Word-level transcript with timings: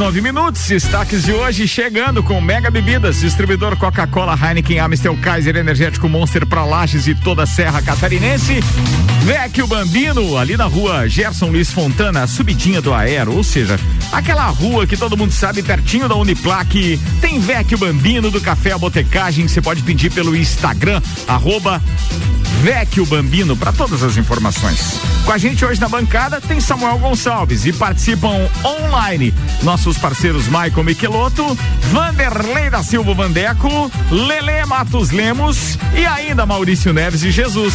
5 0.00 0.04
horas 0.04 0.14
9 0.14 0.20
minutos, 0.22 0.66
destaques 0.66 1.24
de 1.24 1.32
hoje 1.32 1.68
chegando 1.68 2.22
com 2.22 2.40
Mega 2.40 2.70
Bebidas, 2.70 3.20
distribuidor 3.20 3.76
Coca-Cola, 3.76 4.34
Heineken, 4.34 4.78
Amstel, 4.78 5.16
Kaiser, 5.18 5.56
Energético 5.56 6.08
Monster 6.08 6.46
para 6.46 6.64
Lages 6.64 7.06
e 7.06 7.14
toda 7.14 7.42
a 7.42 7.46
Serra 7.46 7.82
Catarinense. 7.82 8.60
Vecchio 9.22 9.66
Bambino, 9.66 10.36
ali 10.36 10.56
na 10.56 10.64
rua 10.64 11.08
Gerson 11.08 11.46
Luiz 11.46 11.70
Fontana, 11.70 12.26
subidinha 12.26 12.80
do 12.80 12.92
Aero, 12.92 13.36
ou 13.36 13.44
seja, 13.44 13.78
aquela 14.10 14.46
rua 14.46 14.86
que 14.86 14.96
todo 14.96 15.16
mundo 15.16 15.32
sabe, 15.32 15.62
pertinho 15.62 16.08
da 16.08 16.16
Uniplaque. 16.16 16.98
Tem 17.20 17.38
Vecchio 17.38 17.78
Bambino 17.78 18.30
do 18.30 18.40
Café 18.40 18.72
a 18.72 18.78
Botecagem, 18.78 19.46
você 19.46 19.60
pode 19.60 19.82
pedir 19.82 20.10
pelo 20.10 20.34
Instagram, 20.34 21.00
arroba 21.28 21.82
Vecchio 22.62 23.06
Bambino, 23.06 23.56
para 23.56 23.72
todas 23.72 24.02
as 24.02 24.16
informações. 24.16 25.00
Com 25.24 25.32
a 25.32 25.38
gente 25.38 25.64
hoje 25.64 25.80
na 25.80 25.88
bancada 25.88 26.40
tem 26.40 26.60
Samuel 26.60 26.98
Gonçalves 26.98 27.64
e 27.64 27.72
participam 27.72 28.48
online 28.64 29.32
nossos 29.62 29.96
parceiros 29.96 30.46
Michael 30.46 30.84
Michelotto, 30.84 31.56
Vanderlei 31.92 32.70
da 32.70 32.82
Silva 32.82 33.14
Vandeco, 33.14 33.90
Lele 34.10 34.64
Matos 34.66 35.10
Lemos 35.10 35.78
e 35.94 36.04
ainda 36.04 36.44
Maurício 36.44 36.92
Neves 36.92 37.22
e 37.22 37.30
Jesus. 37.30 37.74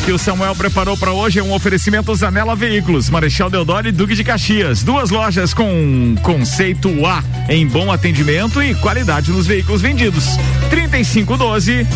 O 0.00 0.02
que 0.02 0.12
o 0.12 0.18
Samuel 0.18 0.56
preparou 0.56 0.96
para 0.96 1.12
hoje 1.12 1.38
é 1.38 1.42
um 1.42 1.52
oferecimento 1.52 2.14
Zanela 2.14 2.56
Veículos, 2.56 3.10
Marechal 3.10 3.50
Deodoro 3.50 3.86
e 3.86 3.92
Duque 3.92 4.14
de 4.14 4.24
Caxias. 4.24 4.82
Duas 4.82 5.10
lojas 5.10 5.52
com 5.52 6.16
conceito 6.22 6.88
A 7.06 7.22
em 7.48 7.66
bom 7.66 7.92
atendimento 7.92 8.62
e 8.62 8.74
qualidade 8.74 9.30
nos 9.30 9.46
veículos 9.46 9.82
vendidos. 9.82 10.24
3512 10.70 11.86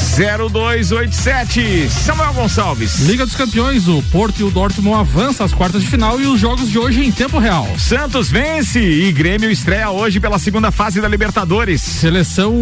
0287. 0.00 1.88
Samuel 1.88 2.32
Gonçalves. 2.32 3.00
Liga 3.00 3.24
dos 3.24 3.34
Campeões, 3.34 3.86
o 3.86 4.02
Porto 4.10 4.40
e 4.40 4.44
o 4.44 4.50
Dortmund 4.50 4.98
avançam 4.98 5.44
às 5.44 5.52
quartas 5.52 5.82
de 5.82 5.88
final 5.88 6.20
e 6.20 6.26
os 6.26 6.40
jogos 6.40 6.68
de 6.68 6.78
hoje 6.78 7.04
em 7.04 7.12
tempo 7.12 7.38
real. 7.38 7.68
Santos 7.78 8.30
vence 8.30 8.80
e 8.80 9.12
Grêmio 9.12 9.50
estreia 9.50 9.90
hoje 9.90 10.18
pela 10.18 10.38
segunda 10.38 10.70
fase 10.70 11.00
da 11.00 11.08
Libertadores. 11.08 11.80
Seleção 11.80 12.54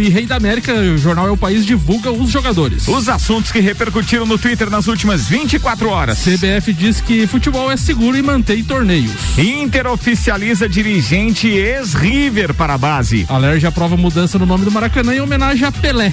e 0.00 0.08
Rei 0.08 0.26
da 0.26 0.36
América, 0.36 0.72
o 0.72 0.98
jornal 0.98 1.28
É 1.28 1.30
o 1.30 1.36
País 1.36 1.64
divulga 1.64 2.10
os 2.10 2.30
jogadores. 2.30 2.86
Os 2.88 3.08
assuntos 3.08 3.52
que 3.52 3.60
repercutiram 3.60 4.26
no 4.26 4.38
Twitter 4.38 4.68
nas 4.68 4.86
últimas 4.88 5.28
24 5.28 5.88
horas. 5.88 6.18
CBF 6.18 6.72
diz 6.72 7.00
que 7.00 7.26
futebol 7.26 7.70
é 7.70 7.76
seguro 7.76 8.16
e 8.16 8.22
mantém 8.22 8.64
torneios. 8.64 9.38
Inter 9.38 9.86
oficializa 9.86 10.68
dirigente 10.68 11.48
ex-River 11.48 12.54
para 12.54 12.74
a 12.74 12.78
base. 12.78 13.26
Alerj 13.28 13.66
aprova 13.66 13.96
mudança 13.96 14.38
no 14.38 14.46
nome 14.46 14.64
do 14.64 14.70
Maracanã 14.70 15.14
em 15.14 15.20
homenagem 15.20 15.66
a 15.66 15.72
Pelé. 15.72 16.12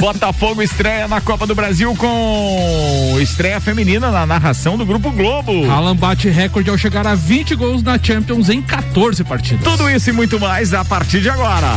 Botafogo 0.00 0.62
estreia 0.62 1.06
na 1.06 1.20
Copa 1.20 1.46
do 1.46 1.54
Brasil 1.54 1.94
com 1.96 3.16
estreia 3.20 3.60
feminina 3.60 4.10
na 4.10 4.26
narração 4.26 4.76
do 4.76 4.86
Grupo 4.86 5.10
Globo. 5.10 5.70
Alan 5.70 5.94
bate 5.96 6.28
recorde 6.28 6.70
ao 6.70 6.78
chegar 6.78 7.06
a 7.06 7.14
20 7.14 7.54
gols 7.54 7.82
na 7.82 7.98
Champions 8.02 8.48
em 8.48 8.62
14 8.62 9.22
partidas. 9.24 9.62
Tudo 9.64 9.88
isso 9.90 10.10
e 10.10 10.12
muito 10.12 10.40
mais 10.40 10.72
a 10.72 10.84
partir 10.84 11.20
de 11.20 11.28
agora. 11.28 11.68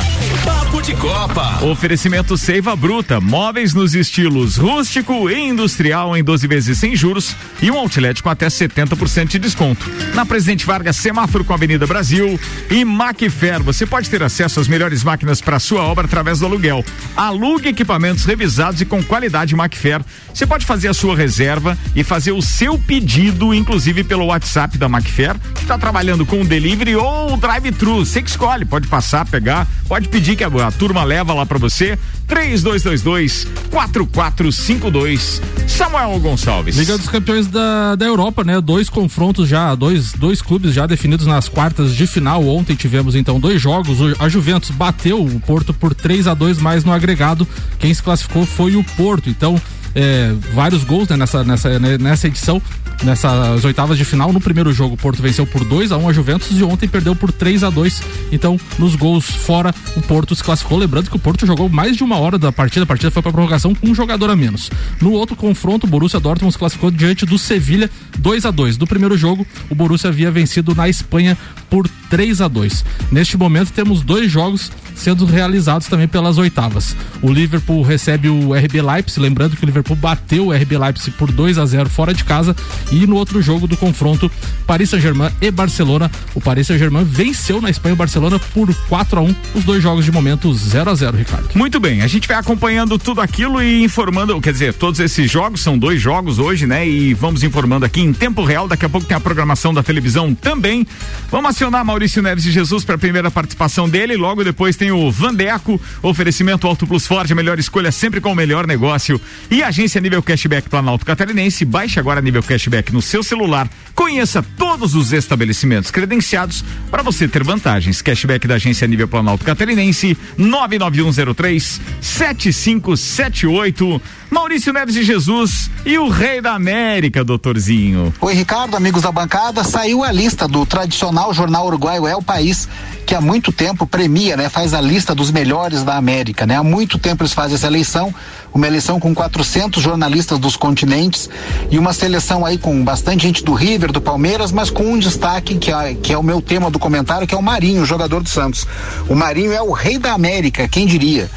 Papo 0.43 0.81
de 0.81 0.93
Copa. 0.95 1.63
Oferecimento 1.65 2.37
Seiva 2.37 2.75
Bruta, 2.75 3.19
móveis 3.19 3.73
nos 3.73 3.93
estilos 3.95 4.57
rústico 4.57 5.29
e 5.29 5.39
industrial 5.39 6.15
em 6.15 6.23
12 6.23 6.47
vezes 6.47 6.77
sem 6.77 6.95
juros 6.95 7.35
e 7.61 7.69
um 7.69 7.77
outlet 7.77 8.21
com 8.21 8.29
até 8.29 8.47
70% 8.47 9.27
de 9.27 9.39
desconto. 9.39 9.89
Na 10.13 10.25
Presidente 10.25 10.65
Vargas, 10.65 10.95
semáforo 10.95 11.43
com 11.43 11.53
a 11.53 11.55
Avenida 11.55 11.85
Brasil 11.85 12.39
e 12.69 12.85
Macfer. 12.85 13.61
Você 13.63 13.85
pode 13.85 14.09
ter 14.09 14.23
acesso 14.23 14.59
às 14.59 14.67
melhores 14.67 15.03
máquinas 15.03 15.41
para 15.41 15.59
sua 15.59 15.83
obra 15.83 16.05
através 16.05 16.39
do 16.39 16.45
aluguel. 16.45 16.83
Alugue 17.15 17.73
revisados 18.13 18.81
e 18.81 18.85
com 18.85 19.01
qualidade 19.01 19.55
Macfer. 19.55 20.01
Você 20.33 20.45
pode 20.45 20.65
fazer 20.65 20.89
a 20.89 20.93
sua 20.93 21.15
reserva 21.15 21.77
e 21.95 22.03
fazer 22.03 22.31
o 22.33 22.41
seu 22.41 22.77
pedido, 22.77 23.53
inclusive 23.53 24.03
pelo 24.03 24.25
WhatsApp 24.25 24.77
da 24.77 24.87
Macfer, 24.87 25.35
que 25.55 25.61
está 25.61 25.77
trabalhando 25.77 26.25
com 26.25 26.41
o 26.41 26.45
delivery 26.45 26.95
ou 26.95 27.37
drive-thru. 27.37 28.05
Você 28.05 28.21
que 28.21 28.29
escolhe, 28.29 28.65
pode 28.65 28.87
passar, 28.87 29.25
pegar, 29.25 29.67
pode 29.87 30.09
pedir 30.09 30.35
que 30.35 30.43
a, 30.43 30.47
a 30.47 30.71
turma 30.71 31.03
leva 31.03 31.33
lá 31.33 31.45
para 31.45 31.57
você. 31.57 31.97
3222 32.27 33.47
4452. 33.69 35.41
Samuel 35.67 36.19
Gonçalves. 36.19 36.77
Liga 36.77 36.97
dos 36.97 37.07
Campeões 37.07 37.47
da, 37.47 37.95
da 37.95 38.05
Europa, 38.05 38.43
né? 38.43 38.59
Dois 38.61 38.89
confrontos 38.89 39.47
já, 39.47 39.75
dois, 39.75 40.13
dois 40.13 40.41
clubes 40.41 40.73
já 40.73 40.85
definidos 40.85 41.25
nas 41.27 41.47
quartas 41.47 41.95
de 41.95 42.07
final. 42.07 42.45
Ontem 42.47 42.75
tivemos 42.75 43.15
então 43.15 43.39
dois 43.39 43.61
jogos. 43.61 43.97
A 44.19 44.29
Juventus 44.29 44.71
bateu 44.71 45.23
o 45.23 45.39
Porto 45.39 45.73
por 45.73 45.93
3 45.93 46.27
a 46.27 46.33
2 46.33 46.59
mas 46.59 46.83
no 46.83 46.91
agregado 46.91 47.47
quem 47.77 47.91
se 47.95 48.03
classificou 48.03 48.45
foi 48.45 48.75
o 48.75 48.83
Porto. 48.83 49.29
Então, 49.29 49.59
é, 49.93 50.33
vários 50.53 50.83
gols 50.83 51.07
né, 51.07 51.15
nessa, 51.15 51.43
nessa, 51.43 51.79
né, 51.79 51.97
nessa 51.97 52.27
edição 52.27 52.61
nessas 53.03 53.63
oitavas 53.65 53.97
de 53.97 54.05
final. 54.05 54.31
No 54.31 54.39
primeiro 54.39 54.71
jogo, 54.71 54.95
o 54.95 54.97
Porto 54.97 55.21
venceu 55.21 55.45
por 55.45 55.63
2 55.63 55.91
a 55.91 55.97
1 55.97 56.03
um 56.03 56.09
a 56.09 56.13
Juventus 56.13 56.47
e 56.51 56.63
ontem 56.63 56.87
perdeu 56.87 57.15
por 57.15 57.31
3 57.31 57.63
a 57.63 57.69
2 57.69 58.01
Então, 58.31 58.59
nos 58.77 58.95
gols 58.95 59.25
fora, 59.25 59.73
o 59.95 60.01
Porto 60.01 60.35
se 60.35 60.43
classificou. 60.43 60.77
Lembrando 60.77 61.09
que 61.09 61.15
o 61.15 61.19
Porto 61.19 61.45
jogou 61.45 61.67
mais 61.69 61.97
de 61.97 62.03
uma 62.03 62.17
hora 62.17 62.37
da 62.37 62.51
partida, 62.51 62.83
a 62.83 62.87
partida 62.87 63.11
foi 63.11 63.21
para 63.21 63.31
prorrogação 63.31 63.73
com 63.73 63.89
um 63.89 63.95
jogador 63.95 64.29
a 64.29 64.35
menos. 64.35 64.69
No 65.01 65.11
outro 65.11 65.35
confronto, 65.35 65.87
o 65.87 65.89
Borussia 65.89 66.19
Dortmund 66.19 66.53
se 66.53 66.59
classificou 66.59 66.91
diante 66.91 67.25
do 67.25 67.37
Sevilha 67.37 67.89
2 68.19 68.45
a 68.45 68.51
2 68.51 68.77
Do 68.77 68.87
primeiro 68.87 69.17
jogo, 69.17 69.45
o 69.69 69.75
Borussia 69.75 70.09
havia 70.09 70.31
vencido 70.31 70.73
na 70.75 70.87
Espanha 70.87 71.37
por 71.69 71.87
3 72.09 72.41
a 72.41 72.47
2 72.47 72.85
Neste 73.11 73.37
momento, 73.37 73.71
temos 73.71 74.01
dois 74.01 74.31
jogos 74.31 74.71
sendo 74.95 75.25
realizados 75.25 75.87
também 75.87 76.07
pelas 76.07 76.37
oitavas. 76.37 76.95
O 77.21 77.31
Liverpool 77.31 77.81
recebe 77.81 78.29
o 78.29 78.53
RB 78.53 78.81
Leipzig, 78.81 79.19
lembrando 79.19 79.55
que 79.55 79.63
o 79.63 79.65
Liverpool 79.65 79.95
bateu 79.95 80.47
o 80.47 80.53
RB 80.53 80.77
Leipzig 80.77 81.11
por 81.11 81.31
2 81.31 81.57
a 81.57 81.65
0 81.65 81.89
fora 81.89 82.13
de 82.13 82.23
casa 82.23 82.55
e 82.91 83.05
no 83.05 83.15
outro 83.15 83.41
jogo 83.41 83.67
do 83.67 83.77
confronto 83.77 84.31
Paris 84.65 84.89
Saint-Germain 84.89 85.31
e 85.41 85.51
Barcelona, 85.51 86.09
o 86.33 86.41
Paris 86.41 86.67
Saint-Germain 86.67 87.03
venceu 87.03 87.61
na 87.61 87.69
Espanha 87.69 87.93
o 87.93 87.97
Barcelona 87.97 88.39
por 88.53 88.73
4 88.87 89.19
a 89.19 89.21
1 89.21 89.35
os 89.55 89.63
dois 89.63 89.81
jogos 89.81 90.05
de 90.05 90.11
momento 90.11 90.53
0 90.53 90.89
a 90.89 90.95
0 90.95 91.17
Ricardo. 91.17 91.49
Muito 91.55 91.79
bem, 91.79 92.01
a 92.01 92.07
gente 92.07 92.27
vai 92.27 92.37
acompanhando 92.37 92.97
tudo 92.97 93.21
aquilo 93.21 93.61
e 93.61 93.83
informando, 93.83 94.39
quer 94.41 94.51
dizer, 94.53 94.73
todos 94.73 94.99
esses 94.99 95.29
jogos 95.29 95.61
são 95.61 95.77
dois 95.77 96.01
jogos 96.01 96.39
hoje, 96.39 96.65
né? 96.65 96.87
E 96.87 97.13
vamos 97.13 97.43
informando 97.43 97.85
aqui 97.85 98.01
em 98.01 98.13
tempo 98.13 98.43
real, 98.43 98.67
daqui 98.67 98.85
a 98.85 98.89
pouco 98.89 99.07
tem 99.07 99.15
a 99.15 99.19
programação 99.19 99.73
da 99.73 99.83
televisão 99.83 100.33
também. 100.33 100.85
Vamos 101.29 101.51
acionar 101.51 101.85
Maurício 101.85 102.21
Neves 102.21 102.45
e 102.45 102.51
Jesus 102.51 102.83
para 102.83 102.95
a 102.95 102.97
primeira 102.97 103.29
participação 103.29 103.87
dele, 103.87 104.15
logo 104.15 104.43
depois 104.43 104.75
tem 104.75 104.84
o 104.91 105.09
Vandeco, 105.11 105.81
oferecimento 106.01 106.67
Auto 106.67 106.85
Plus 106.85 107.07
Ford, 107.07 107.31
a 107.31 107.35
melhor 107.35 107.57
escolha 107.59 107.91
sempre 107.91 108.21
com 108.21 108.31
o 108.31 108.35
melhor 108.35 108.67
negócio. 108.67 109.19
E 109.49 109.63
agência 109.63 110.01
nível 110.01 110.21
cashback 110.21 110.69
Planalto 110.69 111.05
Catarinense, 111.05 111.65
baixe 111.65 111.99
agora 111.99 112.21
nível 112.21 112.43
cashback 112.43 112.93
no 112.93 113.01
seu 113.01 113.23
celular. 113.23 113.67
Conheça 113.93 114.43
todos 114.57 114.95
os 114.95 115.13
estabelecimentos 115.13 115.91
credenciados 115.91 116.63
para 116.91 117.03
você 117.03 117.27
ter 117.27 117.43
vantagens. 117.43 118.01
Cashback 118.01 118.47
da 118.47 118.55
agência 118.55 118.87
nível 118.87 119.07
Planalto 119.07 119.45
Catarinense, 119.45 120.17
99103 120.37 121.81
7578. 122.01 124.01
Maurício 124.29 124.73
Neves 124.73 124.95
de 124.95 125.03
Jesus 125.03 125.69
e 125.85 125.97
o 125.97 126.09
Rei 126.09 126.41
da 126.41 126.53
América, 126.53 127.23
doutorzinho. 127.23 128.13
Oi, 128.19 128.33
Ricardo, 128.33 128.75
amigos 128.75 129.03
da 129.03 129.11
bancada. 129.11 129.63
Saiu 129.63 130.03
a 130.03 130.11
lista 130.11 130.47
do 130.47 130.65
tradicional 130.65 131.33
jornal 131.33 131.67
uruguaio 131.67 132.07
É 132.07 132.15
o 132.15 132.21
País, 132.21 132.67
que 133.05 133.13
há 133.13 133.21
muito 133.21 133.51
tempo 133.51 133.85
premia, 133.85 134.35
né? 134.35 134.49
Faz 134.49 134.73
a 134.73 134.81
lista 134.81 135.13
dos 135.13 135.31
melhores 135.31 135.83
da 135.83 135.95
América, 135.95 136.45
né? 136.45 136.55
Há 136.55 136.63
muito 136.63 136.97
tempo 136.97 137.23
eles 137.23 137.33
fazem 137.33 137.55
essa 137.55 137.67
eleição, 137.67 138.13
uma 138.53 138.65
eleição 138.65 138.99
com 138.99 139.13
400 139.13 139.81
jornalistas 139.81 140.39
dos 140.39 140.55
continentes 140.55 141.29
e 141.69 141.77
uma 141.77 141.93
seleção 141.93 142.45
aí 142.45 142.57
com 142.57 142.83
bastante 142.83 143.23
gente 143.23 143.43
do 143.43 143.53
River, 143.53 143.91
do 143.91 144.01
Palmeiras, 144.01 144.51
mas 144.51 144.69
com 144.69 144.93
um 144.93 144.97
destaque 144.97 145.55
que 145.57 145.71
é, 145.71 145.93
que 145.93 146.11
é 146.11 146.17
o 146.17 146.23
meu 146.23 146.41
tema 146.41 146.71
do 146.71 146.79
comentário, 146.79 147.27
que 147.27 147.35
é 147.35 147.37
o 147.37 147.43
Marinho, 147.43 147.85
jogador 147.85 148.23
do 148.23 148.29
Santos. 148.29 148.65
O 149.07 149.15
Marinho 149.15 149.53
é 149.53 149.61
o 149.61 149.71
rei 149.71 149.99
da 149.99 150.13
América, 150.13 150.67
quem 150.67 150.87
diria? 150.87 151.29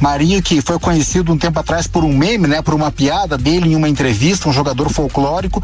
Marinho 0.00 0.42
que 0.42 0.60
foi 0.60 0.78
conhecido 0.78 1.32
um 1.32 1.38
tempo 1.38 1.58
atrás 1.58 1.86
por 1.86 2.04
um 2.04 2.16
meme, 2.16 2.46
né, 2.46 2.62
por 2.62 2.74
uma 2.74 2.90
piada 2.90 3.38
dele 3.38 3.72
em 3.72 3.76
uma 3.76 3.88
entrevista, 3.88 4.48
um 4.48 4.52
jogador 4.52 4.90
folclórico, 4.90 5.62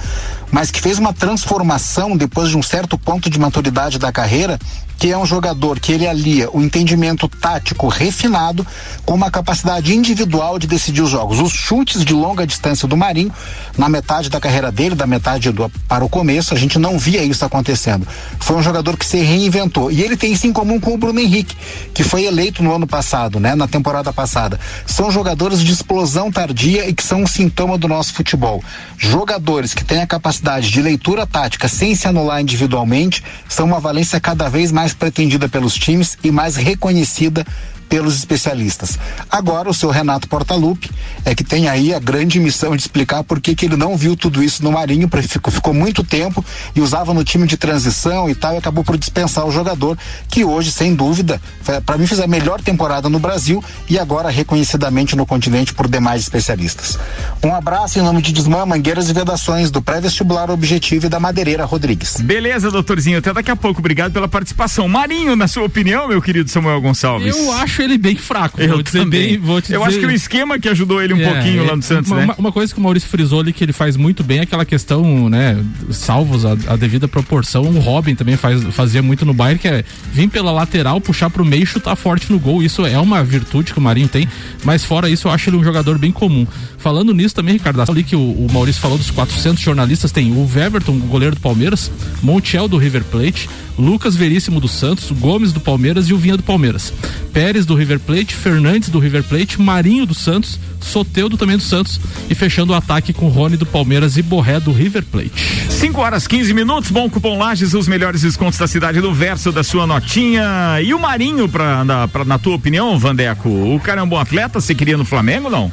mas 0.50 0.71
que 0.71 0.81
fez 0.81 0.99
uma 0.99 1.12
transformação 1.12 2.17
depois 2.17 2.49
de 2.49 2.56
um 2.56 2.62
certo 2.62 2.97
ponto 2.99 3.29
de 3.29 3.38
maturidade 3.38 3.99
da 3.99 4.12
carreira, 4.12 4.59
que 5.00 5.11
é 5.11 5.17
um 5.17 5.25
jogador 5.25 5.81
que 5.81 5.93
ele 5.93 6.06
alia 6.06 6.50
o 6.53 6.61
entendimento 6.61 7.27
tático 7.27 7.88
refinado 7.88 8.67
com 9.06 9.15
uma 9.15 9.31
capacidade 9.31 9.97
individual 9.97 10.59
de 10.59 10.67
decidir 10.67 11.00
os 11.00 11.09
jogos. 11.09 11.41
Os 11.41 11.55
chutes 11.55 12.05
de 12.05 12.12
longa 12.12 12.47
distância 12.47 12.87
do 12.87 12.99
Marinho, 12.99 13.32
na 13.79 13.88
metade 13.88 14.29
da 14.29 14.38
carreira 14.38 14.71
dele, 14.71 14.94
da 14.94 15.06
metade 15.06 15.50
do, 15.53 15.71
para 15.88 16.05
o 16.05 16.09
começo, 16.09 16.53
a 16.53 16.56
gente 16.59 16.79
não 16.79 16.99
via 16.99 17.25
isso 17.25 17.43
acontecendo. 17.47 18.06
Foi 18.38 18.56
um 18.56 18.62
jogador 18.62 18.94
que 18.99 19.06
se 19.06 19.17
reinventou. 19.17 19.91
E 19.91 20.03
ele 20.03 20.19
tem 20.19 20.35
isso 20.35 20.47
em 20.47 20.53
comum 20.53 20.79
com 20.79 20.93
o 20.93 20.99
Bruno 20.99 21.19
Henrique, 21.19 21.56
que 21.94 22.05
foi 22.05 22.25
eleito 22.25 22.62
no 22.62 22.75
ano 22.75 22.87
passado, 22.87 23.41
né, 23.41 23.55
na 23.55 23.67
temporada 23.67 24.12
passada. 24.20 24.61
São 24.84 25.11
jogadores 25.11 25.64
de 25.64 25.72
explosão 25.72 26.31
tardia 26.31 26.87
e 26.87 26.93
que 26.93 27.02
são 27.02 27.22
um 27.22 27.26
sintoma 27.26 27.78
do 27.78 27.88
nosso 27.88 28.12
futebol. 28.12 28.62
Jogadores 28.99 29.72
que 29.72 29.82
têm 29.82 30.02
a 30.02 30.06
capacidade 30.06 30.70
de 30.70 30.82
leitura 30.82 31.26
tática 31.26 31.69
sem 31.69 31.94
se 31.94 32.06
anular 32.06 32.43
individualmente 32.43 33.25
são 33.49 33.64
uma 33.64 33.81
valência 33.81 34.20
cada 34.20 34.50
vez 34.50 34.70
mais 34.70 34.93
pretendida 34.93 35.49
pelos 35.49 35.75
times 35.75 36.19
e 36.22 36.31
mais 36.31 36.56
reconhecida 36.56 37.46
pelos 37.91 38.15
especialistas. 38.15 38.97
Agora 39.29 39.69
o 39.69 39.75
seu 39.75 39.91
Renato 39.91 40.29
Portaluppi 40.29 40.89
é 41.25 41.35
que 41.35 41.43
tem 41.43 41.69
aí 41.69 41.93
a 41.93 41.99
grande 41.99 42.39
missão 42.39 42.77
de 42.77 42.83
explicar 42.83 43.25
por 43.25 43.41
que, 43.41 43.55
que 43.55 43.67
ele 43.67 43.77
não 43.77 43.97
viu 43.97 44.17
tudo 44.17 44.43
isso 44.43 44.63
no 44.63 44.71
Marinho, 44.71 45.11
ficou, 45.23 45.53
ficou 45.53 45.75
muito 45.75 46.05
tempo 46.05 46.43
e 46.75 46.81
usava 46.81 47.13
no 47.13 47.25
time 47.25 47.49
de 47.49 47.57
transição 47.57 48.31
e 48.31 48.35
tal, 48.35 48.55
e 48.55 48.59
acabou 48.59 48.85
por 48.85 48.97
dispensar 48.97 49.45
o 49.45 49.51
jogador, 49.51 49.99
que 50.29 50.45
hoje, 50.45 50.71
sem 50.71 50.95
dúvida, 50.95 51.43
para 51.85 51.99
mim 51.99 52.07
fez 52.07 52.21
a 52.21 52.29
melhor 52.29 52.61
temporada 52.61 53.09
no 53.09 53.19
Brasil 53.19 53.63
e 53.89 53.99
agora 53.99 54.31
reconhecidamente 54.31 55.17
no 55.17 55.27
continente 55.27 55.75
por 55.75 55.89
demais 55.89 56.23
especialistas. 56.23 56.97
Um 57.45 57.53
abraço 57.53 57.99
em 57.99 58.03
nome 58.03 58.23
de 58.23 58.33
Desmã, 58.33 58.65
Mangueiras 58.65 59.11
e 59.11 59.13
Vedações, 59.13 59.71
do 59.71 59.83
pré-vestibular 59.83 60.49
Objetivo 60.49 61.07
e 61.07 61.09
da 61.09 61.19
Madeireira 61.19 61.65
Rodrigues. 61.65 62.21
Beleza, 62.21 62.71
doutorzinho, 62.71 63.19
até 63.19 63.33
daqui 63.33 63.51
a 63.51 63.57
pouco. 63.57 63.81
Obrigado 63.81 64.13
pela 64.13 64.29
participação. 64.29 64.87
Marinho, 64.87 65.35
na 65.35 65.49
sua 65.49 65.65
opinião, 65.65 66.07
meu 66.07 66.23
querido 66.23 66.49
Samuel 66.49 66.81
Gonçalves? 66.81 67.37
Eu 67.37 67.53
acho 67.53 67.80
ele 67.82 67.99
bem 67.99 68.17
fraco. 68.17 68.61
Eu 68.61 68.69
vou 68.75 68.82
dizer 68.82 69.06
bem, 69.06 69.38
vou 69.38 69.61
te 69.61 69.73
Eu 69.73 69.85
acho 69.85 69.99
que 69.99 70.06
o 70.06 70.11
esquema 70.11 70.59
que 70.59 70.69
ajudou 70.69 71.03
ele 71.03 71.15
um 71.15 71.21
é, 71.21 71.32
pouquinho 71.32 71.67
lá 71.67 71.77
no 71.77 71.82
Santos, 71.82 72.11
uma, 72.11 72.27
né? 72.27 72.35
Uma 72.38 72.53
coisa 72.53 72.73
que 72.73 72.79
o 72.79 72.82
Maurício 72.82 73.09
frisou 73.09 73.41
ali 73.41 73.53
que 73.53 73.65
ele 73.65 73.73
faz 73.73 73.97
muito 73.97 74.23
bem 74.23 74.38
é 74.38 74.43
aquela 74.43 74.65
questão, 74.65 75.29
né, 75.29 75.62
salvos 75.91 76.44
a, 76.44 76.53
a 76.67 76.77
devida 76.77 77.09
proporção. 77.09 77.62
O 77.62 77.79
Robin 77.79 78.15
também 78.15 78.37
faz, 78.37 78.62
fazia 78.75 79.03
muito 79.03 79.25
no 79.25 79.35
Bayern, 79.35 79.59
que 79.59 79.69
é 79.69 79.85
vir 80.12 80.29
pela 80.29 80.50
lateral, 80.50 81.00
puxar 81.00 81.31
pro 81.31 81.44
meio 81.44 81.62
e 81.62 81.67
chutar 81.67 81.97
forte 81.97 82.31
no 82.31 82.38
gol. 82.38 82.62
Isso 82.62 82.85
é 82.87 82.99
uma 82.99 83.23
virtude 83.23 83.73
que 83.73 83.79
o 83.79 83.82
Marinho 83.82 84.09
tem, 84.09 84.29
mas 84.65 84.85
fora 84.85 85.09
isso 85.09 85.29
eu 85.29 85.32
acho 85.32 85.50
ele 85.50 85.56
um 85.56 85.65
jogador 85.65 85.99
bem 85.99 86.12
comum. 86.12 86.47
Falando 86.79 87.12
nisso 87.12 87.35
também, 87.35 87.55
Ricardo, 87.55 87.82
ali 87.82 88.03
que 88.03 88.17
o, 88.17 88.21
o 88.21 88.47
Maurício 88.50 88.81
falou 88.81 88.97
dos 88.97 89.11
400 89.11 89.62
jornalistas, 89.62 90.11
tem 90.11 90.32
o 90.32 90.49
Weverton, 90.50 90.93
o 90.93 91.00
goleiro 91.00 91.35
do 91.35 91.41
Palmeiras, 91.41 91.91
Montiel 92.23 92.69
do 92.69 92.79
River 92.79 93.05
Plate, 93.05 93.49
Lucas 93.81 94.15
Veríssimo 94.15 94.61
do 94.61 94.69
Santos, 94.69 95.11
Gomes 95.11 95.53
do 95.53 95.61
Palmeiras 95.61 96.09
e 96.09 96.15
o 96.15 96.19
Vinha 96.19 96.37
do 96.37 96.43
Palmeiras. 96.43 96.93
Pérez 97.32 97.65
do 97.65 97.75
River 97.75 97.99
Plate, 97.99 98.35
Fernandes 98.35 98.88
do 98.88 98.99
River 98.99 99.25
Plate, 99.25 99.61
Marinho 99.61 100.06
do 100.06 100.15
Santos, 100.15 100.59
Soteudo 100.81 101.37
também 101.37 101.56
do 101.56 101.62
Santos 101.62 102.00
e 102.29 102.35
fechando 102.35 102.73
o 102.73 102.77
ataque 102.77 103.12
com 103.12 103.29
Rony 103.29 103.56
do 103.56 103.67
Palmeiras 103.67 104.17
e 104.17 104.23
Borré 104.23 104.61
do 104.61 104.73
River 104.73 105.05
Plate. 105.05 105.32
5 105.69 106.00
horas 106.00 106.27
15 106.27 106.53
minutos, 106.53 106.91
bom 106.91 107.09
cupom 107.09 107.38
Lages, 107.38 107.75
os 107.75 107.88
melhores 107.88 108.23
descontos 108.23 108.59
da 108.59 108.67
cidade 108.67 109.00
do 109.00 109.12
verso 109.12 109.50
da 109.50 109.62
sua 109.62 109.87
notinha. 109.87 110.81
E 110.82 110.93
o 110.93 110.99
Marinho, 110.99 111.49
pra, 111.49 111.85
na, 111.85 112.09
pra, 112.09 112.25
na 112.25 112.38
tua 112.38 112.56
opinião, 112.56 112.99
Vandeco, 112.99 113.49
o 113.49 113.81
cara 113.81 114.00
é 114.00 114.05
um 114.05 114.09
bom 114.09 114.19
atleta? 114.19 114.61
Você 114.61 114.75
queria 114.75 114.97
no 114.97 115.05
Flamengo 115.05 115.49
não? 115.49 115.73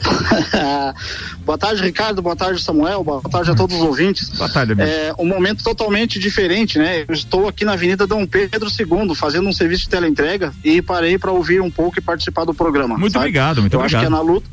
boa 1.44 1.58
tarde, 1.58 1.82
Ricardo. 1.82 2.22
Boa 2.22 2.36
tarde, 2.36 2.62
Samuel. 2.62 3.04
Boa 3.04 3.22
tarde 3.22 3.50
a 3.50 3.54
todos 3.54 3.76
os 3.76 3.82
ouvintes. 3.82 4.28
Boa 4.30 4.48
tarde, 4.48 4.72
amigo. 4.72 4.88
É 4.88 5.14
um 5.18 5.26
momento 5.26 5.62
totalmente 5.62 6.18
diferente, 6.18 6.78
né? 6.78 7.04
Eu 7.06 7.14
estou 7.14 7.48
aqui 7.48 7.64
na 7.64 7.72
Avenida 7.72 8.06
Dom 8.06 8.26
Pedro 8.26 8.68
II 8.68 9.14
fazendo 9.14 9.48
um 9.48 9.52
serviço 9.52 9.84
de 9.84 9.90
teleentrega 9.90 10.52
e 10.64 10.80
parei 10.80 11.18
para 11.18 11.32
ouvir 11.32 11.60
um 11.60 11.70
pouco 11.70 11.98
e 11.98 12.02
participar 12.02 12.44
do 12.44 12.54
programa. 12.54 12.96
Muito 12.96 13.12
sabe? 13.12 13.24
obrigado, 13.24 13.60
muito 13.60 13.74
Eu 13.74 13.80
obrigado. 13.80 14.02
Acho 14.02 14.10
que 14.10 14.14
é 14.14 14.16
na 14.16 14.22
luta. 14.22 14.48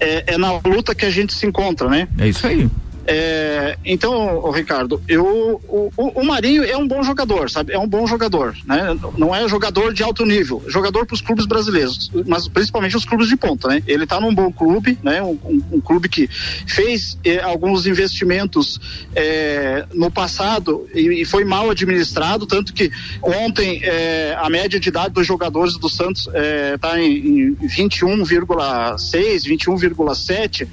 É, 0.00 0.34
é 0.34 0.38
na 0.38 0.52
luta 0.64 0.94
que 0.94 1.06
a 1.06 1.10
gente 1.10 1.32
se 1.32 1.46
encontra, 1.46 1.88
né? 1.88 2.08
É 2.18 2.28
isso 2.28 2.46
aí. 2.46 2.68
É, 3.06 3.76
então, 3.84 4.50
Ricardo, 4.50 5.02
eu, 5.06 5.60
o, 5.68 5.90
o, 5.96 6.24
Marinho 6.24 6.64
é 6.64 6.76
um 6.76 6.88
bom 6.88 7.02
jogador, 7.02 7.50
sabe? 7.50 7.72
É 7.72 7.78
um 7.78 7.86
bom 7.86 8.06
jogador, 8.06 8.56
né? 8.64 8.98
Não 9.16 9.34
é 9.34 9.46
jogador 9.46 9.92
de 9.92 10.02
alto 10.02 10.24
nível, 10.24 10.62
jogador 10.66 11.04
para 11.04 11.14
os 11.14 11.20
clubes 11.20 11.44
brasileiros, 11.44 12.10
mas 12.26 12.48
principalmente 12.48 12.96
os 12.96 13.04
clubes 13.04 13.28
de 13.28 13.36
ponta, 13.36 13.68
né? 13.68 13.82
Ele 13.86 14.04
está 14.04 14.20
num 14.20 14.34
bom 14.34 14.50
clube, 14.50 14.98
né? 15.02 15.22
Um, 15.22 15.38
um, 15.44 15.62
um 15.72 15.80
clube 15.80 16.08
que 16.08 16.28
fez 16.66 17.18
eh, 17.24 17.40
alguns 17.40 17.86
investimentos 17.86 18.80
eh, 19.14 19.84
no 19.92 20.10
passado 20.10 20.88
e, 20.94 21.22
e, 21.22 21.24
foi 21.24 21.44
mal 21.44 21.70
administrado, 21.70 22.46
tanto 22.46 22.72
que 22.72 22.90
ontem 23.22 23.80
eh, 23.82 24.34
a 24.38 24.48
média 24.48 24.80
de 24.80 24.88
idade 24.88 25.12
dos 25.12 25.26
jogadores 25.26 25.76
do 25.76 25.88
Santos 25.88 26.28
está 26.74 27.00
em, 27.00 27.50
em 27.50 27.56
21,6, 27.56 28.96
21,7. 29.44 30.68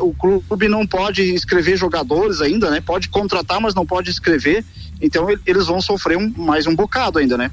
o 0.00 0.12
clube 0.14 0.68
não 0.68 0.86
pode 0.86 1.32
inscrever 1.32 1.59
escrever 1.60 1.76
jogadores 1.76 2.40
ainda, 2.40 2.70
né? 2.70 2.80
Pode 2.80 3.08
contratar, 3.08 3.60
mas 3.60 3.74
não 3.74 3.84
pode 3.84 4.10
escrever. 4.10 4.64
Então 5.00 5.28
eles 5.46 5.66
vão 5.66 5.80
sofrer 5.80 6.16
um, 6.16 6.32
mais 6.36 6.66
um 6.66 6.74
bocado 6.74 7.18
ainda, 7.18 7.36
né? 7.36 7.50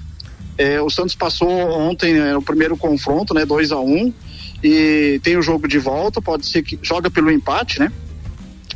É, 0.58 0.82
o 0.82 0.90
Santos 0.90 1.16
passou 1.16 1.50
ontem 1.50 2.14
né, 2.16 2.36
o 2.36 2.42
primeiro 2.42 2.76
confronto, 2.76 3.34
né? 3.34 3.46
2 3.46 3.72
a 3.72 3.80
1 3.80 3.96
um, 3.96 4.14
e 4.64 5.20
tem 5.22 5.38
o 5.38 5.42
jogo 5.42 5.68
de 5.68 5.78
volta, 5.78 6.22
pode 6.22 6.48
ser 6.48 6.64
que 6.64 6.80
joga 6.82 7.12
pelo 7.12 7.32
empate, 7.32 7.80
né? 7.80 7.92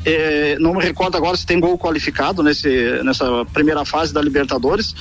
É, 0.04 0.58
não 0.60 0.74
me 0.74 0.84
recordo 0.84 1.16
agora 1.16 1.38
se 1.38 1.46
tem 1.46 1.60
gol 1.60 1.78
qualificado 1.78 2.44
nesse, 2.44 3.02
nessa 3.04 3.46
primeira 3.46 3.86
fase 3.86 4.14
da 4.14 4.22
Libertadores. 4.22 4.94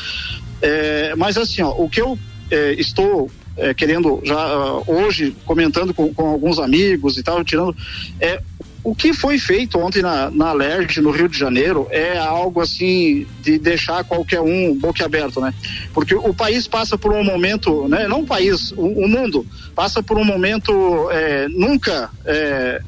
É, 0.63 1.15
mas 1.17 1.37
assim, 1.37 1.63
ó, 1.63 1.71
o 1.71 1.89
que 1.89 2.01
eu 2.01 2.19
é, 2.51 2.73
estou 2.75 3.31
é, 3.57 3.75
querendo 3.75 4.21
já 4.25 4.57
uh, 4.57 4.85
hoje 4.87 5.37
comentando 5.45 5.93
com, 5.93 6.13
com, 6.15 6.29
alguns 6.29 6.59
amigos 6.59 7.19
e 7.19 7.23
tal, 7.23 7.45
tirando 7.45 7.77
é 8.19 8.43
o 8.83 8.95
que 8.95 9.13
foi 9.13 9.39
feito 9.39 9.79
ontem 9.79 10.01
na, 10.01 10.31
na 10.31 10.49
Alerj, 10.49 11.01
no 11.01 11.11
Rio 11.11 11.29
de 11.29 11.39
Janeiro, 11.39 11.87
é 11.91 12.19
algo 12.19 12.61
assim 12.61 13.27
de 13.43 13.59
deixar 13.59 14.05
qualquer 14.05 14.41
um 14.41 14.75
boquiaberto, 14.75 15.41
né? 15.41 15.53
Porque 15.93 16.15
o 16.15 16.33
país 16.33 16.67
passa 16.67 16.97
por 16.97 17.13
um 17.13 17.23
momento, 17.23 17.87
né? 17.89 18.09
Não 18.09 18.21
o 18.21 18.27
país, 18.27 18.73
o, 18.73 18.87
o 18.87 19.09
mundo 19.09 19.47
passa 19.75 20.03
por 20.03 20.19
um 20.19 20.25
momento 20.25 21.11
é, 21.11 21.47
nunca 21.49 22.11
é, 22.25 22.81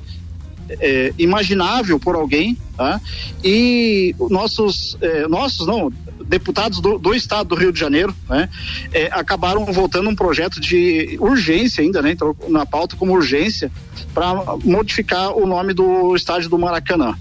é, 0.81 1.13
imaginável 1.19 1.99
por 1.99 2.15
alguém, 2.15 2.57
tá? 2.77 3.01
E 3.45 4.15
nossos, 4.31 4.97
é, 5.01 5.29
nossos 5.29 5.67
não, 5.67 5.93
deputados 6.33 6.81
do, 6.81 6.99
do, 6.99 7.15
estado 7.15 7.49
do 7.49 7.55
Rio 7.55 7.71
de 7.71 7.79
Janeiro, 7.79 8.15
né, 8.27 8.49
é, 8.91 9.09
acabaram 9.13 9.67
votando 9.67 10.09
um 10.09 10.17
projeto 10.17 10.59
de 10.59 11.19
urgência 11.21 11.83
ainda, 11.83 12.01
né, 12.01 12.13
então, 12.13 12.35
na 12.49 12.65
pauta 12.65 12.97
como 12.97 13.13
urgência 13.13 13.71
para 14.15 14.33
modificar 14.65 15.37
o 15.37 15.47
nome 15.47 15.75
do 15.75 16.17
estádio 16.17 16.49
do 16.49 16.59
Maracanã. 16.59 17.15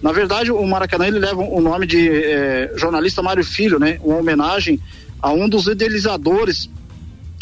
Na 0.00 0.12
verdade, 0.12 0.50
o 0.50 0.66
Maracanã 0.66 1.06
ele 1.06 1.18
leva 1.18 1.42
o 1.42 1.60
nome 1.60 1.86
de 1.86 2.08
é, 2.08 2.72
jornalista 2.74 3.22
Mário 3.22 3.44
Filho, 3.44 3.78
né, 3.78 3.98
uma 4.02 4.16
homenagem 4.16 4.80
a 5.20 5.30
um 5.30 5.46
dos 5.46 5.66
idealizadores 5.66 6.70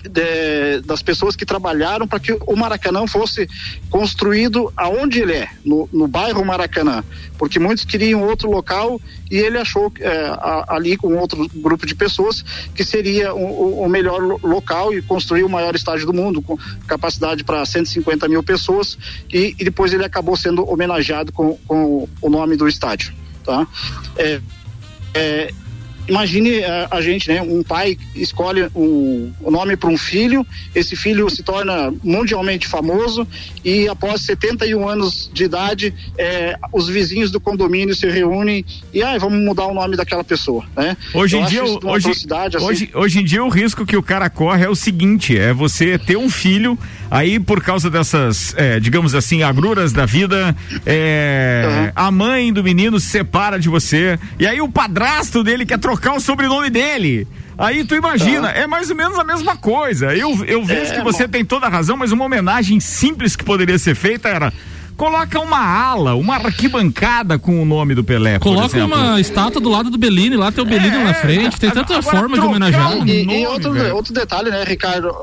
de, 0.09 0.81
das 0.85 1.03
pessoas 1.03 1.37
que 1.37 1.45
trabalharam 1.45 2.07
para 2.07 2.21
que 2.21 2.33
o 2.33 2.57
Maracanã 2.57 3.07
fosse 3.07 3.49
construído 3.91 4.73
aonde 4.77 5.21
ele 5.21 5.33
é, 5.33 5.49
no, 5.65 5.89
no 5.93 6.07
bairro 6.07 6.45
Maracanã, 6.45 7.05
porque 7.39 7.59
muitos 7.59 7.85
queriam 7.85 8.23
outro 8.23 8.51
local 8.51 9.01
e 9.31 9.37
ele 9.37 9.59
achou 9.59 9.93
é, 10.01 10.27
a, 10.27 10.75
ali 10.77 10.97
com 10.97 11.15
outro 11.17 11.49
grupo 11.55 11.87
de 11.87 11.95
pessoas 11.95 12.45
que 12.75 12.85
seria 12.85 13.35
o, 13.35 13.83
o 13.83 13.89
melhor 13.89 14.21
local 14.43 14.93
e 14.93 15.03
construir 15.03 15.45
o 15.45 15.49
maior 15.49 15.75
estádio 15.75 16.07
do 16.07 16.13
mundo 16.13 16.43
com 16.43 16.57
capacidade 16.87 17.45
para 17.45 17.65
150 17.65 18.29
mil 18.29 18.43
pessoas 18.43 18.99
e, 19.33 19.55
e, 19.59 19.65
depois 19.65 19.93
ele 19.93 20.05
acabou 20.05 20.37
sendo 20.37 20.69
homenageado 20.69 21.33
com, 21.33 21.59
com 21.67 22.09
o 22.21 22.31
nome 22.31 22.57
do 22.57 22.69
estádio, 22.69 23.13
tá? 23.45 23.67
É, 24.17 24.41
é, 25.15 25.53
imagine 26.09 26.65
a, 26.65 26.69
eh, 26.69 26.89
a, 26.91 27.01
gente, 27.01 27.29
né? 27.29 27.43
Um 27.43 27.63
pai 27.63 27.97
escolhe 28.15 28.69
o 28.75 29.33
um, 29.43 29.51
nome 29.51 29.77
para 29.77 29.91
um 29.91 29.99
filho, 29.99 30.47
esse 30.75 30.97
filho 30.97 31.29
se 31.29 31.43
torna 31.43 31.93
mundialmente 32.03 32.67
famoso 32.67 33.27
e 33.65 33.89
após 33.89 34.23
71 34.23 34.89
anos 34.89 35.31
de 35.33 35.45
idade, 35.45 35.95
é, 36.17 36.57
os 36.73 36.89
vizinhos 36.89 37.31
do 37.31 37.41
condomínio 37.41 37.95
se 37.95 38.09
reúnem 38.09 38.65
e 38.93 39.03
ah, 39.03 39.19
vamos 39.19 39.45
mudar 39.45 39.67
o 39.67 39.75
nome 39.75 39.97
daquela 39.97 40.25
pessoa, 40.25 40.65
né? 40.77 40.97
Hoje 41.13 41.37
em 41.37 41.45
dia, 41.47 41.65
hoje, 41.65 42.11
assim. 42.11 42.65
hoje, 42.65 42.91
hoje 42.95 43.21
em 43.21 43.25
dia 43.25 43.45
o 43.45 43.49
risco 43.49 43.85
que 43.85 43.97
o 43.97 44.03
cara 44.03 44.31
corre 44.31 44.65
é 44.65 44.69
o 44.69 44.77
seguinte, 44.77 45.37
é 45.37 45.53
você 45.53 45.99
ter 45.99 46.17
um 46.17 46.31
filho 46.31 46.79
aí 47.11 47.39
por 47.39 47.63
causa 47.63 47.91
dessas, 47.91 48.55
é, 48.57 48.79
digamos 48.81 49.15
assim, 49.15 49.43
agruras 49.43 49.93
da 49.93 50.07
vida, 50.07 50.55
uhum. 50.73 51.93
a 51.95 52.11
mãe 52.11 52.53
do 52.53 52.63
menino 52.63 52.99
se 53.01 53.07
separa 53.07 53.59
de 53.59 53.69
você 53.69 54.19
e 54.39 54.47
aí 54.47 54.61
o 54.61 54.69
padrasto 54.69 55.43
dele 55.43 55.67
quer 55.67 55.79
trocar 55.79 55.96
o 56.17 56.21
sobrenome 56.21 56.71
dele. 56.71 57.27
Aí 57.59 57.85
tu 57.85 57.95
imagina, 57.95 58.51
é 58.51 58.67
mais 58.67 58.91
ou 58.91 58.97
menos 58.97 59.19
a 59.19 59.25
mesma 59.25 59.57
coisa. 59.57 60.15
Eu, 60.15 60.45
eu 60.45 60.63
vejo 60.65 60.93
é, 60.93 60.97
que 60.97 61.03
você 61.03 61.27
tem 61.27 61.45
toda 61.45 61.67
a 61.67 61.69
razão, 61.71 61.97
mas 61.97 62.13
uma 62.13 62.25
homenagem 62.25 62.79
simples 62.81 63.35
que 63.35 63.45
poderia 63.45 63.79
ser 63.79 63.95
feita 63.95 64.29
era 64.29 64.53
coloca 64.97 65.39
uma 65.41 65.59
ala, 65.59 66.15
uma 66.15 66.37
arquibancada 66.37 67.39
com 67.39 67.63
o 67.63 67.65
nome 67.65 67.95
do 67.95 68.03
Pelé. 68.03 68.39
Coloca 68.39 68.85
uma 68.85 69.21
estátua 69.21 69.61
do 69.61 69.69
lado 69.69 69.91
do 69.91 69.99
Bellini, 69.99 70.37
lá 70.37 70.51
tem 70.51 70.65
o 70.65 70.67
Bellini 70.67 70.97
é, 70.97 71.05
na 71.05 71.15
frente, 71.15 71.61
tem 71.61 71.71
tanta 71.71 72.01
forma 72.03 72.39
de 72.39 72.45
homenagear. 72.45 72.97
Um 72.97 73.07
e, 73.07 73.43
e 73.43 73.47
outro, 73.47 73.95
outro 73.95 74.13
detalhe, 74.13 74.51
né, 74.51 74.65
Ricardo? 74.65 75.15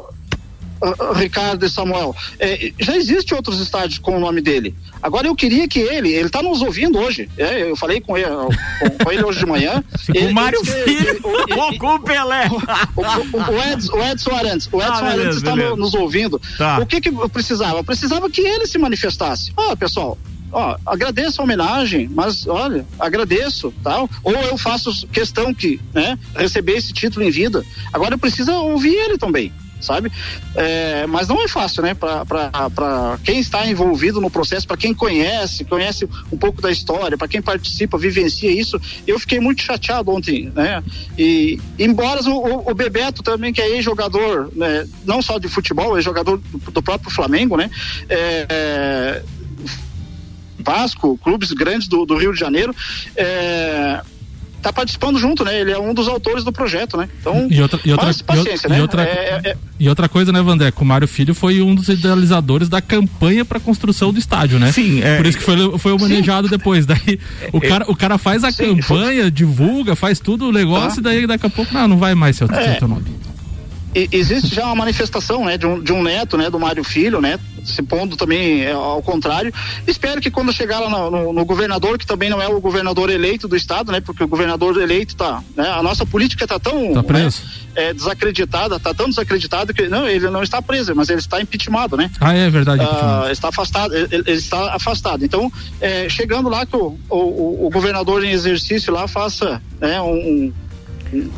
Ricardo 1.16 1.66
e 1.66 1.70
Samuel, 1.70 2.16
é, 2.40 2.72
já 2.80 2.96
existe 2.96 3.34
outros 3.34 3.60
estádios 3.60 4.00
com 4.00 4.18
o 4.18 4.20
nome 4.20 4.42
dele. 4.42 4.76
Agora 5.02 5.28
eu 5.28 5.36
queria 5.36 5.68
que 5.68 5.80
ele, 5.80 6.12
ele 6.12 6.28
está 6.28 6.42
nos 6.42 6.62
ouvindo 6.62 7.00
hoje. 7.00 7.30
É, 7.38 7.70
eu 7.70 7.76
falei 7.76 8.02
com 8.02 8.18
ele, 8.18 8.28
com, 8.30 9.04
com 9.06 9.12
ele 9.12 9.24
hoje 9.24 9.40
de 9.40 9.46
manhã. 9.46 9.84
Ele, 10.14 10.28
o 10.28 10.34
Mário 10.34 10.64
Filho 10.64 11.20
ou 11.24 11.78
com 11.78 11.96
o 11.96 12.00
Pelé. 12.00 12.50
O, 12.96 13.74
Edson, 13.74 13.96
o 13.96 14.04
Edson 14.04 14.32
Arantes, 14.32 14.70
o 14.72 14.82
Edson 14.82 15.06
ah, 15.06 15.10
Arantes 15.10 15.38
está 15.38 15.56
no, 15.56 15.76
nos 15.76 15.94
ouvindo. 15.94 16.40
Tá. 16.58 16.80
O 16.80 16.86
que 16.86 17.02
que 17.02 17.10
eu 17.10 17.30
precisava? 17.30 17.80
Eu 17.80 17.84
precisava 17.84 18.30
que 18.30 18.42
ele 18.42 18.68
se 18.68 18.78
manifestasse. 18.78 19.52
Ó, 19.58 19.72
oh, 19.72 19.78
pessoal, 19.78 20.18
ó, 20.52 20.78
agradeço 20.86 21.42
a 21.42 21.44
homenagem, 21.44 22.10
mas 22.14 22.48
olha, 22.48 22.86
agradeço, 23.00 23.74
tal. 23.84 24.10
Ou 24.24 24.34
eu 24.34 24.58
faço 24.58 25.08
questão 25.08 25.54
que, 25.54 25.80
né, 25.94 26.18
receber 26.36 26.74
esse 26.74 26.94
título 26.94 27.26
em 27.26 27.32
vida. 27.32 27.64
Agora 27.92 28.18
precisa 28.18 28.54
ouvir 28.54 28.94
ele 28.94 29.18
também 29.18 29.52
sabe? 29.84 30.12
É, 30.56 31.06
mas 31.08 31.28
não 31.28 31.42
é 31.44 31.48
fácil, 31.48 31.84
né? 31.84 31.94
Para 31.94 33.20
quem 33.24 33.40
está 33.40 33.68
envolvido 33.68 34.20
no 34.22 34.30
processo, 34.30 34.68
para 34.68 34.78
quem 34.78 34.94
conhece, 34.94 35.66
conhece 35.66 36.08
um 36.32 36.38
pouco 36.38 36.62
da 36.62 36.72
história, 36.72 37.18
para 37.18 37.28
quem 37.28 37.42
participa, 37.42 37.98
vivencia 37.98 38.52
isso, 38.52 38.80
eu 39.06 39.20
fiquei 39.20 39.40
muito 39.40 39.62
chateado 39.62 40.12
ontem, 40.12 40.52
né? 40.56 40.84
E 41.18 41.60
embora 41.78 42.22
o, 42.24 42.72
o 42.72 42.74
Bebeto 42.74 43.22
também, 43.22 43.54
que 43.54 43.62
é 43.62 43.70
ex-jogador, 43.70 44.52
né? 44.56 44.88
não 45.06 45.22
só 45.22 45.38
de 45.38 45.48
futebol, 45.48 45.98
é 45.98 46.02
jogador 46.02 46.38
do, 46.38 46.72
do 46.72 46.82
próprio 46.82 47.12
Flamengo, 47.12 47.58
né? 47.58 47.70
É, 48.10 48.46
é, 48.50 49.24
Vasco, 50.60 51.18
clubes 51.18 51.52
grandes 51.52 51.88
do, 51.88 52.06
do 52.06 52.16
Rio 52.16 52.34
de 52.34 52.40
Janeiro, 52.40 52.74
é, 53.16 54.02
tá 54.64 54.74
participando 54.74 55.20
junto, 55.20 55.44
né? 55.44 55.60
Ele 55.60 55.72
é 55.72 55.78
um 55.78 55.94
dos 55.94 56.08
autores 56.08 56.44
do 56.44 56.52
projeto, 56.52 56.96
né? 56.96 57.10
Então, 57.20 57.48
e 57.52 57.62
outra, 57.62 57.80
e 57.84 57.92
outra, 57.92 58.14
paciência, 58.26 58.68
e, 58.68 58.70
né? 58.70 58.78
E 58.78 58.82
outra, 58.82 59.04
é, 59.04 59.42
é, 59.44 59.58
e 59.80 59.90
outra 59.90 60.08
coisa, 60.08 60.32
né, 60.32 60.42
Vandeco? 60.42 60.84
O 60.84 60.88
Mário 60.88 61.08
Filho 61.08 61.36
foi 61.36 61.62
um 61.62 61.76
dos 61.76 61.90
idealizadores 61.90 62.70
da 62.70 62.82
campanha 62.82 63.44
para 63.44 63.60
construção 63.60 64.14
do 64.14 64.18
estádio, 64.18 64.58
né? 64.58 64.72
Sim. 64.72 65.02
É, 65.04 65.18
Por 65.18 65.26
isso 65.26 65.38
que 65.38 65.44
foi, 65.44 65.78
foi 65.78 65.92
homenageado 65.92 66.48
sim. 66.48 66.58
depois. 66.58 66.86
Daí 66.86 67.20
o, 67.52 67.58
é, 67.58 67.68
cara, 67.68 67.86
o 67.88 67.96
cara 67.96 68.18
faz 68.18 68.44
a 68.44 68.52
sim, 68.52 68.78
campanha, 68.78 69.24
foi... 69.24 69.32
divulga, 69.32 69.96
faz 69.96 70.20
tudo 70.20 70.48
o 70.48 70.52
negócio, 70.52 71.02
tá. 71.04 71.12
e 71.12 71.16
daí 71.16 71.28
daqui 71.28 71.46
a 71.46 71.50
pouco, 71.50 71.74
não, 71.74 71.88
não 71.90 71.98
vai 71.98 72.16
mais 72.16 72.38
ser 72.38 72.46
o 72.46 72.54
é. 72.54 72.76
teu 72.76 72.88
nome 72.88 73.04
existe 73.96 74.54
já 74.54 74.66
uma 74.66 74.76
manifestação 74.76 75.46
né, 75.46 75.58
de, 75.58 75.66
um, 75.66 75.82
de 75.82 75.94
um 75.94 76.02
neto 76.02 76.38
né, 76.38 76.50
do 76.50 76.60
Mário 76.60 76.84
Filho, 76.84 77.22
né, 77.22 77.40
se 77.64 77.82
pondo 77.82 78.16
também 78.16 78.64
é, 78.64 78.72
ao 78.72 79.02
contrário. 79.02 79.54
Espero 79.88 80.20
que 80.20 80.32
quando 80.32 80.52
chegar 80.52 80.80
lá 80.80 80.90
no, 80.90 81.12
no, 81.12 81.34
no, 81.34 81.46
governador, 81.46 81.98
que 81.98 82.06
também 82.06 82.30
não 82.30 82.42
é 82.42 82.48
o 82.48 82.60
governador 82.60 83.10
eleito 83.10 83.48
do 83.48 83.56
estado, 83.56 83.92
né, 83.92 84.02
porque 84.02 84.24
o 84.24 84.28
governador 84.28 84.82
eleito 84.82 85.16
tá, 85.16 85.44
né, 85.56 85.70
a 85.70 85.84
nossa 85.84 86.06
política 86.06 86.46
está 86.46 86.60
tão 86.60 86.94
tá. 86.94 87.14
Né, 87.14 87.30
é, 87.76 87.94
desacreditada, 87.94 88.76
está 88.76 88.94
tão 88.94 89.10
desacreditada 89.10 89.74
que 89.74 89.88
não, 89.88 90.08
ele 90.08 90.30
não 90.30 90.44
está 90.44 90.62
preso, 90.62 90.94
mas 90.96 91.10
ele 91.10 91.20
está 91.20 91.42
impeachmentado, 91.42 91.98
né? 91.98 92.10
Ah, 92.20 92.34
é 92.34 92.50
verdade. 92.50 92.84
Uh, 92.84 93.32
está 93.32 93.50
afastado, 93.50 93.96
ele, 93.96 94.08
ele, 94.12 94.32
está 94.32 94.76
afastado. 94.76 95.26
Então, 95.26 95.52
é, 95.82 96.08
chegando 96.08 96.50
lá 96.50 96.66
que 96.66 96.76
o, 96.76 96.98
o, 97.10 97.66
o, 97.66 97.70
governador 97.72 98.24
em 98.24 98.30
exercício 98.30 98.94
lá 98.94 99.08
faça 99.08 99.62
né, 99.80 100.00
um 100.02 100.54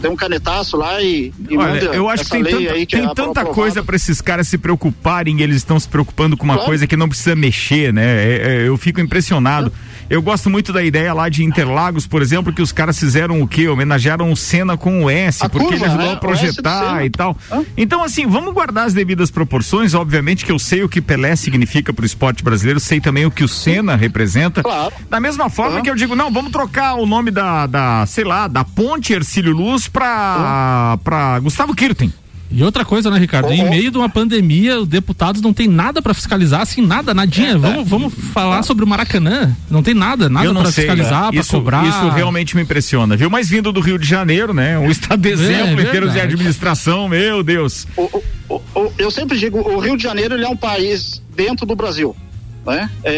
dê 0.01 0.07
um 0.07 0.15
canetaço 0.15 0.77
lá 0.77 1.01
e, 1.01 1.33
e 1.49 1.57
Olha, 1.57 1.79
eu 1.85 2.09
acho 2.09 2.23
que 2.25 2.31
tem 2.31 2.43
tanta, 2.43 2.73
que 2.73 2.85
tem 2.87 3.05
é 3.05 3.13
tanta 3.13 3.45
coisa 3.45 3.83
para 3.83 3.95
esses 3.95 4.21
caras 4.21 4.47
se 4.47 4.57
preocuparem 4.57 5.39
e 5.39 5.43
eles 5.43 5.57
estão 5.57 5.79
se 5.79 5.87
preocupando 5.87 6.37
com 6.37 6.45
uma 6.45 6.55
claro. 6.55 6.69
coisa 6.69 6.87
que 6.87 6.95
não 6.95 7.09
precisa 7.09 7.35
mexer, 7.35 7.93
né? 7.93 8.03
É, 8.03 8.63
é, 8.63 8.67
eu 8.67 8.77
fico 8.77 8.99
impressionado. 9.01 9.71
Eu 10.09 10.21
gosto 10.21 10.49
muito 10.49 10.71
da 10.71 10.83
ideia 10.83 11.13
lá 11.13 11.29
de 11.29 11.43
Interlagos, 11.43 12.05
por 12.05 12.21
exemplo, 12.21 12.53
que 12.53 12.61
os 12.61 12.71
caras 12.71 12.99
fizeram 12.99 13.41
o 13.41 13.47
quê? 13.47 13.67
Homenagearam 13.67 14.31
o 14.31 14.35
Senna 14.35 14.77
com 14.77 15.03
o 15.03 15.09
S, 15.09 15.43
a 15.43 15.49
porque 15.49 15.67
curva, 15.67 15.75
ele 15.75 15.85
ajudou 15.85 16.07
né? 16.07 16.13
a 16.13 16.17
projetar 16.17 17.05
e 17.05 17.09
tal. 17.09 17.35
Então, 17.75 18.03
assim, 18.03 18.27
vamos 18.27 18.53
guardar 18.53 18.85
as 18.85 18.93
devidas 18.93 19.31
proporções. 19.31 19.93
Obviamente 19.93 20.45
que 20.45 20.51
eu 20.51 20.59
sei 20.59 20.83
o 20.83 20.89
que 20.89 21.01
Pelé 21.01 21.35
significa 21.35 21.91
para 21.91 22.03
o 22.03 22.05
esporte 22.05 22.43
brasileiro, 22.43 22.79
sei 22.79 23.01
também 23.01 23.25
o 23.25 23.31
que 23.31 23.43
o 23.43 23.47
Senna 23.47 23.95
representa. 23.95 24.61
Claro. 24.61 24.93
Da 25.09 25.19
mesma 25.19 25.49
forma 25.49 25.81
que 25.81 25.89
eu 25.89 25.95
digo, 25.95 26.15
não, 26.15 26.31
vamos 26.31 26.51
trocar 26.51 26.95
o 26.95 27.05
nome 27.05 27.31
da, 27.31 27.65
da 27.65 28.05
sei 28.05 28.23
lá, 28.23 28.47
da 28.47 28.63
Ponte 28.63 29.13
Ercílio 29.13 29.53
Luz 29.53 29.87
para 29.87 30.97
para 31.03 31.39
Gustavo 31.39 31.73
Kirten. 31.73 32.13
E 32.51 32.63
outra 32.63 32.85
coisa, 32.85 33.09
né, 33.09 33.17
Ricardo? 33.17 33.51
Em 33.51 33.69
meio 33.69 33.91
de 33.91 33.97
uma 33.97 34.07
pandemia, 34.07 34.79
os 34.79 34.87
deputados 34.87 35.41
não 35.41 35.53
tem 35.53 35.67
nada 35.67 36.01
para 36.01 36.13
fiscalizar, 36.13 36.61
assim, 36.61 36.81
nada, 36.81 37.13
nadinha. 37.13 37.51
É, 37.51 37.57
vamos, 37.57 37.87
vamos 37.87 38.13
falar 38.33 38.63
sobre 38.63 38.83
o 38.83 38.87
Maracanã. 38.87 39.55
Não 39.69 39.81
tem 39.81 39.93
nada, 39.93 40.29
nada 40.29 40.53
para 40.53 40.71
fiscalizar, 40.71 41.33
para 41.33 41.43
cobrar. 41.43 41.87
Isso 41.87 42.09
realmente 42.09 42.55
me 42.55 42.61
impressiona, 42.61 43.17
viu? 43.17 43.29
Mas 43.29 43.49
vindo 43.49 43.71
do 43.71 43.79
Rio 43.79 43.97
de 43.97 44.07
Janeiro, 44.07 44.53
né? 44.53 44.77
Um 44.77 44.89
estado 44.89 45.21
de 45.21 45.29
é, 45.29 45.33
exemplo 45.33 45.79
é, 45.79 45.83
em 45.83 45.91
termos 45.91 46.13
de 46.13 46.19
administração, 46.19 47.09
meu 47.09 47.43
Deus. 47.43 47.87
O, 47.97 48.23
o, 48.49 48.61
o, 48.75 48.93
eu 48.97 49.09
sempre 49.09 49.37
digo, 49.37 49.59
o 49.59 49.79
Rio 49.79 49.97
de 49.97 50.03
Janeiro 50.03 50.35
ele 50.35 50.45
é 50.45 50.49
um 50.49 50.57
país 50.57 51.21
dentro 51.35 51.65
do 51.65 51.75
Brasil. 51.75 52.15
Né? 52.65 52.89
É, 53.03 53.13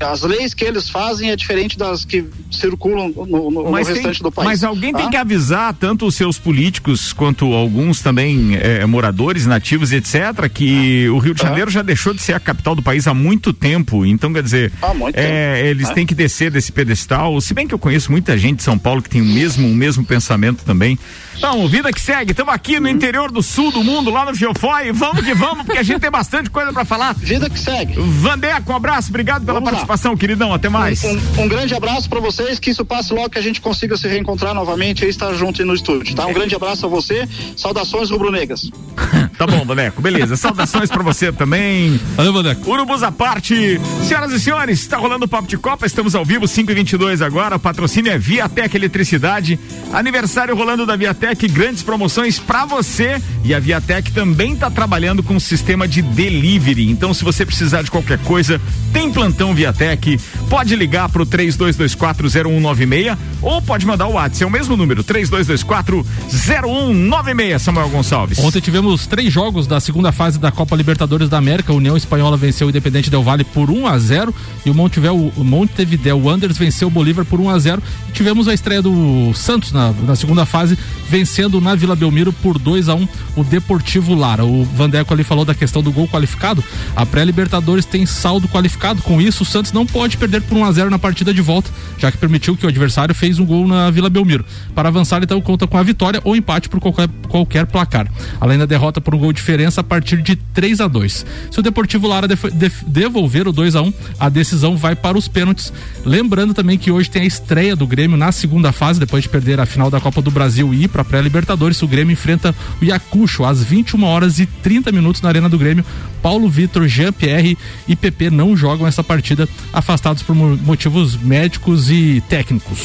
é, 0.00 0.04
as 0.04 0.22
leis 0.22 0.54
que 0.54 0.64
eles 0.64 0.88
fazem 0.88 1.30
é 1.30 1.36
diferente 1.36 1.78
das 1.78 2.04
que 2.04 2.24
circulam 2.50 3.08
no, 3.08 3.26
no, 3.26 3.50
no 3.50 3.70
restante 3.72 4.02
tem, 4.02 4.22
do 4.22 4.32
país. 4.32 4.48
Mas 4.48 4.64
alguém 4.64 4.92
tem 4.92 5.06
ah? 5.06 5.10
que 5.10 5.16
avisar 5.16 5.72
tanto 5.74 6.06
os 6.06 6.14
seus 6.14 6.38
políticos 6.38 7.12
quanto 7.12 7.52
alguns 7.52 8.00
também 8.00 8.56
é, 8.56 8.84
moradores 8.86 9.46
nativos, 9.46 9.92
etc., 9.92 10.48
que 10.52 11.08
o 11.10 11.18
Rio 11.18 11.34
de 11.34 11.42
Janeiro 11.42 11.68
ah. 11.68 11.72
já 11.72 11.82
deixou 11.82 12.12
de 12.12 12.20
ser 12.20 12.32
a 12.32 12.40
capital 12.40 12.74
do 12.74 12.82
país 12.82 13.06
há 13.06 13.14
muito 13.14 13.52
tempo. 13.52 14.04
Então, 14.04 14.32
quer 14.32 14.42
dizer, 14.42 14.72
é, 15.14 15.68
eles 15.68 15.88
têm 15.90 16.04
que 16.04 16.14
descer 16.14 16.50
desse 16.50 16.72
pedestal. 16.72 17.40
Se 17.40 17.54
bem 17.54 17.68
que 17.68 17.74
eu 17.74 17.78
conheço 17.78 18.10
muita 18.10 18.36
gente 18.36 18.58
de 18.58 18.62
São 18.64 18.78
Paulo 18.78 19.00
que 19.00 19.08
tem 19.08 19.20
o 19.20 19.24
mesmo, 19.24 19.68
o 19.68 19.74
mesmo 19.74 20.04
pensamento 20.04 20.64
também. 20.64 20.98
Então, 21.38 21.68
vida 21.68 21.92
que 21.92 22.00
segue. 22.00 22.32
Estamos 22.32 22.52
aqui 22.52 22.80
no 22.80 22.88
interior 22.88 23.30
do 23.30 23.44
sul 23.44 23.70
do 23.70 23.84
mundo, 23.84 24.10
lá 24.10 24.24
no 24.24 24.34
Fiofói. 24.34 24.90
Vamos 24.90 25.24
que 25.24 25.32
vamos, 25.34 25.64
porque 25.64 25.78
a 25.78 25.84
gente 25.84 26.00
tem 26.00 26.10
bastante 26.10 26.50
coisa 26.50 26.72
para 26.72 26.84
falar. 26.84 27.14
Vida 27.14 27.48
que 27.48 27.58
segue. 27.58 27.94
Vandeco, 27.96 28.72
um 28.72 28.74
abraço, 28.74 29.10
obrigado 29.10 29.46
pela 29.46 29.60
vamos 29.60 29.70
participação, 29.70 30.12
lá. 30.12 30.18
queridão. 30.18 30.52
Até 30.52 30.68
mais. 30.68 31.04
Um, 31.04 31.10
um, 31.10 31.42
um 31.44 31.48
grande 31.48 31.76
abraço 31.76 32.08
para 32.08 32.18
vocês, 32.18 32.58
que 32.58 32.70
isso 32.70 32.84
passe 32.84 33.14
logo, 33.14 33.30
que 33.30 33.38
a 33.38 33.42
gente 33.42 33.60
consiga 33.60 33.96
se 33.96 34.08
reencontrar 34.08 34.52
novamente 34.52 35.04
e 35.04 35.08
estar 35.08 35.32
junto 35.34 35.64
no 35.64 35.74
estúdio, 35.74 36.12
tá? 36.16 36.26
Um 36.26 36.32
grande 36.32 36.56
abraço 36.56 36.86
a 36.86 36.88
você. 36.88 37.28
Saudações 37.56 38.10
rubro-negras. 38.10 38.68
tá 39.38 39.46
bom, 39.46 39.64
Vaneco, 39.64 40.02
beleza. 40.02 40.36
Saudações 40.36 40.90
para 40.90 41.04
você 41.04 41.30
também. 41.30 42.00
Valeu, 42.16 42.32
Vaneco. 42.32 42.68
Urubus 42.68 43.04
à 43.04 43.12
parte. 43.12 43.80
Senhoras 44.02 44.32
e 44.32 44.40
senhores, 44.40 44.80
está 44.80 44.96
rolando 44.96 45.26
o 45.26 45.28
Papo 45.28 45.46
de 45.46 45.56
Copa, 45.56 45.86
estamos 45.86 46.16
ao 46.16 46.24
vivo, 46.24 46.48
5 46.48 46.68
e 46.72 46.74
22 46.74 47.22
agora. 47.22 47.54
O 47.54 47.60
patrocínio 47.60 48.10
é 48.10 48.18
Viatec 48.18 48.76
Eletricidade. 48.76 49.56
Aniversário 49.92 50.56
rolando 50.56 50.84
da 50.84 50.96
Viatec, 50.96 51.27
grandes 51.48 51.82
promoções 51.82 52.38
para 52.38 52.64
você 52.64 53.20
e 53.44 53.52
a 53.54 53.60
Viatec 53.60 54.12
também 54.12 54.52
está 54.52 54.70
trabalhando 54.70 55.22
com 55.22 55.34
um 55.34 55.40
sistema 55.40 55.88
de 55.88 56.02
delivery. 56.02 56.90
Então, 56.90 57.12
se 57.12 57.24
você 57.24 57.44
precisar 57.44 57.82
de 57.82 57.90
qualquer 57.90 58.18
coisa, 58.18 58.60
tem 58.92 59.10
plantão 59.10 59.54
Viatec. 59.54 60.20
Pode 60.48 60.76
ligar 60.76 61.08
pro 61.08 61.26
32240196 61.26 63.16
ou 63.42 63.60
pode 63.62 63.86
mandar 63.86 64.06
o 64.06 64.12
WhatsApp, 64.12 64.42
é 64.42 64.46
o 64.46 64.50
mesmo 64.50 64.76
número, 64.76 65.02
32240196, 65.04 67.58
Samuel 67.58 67.88
Gonçalves. 67.88 68.38
Ontem 68.38 68.60
tivemos 68.60 69.06
três 69.06 69.32
jogos 69.32 69.66
da 69.66 69.80
segunda 69.80 70.12
fase 70.12 70.38
da 70.38 70.50
Copa 70.50 70.76
Libertadores 70.76 71.28
da 71.28 71.38
América. 71.38 71.72
A 71.72 71.76
União 71.76 71.96
Espanhola 71.96 72.36
venceu 72.36 72.66
o 72.66 72.70
Independente 72.70 73.10
Del 73.10 73.22
Vale 73.22 73.44
por 73.44 73.70
1 73.70 73.86
a 73.86 73.98
0 73.98 74.34
e 74.64 74.70
o 74.70 75.44
Montevideo, 75.44 76.16
o 76.16 76.26
Wanderers 76.26 76.58
venceu 76.58 76.88
o 76.88 76.90
Bolívar 76.90 77.24
por 77.24 77.40
1 77.40 77.50
a 77.50 77.58
0 77.58 77.82
e 78.08 78.12
tivemos 78.12 78.48
a 78.48 78.54
estreia 78.54 78.82
do 78.82 79.32
Santos 79.34 79.72
na, 79.72 79.92
na 79.92 80.16
segunda 80.16 80.44
fase, 80.44 80.76
vencendo 81.18 81.60
na 81.60 81.74
Vila 81.74 81.96
Belmiro 81.96 82.32
por 82.32 82.60
2 82.60 82.88
a 82.88 82.94
1 82.94 83.00
um, 83.00 83.08
o 83.34 83.42
Deportivo 83.42 84.14
Lara. 84.14 84.44
O 84.44 84.62
Vandeco 84.62 85.12
ali 85.12 85.24
falou 85.24 85.44
da 85.44 85.52
questão 85.52 85.82
do 85.82 85.90
gol 85.90 86.06
qualificado. 86.06 86.62
A 86.94 87.04
pré-Libertadores 87.04 87.84
tem 87.84 88.06
saldo 88.06 88.46
qualificado. 88.46 89.02
Com 89.02 89.20
isso, 89.20 89.42
o 89.42 89.46
Santos 89.46 89.72
não 89.72 89.84
pode 89.84 90.16
perder 90.16 90.42
por 90.42 90.56
1 90.56 90.64
a 90.64 90.70
0 90.70 90.90
na 90.90 90.98
partida 90.98 91.34
de 91.34 91.42
volta, 91.42 91.70
já 91.98 92.12
que 92.12 92.18
permitiu 92.18 92.56
que 92.56 92.64
o 92.64 92.68
adversário 92.68 93.12
fez 93.16 93.40
um 93.40 93.44
gol 93.44 93.66
na 93.66 93.90
Vila 93.90 94.08
Belmiro. 94.08 94.44
Para 94.76 94.90
avançar, 94.90 95.20
então, 95.20 95.40
conta 95.40 95.66
com 95.66 95.76
a 95.76 95.82
vitória 95.82 96.20
ou 96.22 96.36
empate 96.36 96.68
por 96.68 96.78
qualquer, 96.78 97.08
qualquer 97.28 97.66
placar. 97.66 98.08
Além 98.40 98.56
da 98.56 98.64
derrota 98.64 99.00
por 99.00 99.12
um 99.12 99.18
gol 99.18 99.32
de 99.32 99.38
diferença 99.38 99.80
a 99.80 99.84
partir 99.84 100.22
de 100.22 100.36
3 100.36 100.80
a 100.80 100.86
2 100.86 101.26
Se 101.50 101.58
o 101.58 101.62
Deportivo 101.62 102.06
Lara 102.06 102.28
def, 102.28 102.44
def, 102.52 102.84
devolver 102.86 103.48
o 103.48 103.52
2 103.52 103.74
a 103.74 103.82
1 103.82 103.92
a 104.20 104.28
decisão 104.28 104.76
vai 104.76 104.94
para 104.94 105.18
os 105.18 105.26
pênaltis. 105.26 105.72
Lembrando 106.04 106.54
também 106.54 106.78
que 106.78 106.92
hoje 106.92 107.10
tem 107.10 107.22
a 107.22 107.26
estreia 107.26 107.74
do 107.74 107.88
Grêmio 107.88 108.16
na 108.16 108.30
segunda 108.30 108.70
fase, 108.70 109.00
depois 109.00 109.24
de 109.24 109.28
perder 109.28 109.58
a 109.58 109.66
final 109.66 109.90
da 109.90 110.00
Copa 110.00 110.22
do 110.22 110.30
Brasil 110.30 110.72
e 110.72 110.84
ir 110.84 110.88
para 110.88 111.07
pré-Libertadores. 111.08 111.82
O 111.82 111.88
Grêmio 111.88 112.12
enfrenta 112.12 112.54
o 112.80 112.84
Iacucho 112.84 113.44
às 113.44 113.62
21 113.62 114.04
horas 114.04 114.38
e 114.38 114.46
30 114.46 114.92
minutos 114.92 115.22
na 115.22 115.28
Arena 115.28 115.48
do 115.48 115.58
Grêmio. 115.58 115.84
Paulo 116.22 116.48
Vitor, 116.48 116.86
Jean-Pierre 116.86 117.56
e 117.86 117.96
PP 117.96 118.30
não 118.30 118.56
jogam 118.56 118.86
essa 118.86 119.02
partida, 119.02 119.48
afastados 119.72 120.22
por 120.22 120.34
motivos 120.34 121.16
médicos 121.16 121.90
e 121.90 122.22
técnicos. 122.28 122.78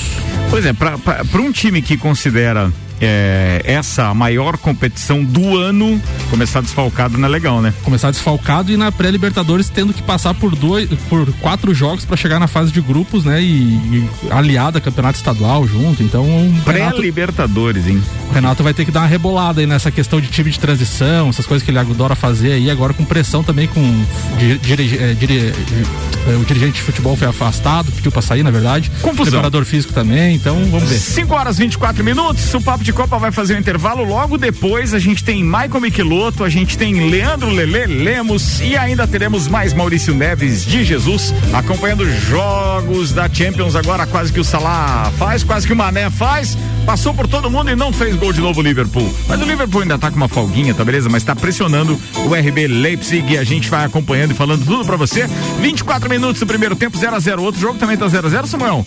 Pois 0.50 0.66
é, 0.66 0.74
para 0.74 1.42
um 1.42 1.52
time 1.52 1.82
que 1.82 1.98
considera 1.98 2.72
é, 3.02 3.62
essa 3.66 4.14
maior 4.14 4.58
competição 4.58 5.24
do 5.24 5.58
ano 5.58 6.02
começar 6.30 6.62
desfalcado 6.62 7.18
não 7.18 7.28
é 7.28 7.32
legal, 7.32 7.62
né? 7.62 7.74
Começar 7.84 8.12
desfalcado 8.12 8.72
e 8.72 8.78
na 8.78 8.92
pré-Libertadores 8.92 9.70
tendo 9.70 9.94
que 9.94 10.02
passar 10.02 10.34
por 10.34 10.56
dois, 10.56 10.90
por 11.10 11.32
quatro 11.36 11.74
jogos 11.74 12.06
para 12.06 12.18
chegar 12.18 12.40
na 12.40 12.48
fase 12.48 12.72
de 12.72 12.82
grupos, 12.82 13.26
né? 13.26 13.42
E, 13.42 13.46
e 13.46 14.10
aliada 14.30 14.78
a 14.78 14.82
campeonato 14.82 15.18
estadual 15.18 15.68
junto. 15.68 16.02
Então, 16.02 16.26
pré-Libertadores, 16.64 17.88
hein? 17.88 18.02
O 18.30 18.34
Renato 18.34 18.64
vai 18.64 18.74
ter 18.74 18.86
que 18.86 18.92
dar 18.92 19.02
uma 19.02 19.08
rebolada 19.08 19.62
aí 19.62 19.68
nessa 19.68 19.92
questão 19.92 20.20
de 20.20 20.28
time 20.28 20.50
de 20.50 20.60
transição, 20.60 21.30
essas 21.30 21.46
coisas 21.46 21.64
que 21.64 21.72
ele 21.72 21.80
adora 21.80 22.16
fazer 22.16 22.54
aí, 22.54 22.70
agora 22.70 22.94
com 22.94 23.06
pressão 23.06 23.44
também 23.44 23.68
com 23.68 23.82
é, 24.40 26.32
é, 26.32 26.36
o 26.36 26.46
dirigente 26.46 26.74
de 26.74 26.82
futebol 26.82 27.16
foi 27.16 27.28
afastado, 27.28 27.92
pediu 27.92 28.12
para 28.12 28.22
sair, 28.22 28.44
na 28.44 28.52
verdade. 28.52 28.92
Confusão. 29.02 29.26
Preparador 29.26 29.66
físico 29.66 29.94
também, 29.94 30.36
então 30.36 30.56
vamos 30.66 30.90
ver. 30.90 30.98
5 30.98 31.34
horas 31.34 31.58
24 31.58 32.04
minutos, 32.04 32.54
o 32.54 32.62
papo 32.62 32.83
de 32.84 32.92
Copa 32.92 33.18
vai 33.18 33.32
fazer 33.32 33.56
um 33.56 33.60
intervalo. 33.60 34.04
Logo 34.04 34.38
depois 34.38 34.94
a 34.94 35.00
gente 35.00 35.24
tem 35.24 35.44
Michael 35.44 35.80
Michelotto, 35.80 36.44
a 36.44 36.50
gente 36.50 36.78
tem 36.78 37.10
Leandro 37.10 37.50
Lele 37.50 38.04
Lemos 38.04 38.60
e 38.60 38.76
ainda 38.76 39.08
teremos 39.08 39.48
mais 39.48 39.74
Maurício 39.74 40.14
Neves 40.14 40.66
de 40.66 40.84
Jesus 40.84 41.34
acompanhando 41.54 42.06
jogos 42.06 43.12
da 43.12 43.30
Champions. 43.30 43.76
Agora 43.76 44.06
quase 44.06 44.34
que 44.34 44.40
o 44.40 44.44
Salah 44.44 45.12
faz, 45.18 45.44
quase 45.44 45.66
que 45.66 45.74
o 45.74 45.76
Mané 45.76 46.10
faz. 46.10 46.58
Passou 46.86 47.14
por 47.14 47.28
todo 47.28 47.50
mundo 47.50 47.72
e 47.72 47.76
não 47.76 47.94
fez 47.94 48.16
gol 48.16 48.34
de 48.34 48.42
novo 48.42 48.60
o 48.60 48.64
Liverpool. 48.64 49.10
Mas 49.28 49.42
o 49.42 49.46
Liverpool 49.46 49.82
ainda 49.82 49.98
tá 49.98 50.12
com 50.12 50.18
uma 50.18 50.28
folguinha, 50.28 50.74
tá 50.74 50.84
beleza? 50.84 51.08
Mas 51.10 51.24
tá 51.24 51.34
pressionando 51.34 51.98
o 52.26 52.36
RB 52.36 52.68
Leipzig 52.68 53.34
e 53.34 53.38
a 53.38 53.44
gente 53.44 53.70
vai 53.70 53.86
acompanhando 53.86 54.32
e 54.32 54.34
falando 54.36 54.66
tudo 54.66 54.86
pra 54.86 54.98
você. 54.98 55.26
24 55.62 56.10
minutos 56.10 56.40
do 56.42 56.46
primeiro 56.46 56.76
tempo, 56.76 56.98
0 56.98 57.16
a 57.16 57.20
0 57.20 57.44
Outro 57.44 57.62
jogo 57.62 57.80
também 57.80 57.96
tá 57.96 58.08
0 58.08 58.28
a 58.28 58.30
0 58.30 58.48
Samuel? 58.48 58.86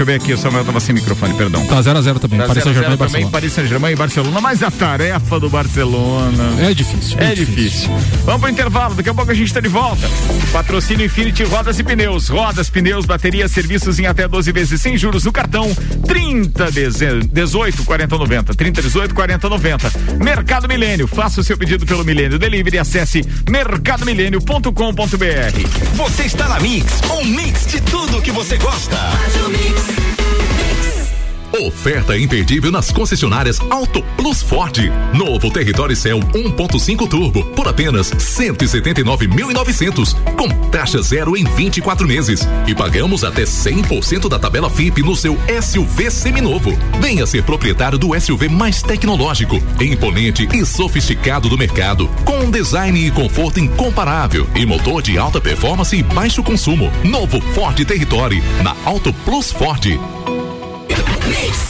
Deixa 0.00 0.12
eu 0.12 0.18
ver 0.18 0.24
aqui, 0.24 0.32
o 0.32 0.38
Samuel 0.38 0.64
tava 0.64 0.80
sem 0.80 0.94
microfone, 0.94 1.34
perdão. 1.34 1.66
Tá 1.66 1.78
0x0 1.78 2.18
também, 2.18 2.38
Tá 2.38 2.46
Paris 2.46 2.64
0 2.64 2.70
a 2.70 2.72
0 2.72 2.72
Saint-Germain 2.72 2.94
e 2.94 2.96
também, 2.96 2.98
Barcelona. 2.98 3.30
Paris 3.30 3.52
Saint-Germain 3.52 3.92
e 3.92 3.96
Barcelona, 3.96 4.40
mas 4.40 4.62
a 4.62 4.70
tarefa 4.70 5.38
do 5.38 5.50
Barcelona. 5.50 6.54
É 6.66 6.72
difícil. 6.72 7.18
É 7.20 7.34
difícil. 7.34 7.90
Vamos 8.24 8.40
pro 8.40 8.48
intervalo, 8.48 8.94
daqui 8.94 9.10
a 9.10 9.14
pouco 9.14 9.30
a 9.30 9.34
gente 9.34 9.52
tá 9.52 9.60
de 9.60 9.68
volta. 9.68 10.08
Patrocínio 10.54 11.04
Infinity 11.04 11.44
Rodas 11.44 11.78
e 11.78 11.82
Pneus. 11.84 12.28
Rodas, 12.28 12.70
pneus, 12.70 13.04
baterias, 13.04 13.50
serviços 13.52 13.98
em 13.98 14.06
até 14.06 14.26
12 14.26 14.50
vezes 14.52 14.80
sem 14.80 14.96
juros 14.96 15.24
no 15.26 15.32
cartão 15.32 15.70
30 16.06 16.70
deze- 16.70 17.20
18 17.30 17.84
40 17.84 18.16
90. 18.16 18.54
30 18.54 18.80
18 18.80 19.14
40 19.14 19.50
90. 19.50 19.92
Mercado 20.18 20.66
Milênio. 20.66 21.06
Faça 21.06 21.42
o 21.42 21.44
seu 21.44 21.58
pedido 21.58 21.84
pelo 21.84 22.06
Milênio 22.06 22.38
Delivery 22.38 22.76
e 22.76 22.78
acesse 22.78 23.22
mercadomilênio.com.br. 23.50 25.96
Você 25.96 26.22
está 26.22 26.48
na 26.48 26.58
Mix, 26.58 26.86
um 27.20 27.24
mix 27.26 27.66
de 27.66 27.82
tudo 27.82 28.22
que 28.22 28.32
você 28.32 28.56
gosta. 28.56 28.96
Peace. 29.90 30.19
Oferta 31.52 32.16
imperdível 32.16 32.70
nas 32.70 32.92
concessionárias 32.92 33.58
Auto 33.70 34.02
Plus 34.16 34.40
Ford. 34.40 34.78
Novo 35.12 35.50
Território 35.50 35.96
Cell 35.96 36.20
1.5 36.20 37.08
Turbo 37.08 37.44
por 37.44 37.66
apenas 37.66 38.12
179.900, 38.12 40.14
com 40.36 40.48
taxa 40.70 41.02
zero 41.02 41.36
em 41.36 41.44
24 41.44 42.06
meses 42.06 42.46
e 42.68 42.74
pagamos 42.74 43.24
até 43.24 43.42
100% 43.42 44.28
da 44.28 44.38
tabela 44.38 44.70
FIP 44.70 45.02
no 45.02 45.16
seu 45.16 45.36
SUV 45.60 46.10
seminovo. 46.10 46.70
Venha 47.00 47.26
ser 47.26 47.42
proprietário 47.42 47.98
do 47.98 48.18
SUV 48.18 48.48
mais 48.48 48.82
tecnológico, 48.82 49.60
imponente 49.80 50.48
e 50.54 50.64
sofisticado 50.64 51.48
do 51.48 51.58
mercado, 51.58 52.08
com 52.24 52.44
um 52.44 52.50
design 52.50 53.06
e 53.06 53.10
conforto 53.10 53.58
incomparável 53.58 54.46
e 54.54 54.64
motor 54.64 55.02
de 55.02 55.18
alta 55.18 55.40
performance 55.40 55.96
e 55.96 56.02
baixo 56.02 56.42
consumo. 56.42 56.90
Novo 57.04 57.40
Ford 57.54 57.84
Territory 57.84 58.42
na 58.62 58.76
Auto 58.84 59.12
Plus 59.12 59.50
Ford. 59.50 59.98
Mix. 60.90 61.69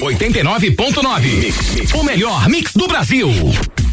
89.9. 0.00 1.94
O 1.94 2.02
melhor 2.02 2.48
mix 2.48 2.72
do 2.72 2.88
Brasil. 2.88 3.28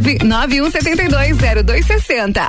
991720260. 0.00 2.46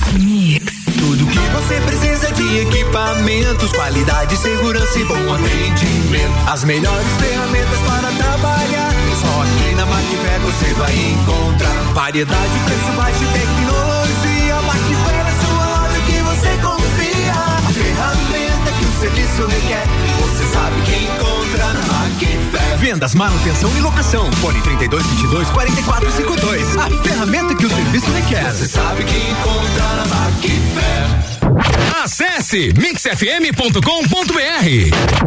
Tudo 0.98 1.28
que 1.28 1.40
você 1.50 1.82
precisa 1.82 2.32
de 2.32 2.60
equipamentos, 2.60 3.72
qualidade, 3.74 4.38
segurança 4.38 4.98
e 5.00 5.04
bom 5.06 5.34
atendimento. 5.34 6.32
As 6.48 6.64
melhores 6.64 7.08
ferramentas 7.20 7.80
para 7.80 8.10
trabalhar. 8.12 8.92
Só 9.22 9.42
aqui 9.42 9.76
na 9.76 9.86
Macfer 9.86 10.40
você 10.42 10.74
vai 10.76 10.96
encontrar 10.96 11.76
variedade, 11.94 12.60
preço 12.66 12.92
baixo 12.96 13.22
e 13.24 13.28
tecnologia. 13.28 14.62
Macfer 14.62 15.28
é 15.28 15.32
sua 15.46 15.66
loja 15.66 16.00
que 16.06 16.20
você 16.24 16.50
confia. 16.62 17.34
A 17.34 17.72
ferramenta 17.74 18.72
que 18.80 18.86
o 18.86 18.94
serviço 19.00 19.46
requer, 19.48 19.86
você 20.22 20.44
sabe 20.54 20.82
que 20.84 20.96
encontra 21.06 21.74
na 21.74 21.82
Macfer. 21.82 22.71
Vendas, 22.82 23.14
manutenção 23.14 23.70
e 23.78 23.80
locação. 23.80 24.32
Fone 24.34 24.60
3222 24.62 25.48
4452. 25.52 26.78
A 26.78 26.90
ferramenta 27.04 27.54
que 27.54 27.68
o 27.68 27.70
serviço 27.70 28.10
requer. 28.10 28.52
Você 28.52 28.66
sabe 28.68 29.04
que 29.04 29.18
encontra 29.18 29.84
na 29.98 30.06
Macfer. 30.08 32.02
Acesse 32.04 32.74
mixfm.com.br. 32.76 33.82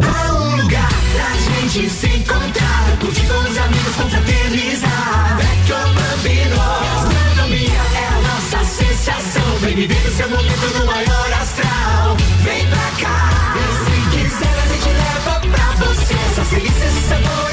Há 0.04 0.32
um 0.34 0.56
lugar 0.56 0.88
pra 1.12 1.30
gente 1.36 1.88
se 1.88 2.08
encontrar, 2.08 2.96
curtir 3.00 3.24
com 3.24 3.38
os 3.38 3.56
amigos, 3.56 3.94
confraternizar. 3.94 5.36
Vecchio 5.36 5.76
Bambino, 5.94 6.56
gastronomia 6.56 7.82
é 7.94 8.08
a 8.08 8.20
nossa 8.20 8.64
sensação. 8.64 9.58
Vem 9.60 9.76
viver 9.76 10.08
o 10.08 10.16
seu 10.16 10.28
momento 10.28 10.78
no 10.80 10.86
maior 10.86 11.32
astral. 11.40 12.16
Vem 12.42 12.66
pra 12.66 12.90
cá, 13.00 13.54
e 13.54 13.62
se 13.84 14.16
quiser 14.16 14.58
a 14.58 14.66
gente 14.74 14.88
leva 14.88 15.40
pra 15.40 15.86
você. 15.86 16.14
Essas 16.32 16.48
delícias 16.48 16.96
e 16.96 17.00
casa. 17.08 17.43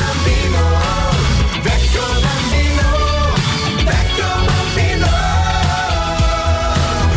Bambino, 0.00 0.62
Vecchio 1.62 2.02
Bambino, 2.24 2.86
Vecchio 3.84 4.26
Bambino. 4.46 5.08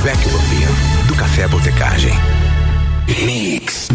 Vecchio 0.03 0.31
Bambino, 0.31 0.71
do 1.07 1.15
Café 1.15 1.47
Botecagem. 1.47 2.13
Mix. 3.25 3.94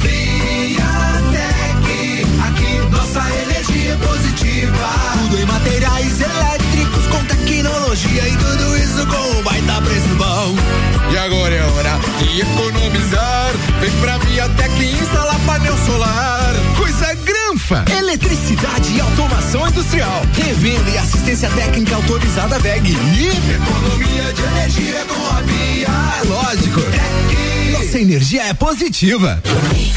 Viatec, 0.00 0.76
aqui 2.46 2.80
nossa 2.90 3.20
energia 3.42 3.96
positiva. 3.96 4.88
Tudo 5.20 5.38
em 5.38 5.44
materiais 5.44 6.20
elétricos 6.20 7.06
com 7.08 7.22
tecnologia 7.26 8.28
e 8.28 8.36
tudo 8.36 8.76
isso 8.78 9.06
com 9.06 9.38
um 9.38 9.42
baita 9.42 9.82
preço 9.82 10.14
bom. 10.16 10.56
E 11.12 11.18
agora 11.18 11.54
é 11.54 11.62
hora 11.62 11.98
de 12.18 12.40
economizar. 12.40 13.52
Vem 13.80 13.90
pra 14.00 14.16
Viatec 14.18 14.84
instalar 14.84 15.38
painel 15.40 15.76
solar. 15.86 16.47
Eletricidade 17.98 18.96
e 18.96 19.00
automação 19.00 19.68
industrial. 19.68 20.22
Revenda 20.32 20.88
e 20.88 20.96
assistência 20.96 21.50
técnica 21.50 21.96
autorizada 21.96 22.58
VEG. 22.58 22.92
E 22.92 23.26
economia 23.52 24.32
de 24.32 24.42
energia 24.42 25.04
com 25.04 25.36
a 25.36 25.40
Via. 25.42 25.86
É 25.86 26.26
lógico. 26.26 26.80
Nossa 27.72 27.98
energia 27.98 28.46
é 28.46 28.54
positiva. 28.54 29.42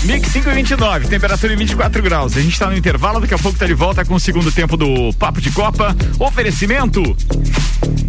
Mix 0.03 0.27
5 0.33 0.49
e 0.49 0.53
29, 0.53 1.07
temperatura 1.07 1.53
em 1.53 1.55
24 1.55 2.03
graus. 2.03 2.35
A 2.35 2.41
gente 2.41 2.59
tá 2.59 2.69
no 2.69 2.75
intervalo, 2.75 3.21
daqui 3.21 3.35
a 3.35 3.39
pouco 3.39 3.57
tá 3.57 3.65
de 3.65 3.73
volta 3.73 4.03
com 4.03 4.15
o 4.15 4.19
segundo 4.19 4.51
tempo 4.51 4.75
do 4.75 5.13
Papo 5.13 5.39
de 5.39 5.51
Copa. 5.51 5.95
Oferecimento. 6.19 7.15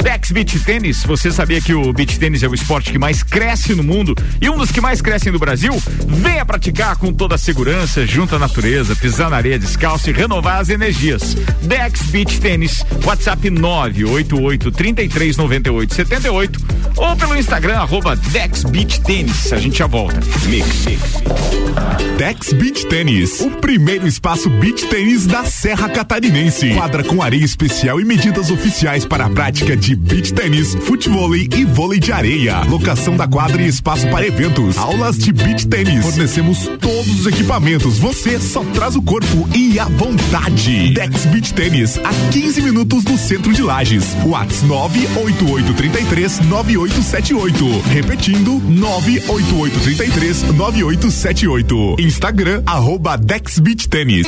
Dex 0.02 0.32
Beach 0.32 0.58
Tênis, 0.60 1.04
você 1.04 1.30
sabia 1.30 1.60
que 1.60 1.72
o 1.72 1.92
beach 1.92 2.18
tênis 2.18 2.42
é 2.42 2.48
o 2.48 2.54
esporte 2.54 2.90
que 2.90 2.98
mais 2.98 3.22
cresce 3.22 3.72
no 3.72 3.84
mundo 3.84 4.16
e 4.40 4.50
um 4.50 4.58
dos 4.58 4.72
que 4.72 4.80
mais 4.80 5.00
crescem 5.00 5.30
no 5.30 5.38
Brasil? 5.38 5.72
Venha 6.08 6.44
praticar 6.44 6.96
com 6.96 7.12
toda 7.12 7.36
a 7.36 7.38
segurança, 7.38 8.04
junto 8.04 8.34
à 8.34 8.38
natureza, 8.38 8.96
pisar 8.96 9.30
na 9.30 9.36
areia 9.36 9.58
descalço 9.58 10.10
e 10.10 10.12
renovar 10.12 10.58
as 10.58 10.70
energias. 10.70 11.36
Dex 11.62 12.02
Beach 12.10 12.40
Tênis, 12.40 12.84
WhatsApp 13.04 13.48
988 13.48 14.72
33 14.72 15.36
98 15.36 15.94
78 15.94 16.60
ou 16.96 17.16
pelo 17.16 17.36
Instagram 17.36 17.76
arroba 17.76 18.16
Dex 18.16 18.64
Beach 18.64 19.00
Tênis. 19.02 19.52
A 19.52 19.58
gente 19.58 19.78
já 19.78 19.86
volta. 19.86 20.20
Mix, 20.46 20.84
mix. 20.84 21.22
Dex 22.18 22.52
Beach 22.52 22.86
Tênis, 22.86 23.40
o 23.40 23.50
primeiro 23.52 24.06
espaço 24.06 24.50
beach 24.50 24.86
tênis 24.86 25.26
da 25.26 25.44
Serra 25.44 25.88
Catarinense. 25.88 26.74
Quadra 26.74 27.02
com 27.02 27.22
areia 27.22 27.44
especial 27.44 28.00
e 28.00 28.04
medidas 28.04 28.50
oficiais 28.50 29.04
para 29.04 29.26
a 29.26 29.30
prática 29.30 29.76
de 29.76 29.91
beach 29.96 30.32
tênis, 30.32 30.74
futebol 30.74 31.34
e 31.34 31.64
vôlei 31.64 31.98
de 31.98 32.12
areia. 32.12 32.60
Locação 32.62 33.16
da 33.16 33.26
quadra 33.26 33.62
e 33.62 33.68
espaço 33.68 34.08
para 34.08 34.26
eventos. 34.26 34.76
Aulas 34.76 35.18
de 35.18 35.32
beach 35.32 35.66
tênis. 35.66 36.04
Fornecemos 36.04 36.70
todos 36.80 37.20
os 37.20 37.26
equipamentos. 37.26 37.98
Você 37.98 38.38
só 38.38 38.64
traz 38.74 38.96
o 38.96 39.02
corpo 39.02 39.48
e 39.54 39.78
a 39.78 39.84
vontade. 39.84 40.92
Dex 40.94 41.26
Beach 41.26 41.54
Tênis, 41.54 41.98
a 41.98 42.10
15 42.30 42.62
minutos 42.62 43.04
do 43.04 43.16
centro 43.16 43.52
de 43.52 43.62
Lages. 43.62 44.04
Whats 44.24 44.62
98833 44.62 46.40
9878. 46.40 47.82
Repetindo, 47.88 48.60
98833 48.68 50.42
9878. 50.54 51.96
Instagram, 52.00 52.62
arroba 52.66 53.16
Dex 53.16 53.58
Beach 53.58 53.88
Tênis. 53.88 54.26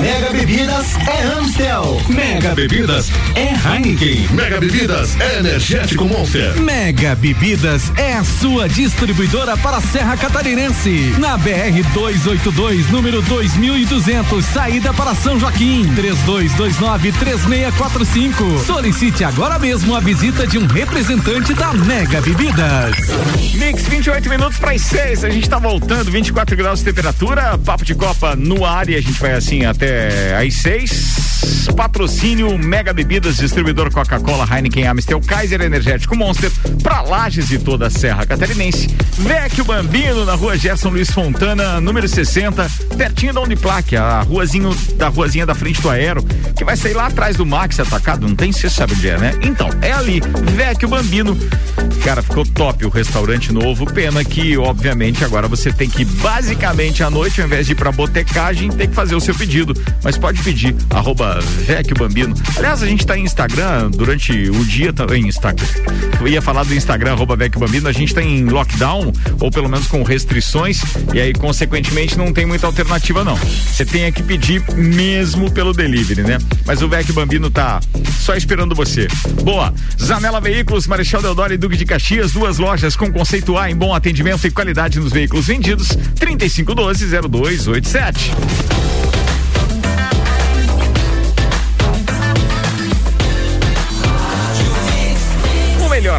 Mega 0.00 0.30
Bebidas 0.30 0.96
é 1.06 1.22
Amstel. 1.24 2.00
Mega 2.08 2.54
Bebidas 2.54 3.10
é 3.34 3.52
Heineken. 3.52 4.28
Mega 4.30 4.58
Bebidas 4.58 5.14
é 5.20 5.40
Energético 5.40 6.06
Monster. 6.06 6.58
Mega 6.58 7.14
Bebidas 7.14 7.92
é 7.98 8.14
a 8.14 8.24
sua 8.24 8.66
distribuidora 8.66 9.58
para 9.58 9.76
a 9.76 9.80
Serra 9.82 10.16
Catarinense. 10.16 11.14
Na 11.18 11.36
BR 11.36 11.82
282, 11.92 12.90
número 12.90 13.20
2200, 13.20 14.42
saída 14.46 14.94
para 14.94 15.14
São 15.14 15.38
Joaquim. 15.38 15.94
3229-3645. 15.94 18.64
Solicite 18.64 19.22
agora 19.22 19.58
mesmo 19.58 19.94
a 19.94 20.00
visita 20.00 20.46
de 20.46 20.56
um 20.56 20.66
representante 20.66 21.52
da 21.52 21.74
Mega 21.74 22.22
Bebidas. 22.22 22.96
Mix 23.54 23.86
28 23.86 24.30
minutos 24.30 24.58
para 24.58 24.72
as 24.72 24.80
6. 24.80 25.24
A 25.24 25.30
gente 25.30 25.46
tá 25.48 25.58
voltando, 25.58 26.10
24 26.10 26.56
graus 26.56 26.78
de 26.78 26.86
temperatura. 26.86 27.58
Papo 27.58 27.84
de 27.84 27.94
Copa 27.94 28.34
no 28.34 28.64
ar 28.64 28.88
e 28.88 28.94
a 28.94 29.00
gente 29.00 29.20
vai 29.20 29.34
assim 29.34 29.66
até 29.66 29.89
às 30.40 30.54
6. 30.54 31.20
Patrocínio 31.76 32.58
Mega 32.58 32.92
Bebidas, 32.92 33.36
distribuidor 33.36 33.90
Coca-Cola, 33.90 34.46
Heineken, 34.50 34.86
Amstel, 34.86 35.20
Kaiser 35.20 35.62
Energético 35.62 36.14
Monster, 36.14 36.50
pra 36.82 37.00
Lages 37.00 37.50
e 37.50 37.58
toda 37.58 37.86
a 37.86 37.90
Serra 37.90 38.26
Catarinense. 38.26 38.88
Vecchio 39.18 39.64
Bambino, 39.64 40.24
na 40.24 40.34
rua 40.34 40.56
Gerson 40.58 40.90
Luiz 40.90 41.10
Fontana, 41.10 41.80
número 41.80 42.06
60, 42.06 42.70
pertinho 42.96 43.32
da 43.32 43.40
Uniplaque, 43.40 43.96
a 43.96 44.20
ruazinho, 44.20 44.74
da 44.96 45.08
ruazinha 45.08 45.46
da 45.46 45.54
frente 45.54 45.80
do 45.80 45.88
Aero, 45.88 46.22
que 46.54 46.64
vai 46.64 46.76
sair 46.76 46.94
lá 46.94 47.06
atrás 47.06 47.36
do 47.36 47.46
Max 47.46 47.80
Atacado, 47.80 48.26
não 48.28 48.34
tem, 48.34 48.52
você 48.52 48.68
sabe 48.68 48.92
onde 48.94 49.08
é, 49.08 49.18
né? 49.18 49.32
Então, 49.42 49.70
é 49.80 49.92
ali, 49.92 50.20
Vecchio 50.54 50.88
Bambino. 50.88 51.38
Cara, 52.04 52.22
ficou 52.22 52.44
top 52.46 52.84
o 52.84 52.88
restaurante 52.88 53.52
novo, 53.52 53.86
pena 53.86 54.24
que, 54.24 54.56
obviamente, 54.56 55.24
agora 55.24 55.46
você 55.46 55.72
tem 55.72 55.88
que, 55.88 56.04
basicamente, 56.04 57.02
à 57.02 57.10
noite, 57.10 57.40
ao 57.40 57.46
invés 57.46 57.66
de 57.66 57.72
ir 57.72 57.74
pra 57.74 57.92
botecagem, 57.92 58.70
tem 58.70 58.88
que 58.88 58.94
fazer 58.94 59.14
o 59.14 59.20
seu 59.20 59.34
pedido, 59.34 59.74
mas 60.02 60.16
pode 60.16 60.42
pedir, 60.42 60.74
arroba 60.90 61.40
Vecchio 61.66 61.96
Bambino. 61.96 62.34
Aliás, 62.56 62.82
a 62.82 62.86
gente 62.86 63.06
tá 63.06 63.16
em 63.16 63.24
Instagram 63.24 63.90
durante 63.90 64.32
o 64.50 64.64
dia, 64.64 64.92
em 65.14 65.28
Instagram. 65.28 65.66
Eu 66.20 66.28
ia 66.28 66.42
falar 66.42 66.64
do 66.64 66.74
Instagram, 66.74 67.12
arroba 67.12 67.36
Vecchio 67.36 67.60
Bambino, 67.60 67.88
a 67.88 67.92
gente 67.92 68.14
tá 68.14 68.22
em 68.22 68.44
lockdown, 68.44 69.12
ou 69.40 69.50
pelo 69.50 69.68
menos 69.68 69.86
com 69.86 70.02
restrições, 70.02 70.80
e 71.14 71.20
aí, 71.20 71.32
consequentemente, 71.32 72.16
não 72.16 72.32
tem 72.32 72.46
muita 72.46 72.66
alternativa, 72.66 73.24
não. 73.24 73.36
Você 73.36 73.84
tem 73.84 74.10
que 74.12 74.22
pedir 74.22 74.62
mesmo 74.74 75.50
pelo 75.50 75.72
delivery, 75.72 76.22
né? 76.22 76.38
Mas 76.66 76.82
o 76.82 76.88
Vecchio 76.88 77.14
Bambino 77.14 77.50
tá 77.50 77.80
só 78.20 78.34
esperando 78.34 78.74
você. 78.74 79.08
Boa. 79.42 79.72
Zanela 80.00 80.40
Veículos, 80.40 80.86
Marechal 80.86 81.20
Deodoro 81.22 81.52
e 81.52 81.56
Duque 81.56 81.76
de 81.76 81.84
Caxias, 81.84 82.30
duas 82.32 82.58
lojas 82.58 82.94
com 82.96 83.12
conceito 83.12 83.56
A 83.56 83.70
em 83.70 83.76
bom 83.76 83.94
atendimento 83.94 84.46
e 84.46 84.50
qualidade 84.50 85.00
nos 85.00 85.12
veículos 85.12 85.46
vendidos. 85.46 85.88
3512-0287. 86.16 88.32
O 88.96 88.99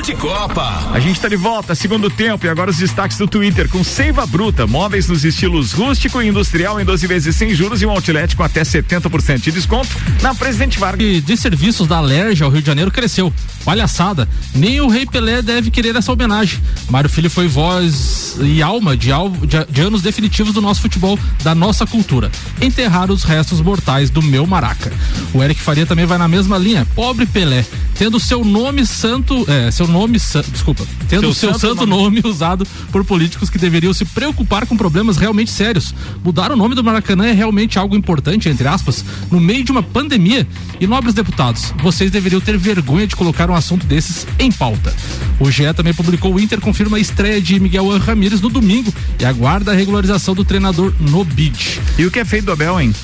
Papo 0.00 0.02
de 0.02 0.14
Copa. 0.14 0.90
A 0.92 0.98
gente 0.98 1.16
está 1.16 1.28
de 1.28 1.36
volta, 1.36 1.74
segundo 1.74 2.08
tempo, 2.08 2.46
e 2.46 2.48
agora 2.48 2.70
os 2.70 2.78
destaques 2.78 3.18
do 3.18 3.26
Twitter 3.28 3.68
com 3.68 3.84
Seiva 3.84 4.26
Bruta, 4.26 4.66
móveis 4.66 5.08
nos 5.08 5.24
estilos 5.24 5.72
rústico 5.72 6.22
e 6.22 6.28
industrial 6.28 6.80
em 6.80 6.84
12 6.84 7.06
vezes 7.06 7.36
sem 7.36 7.54
juros 7.54 7.82
e 7.82 7.86
um 7.86 7.90
outlet 7.90 8.34
com 8.34 8.42
até 8.42 8.62
70% 8.62 9.40
de 9.40 9.52
desconto 9.52 9.88
na 10.22 10.34
Presidente 10.34 10.78
Vargas. 10.78 11.06
E 11.06 11.20
de 11.20 11.36
serviços 11.36 11.86
da 11.86 11.98
Alerj 11.98 12.42
ao 12.42 12.50
Rio 12.50 12.60
de 12.60 12.66
Janeiro 12.66 12.90
cresceu. 12.90 13.32
Palhaçada. 13.64 14.28
Nem 14.54 14.80
o 14.80 14.88
Rei 14.88 15.04
Pelé 15.04 15.42
deve 15.42 15.70
querer 15.70 15.94
essa 15.94 16.12
homenagem. 16.12 16.60
Mário 16.88 17.10
Filho 17.10 17.28
foi 17.28 17.46
voz 17.46 18.36
e 18.40 18.62
alma 18.62 18.96
de, 18.96 19.12
al 19.12 19.28
de, 19.28 19.64
de 19.68 19.80
anos 19.82 20.02
definitivos 20.02 20.54
do 20.54 20.62
nosso 20.62 20.80
futebol, 20.80 21.18
da 21.42 21.54
nossa 21.54 21.86
cultura. 21.86 22.30
Enterrar 22.60 23.10
os 23.10 23.22
restos 23.22 23.60
mortais 23.60 24.08
do 24.08 24.22
meu 24.22 24.46
Maraca. 24.46 24.90
O 25.34 25.42
Eric 25.42 25.60
Faria 25.60 25.84
também 25.84 26.06
vai 26.06 26.16
na 26.16 26.28
mesma 26.28 26.56
linha. 26.56 26.86
Pobre 26.94 27.26
Pelé. 27.26 27.64
tendo 27.94 28.18
seu 28.18 28.42
nome 28.42 28.86
santo, 28.86 29.44
é, 29.46 29.70
seu 29.70 29.89
nome, 29.90 30.18
desculpa, 30.50 30.86
tendo 31.08 31.34
Seu 31.34 31.50
seu, 31.50 31.58
santo 31.58 31.80
santo, 31.80 31.86
nome. 31.86 32.20
usado 32.24 32.66
por 32.90 33.04
políticos 33.04 33.50
que 33.50 33.58
deveriam 33.58 33.92
se 33.92 34.04
preocupar 34.04 34.66
com 34.66 34.76
problemas 34.76 35.16
realmente 35.16 35.50
sérios. 35.50 35.94
Mudar 36.24 36.50
o 36.52 36.56
nome 36.56 36.74
do 36.74 36.82
Maracanã 36.82 37.26
é 37.26 37.32
realmente 37.32 37.78
algo 37.78 37.96
importante, 37.96 38.48
entre 38.48 38.66
aspas, 38.66 39.04
no 39.30 39.40
meio 39.40 39.64
de 39.64 39.72
uma 39.72 39.82
pandemia. 39.82 40.46
E 40.80 40.86
nobres 40.86 41.14
deputados, 41.14 41.74
vocês 41.82 42.10
deveriam 42.10 42.40
ter 42.40 42.56
vergonha 42.56 43.06
de 43.06 43.16
colocar 43.16 43.50
um 43.50 43.54
assunto 43.54 43.86
desses 43.86 44.26
em 44.38 44.50
pauta. 44.50 44.94
O 45.38 45.50
GE 45.50 45.72
também 45.74 45.92
publicou 45.92 46.34
o 46.34 46.40
Inter 46.40 46.60
confirma 46.60 46.96
a 46.96 47.00
estreia 47.00 47.40
de 47.40 47.58
Miguel 47.58 47.98
Ramírez 47.98 48.40
no 48.40 48.48
domingo 48.48 48.92
e 49.18 49.24
aguarda 49.24 49.72
a 49.72 49.74
regularização 49.74 50.34
do 50.34 50.44
treinador 50.44 50.92
no 51.00 51.24
bid. 51.24 51.80
E 51.98 52.06
o 52.06 52.10
que 52.10 52.20
é 52.20 52.24
feito 52.24 52.46
do 52.46 52.52
Abel, 52.52 52.80
hein? 52.80 52.94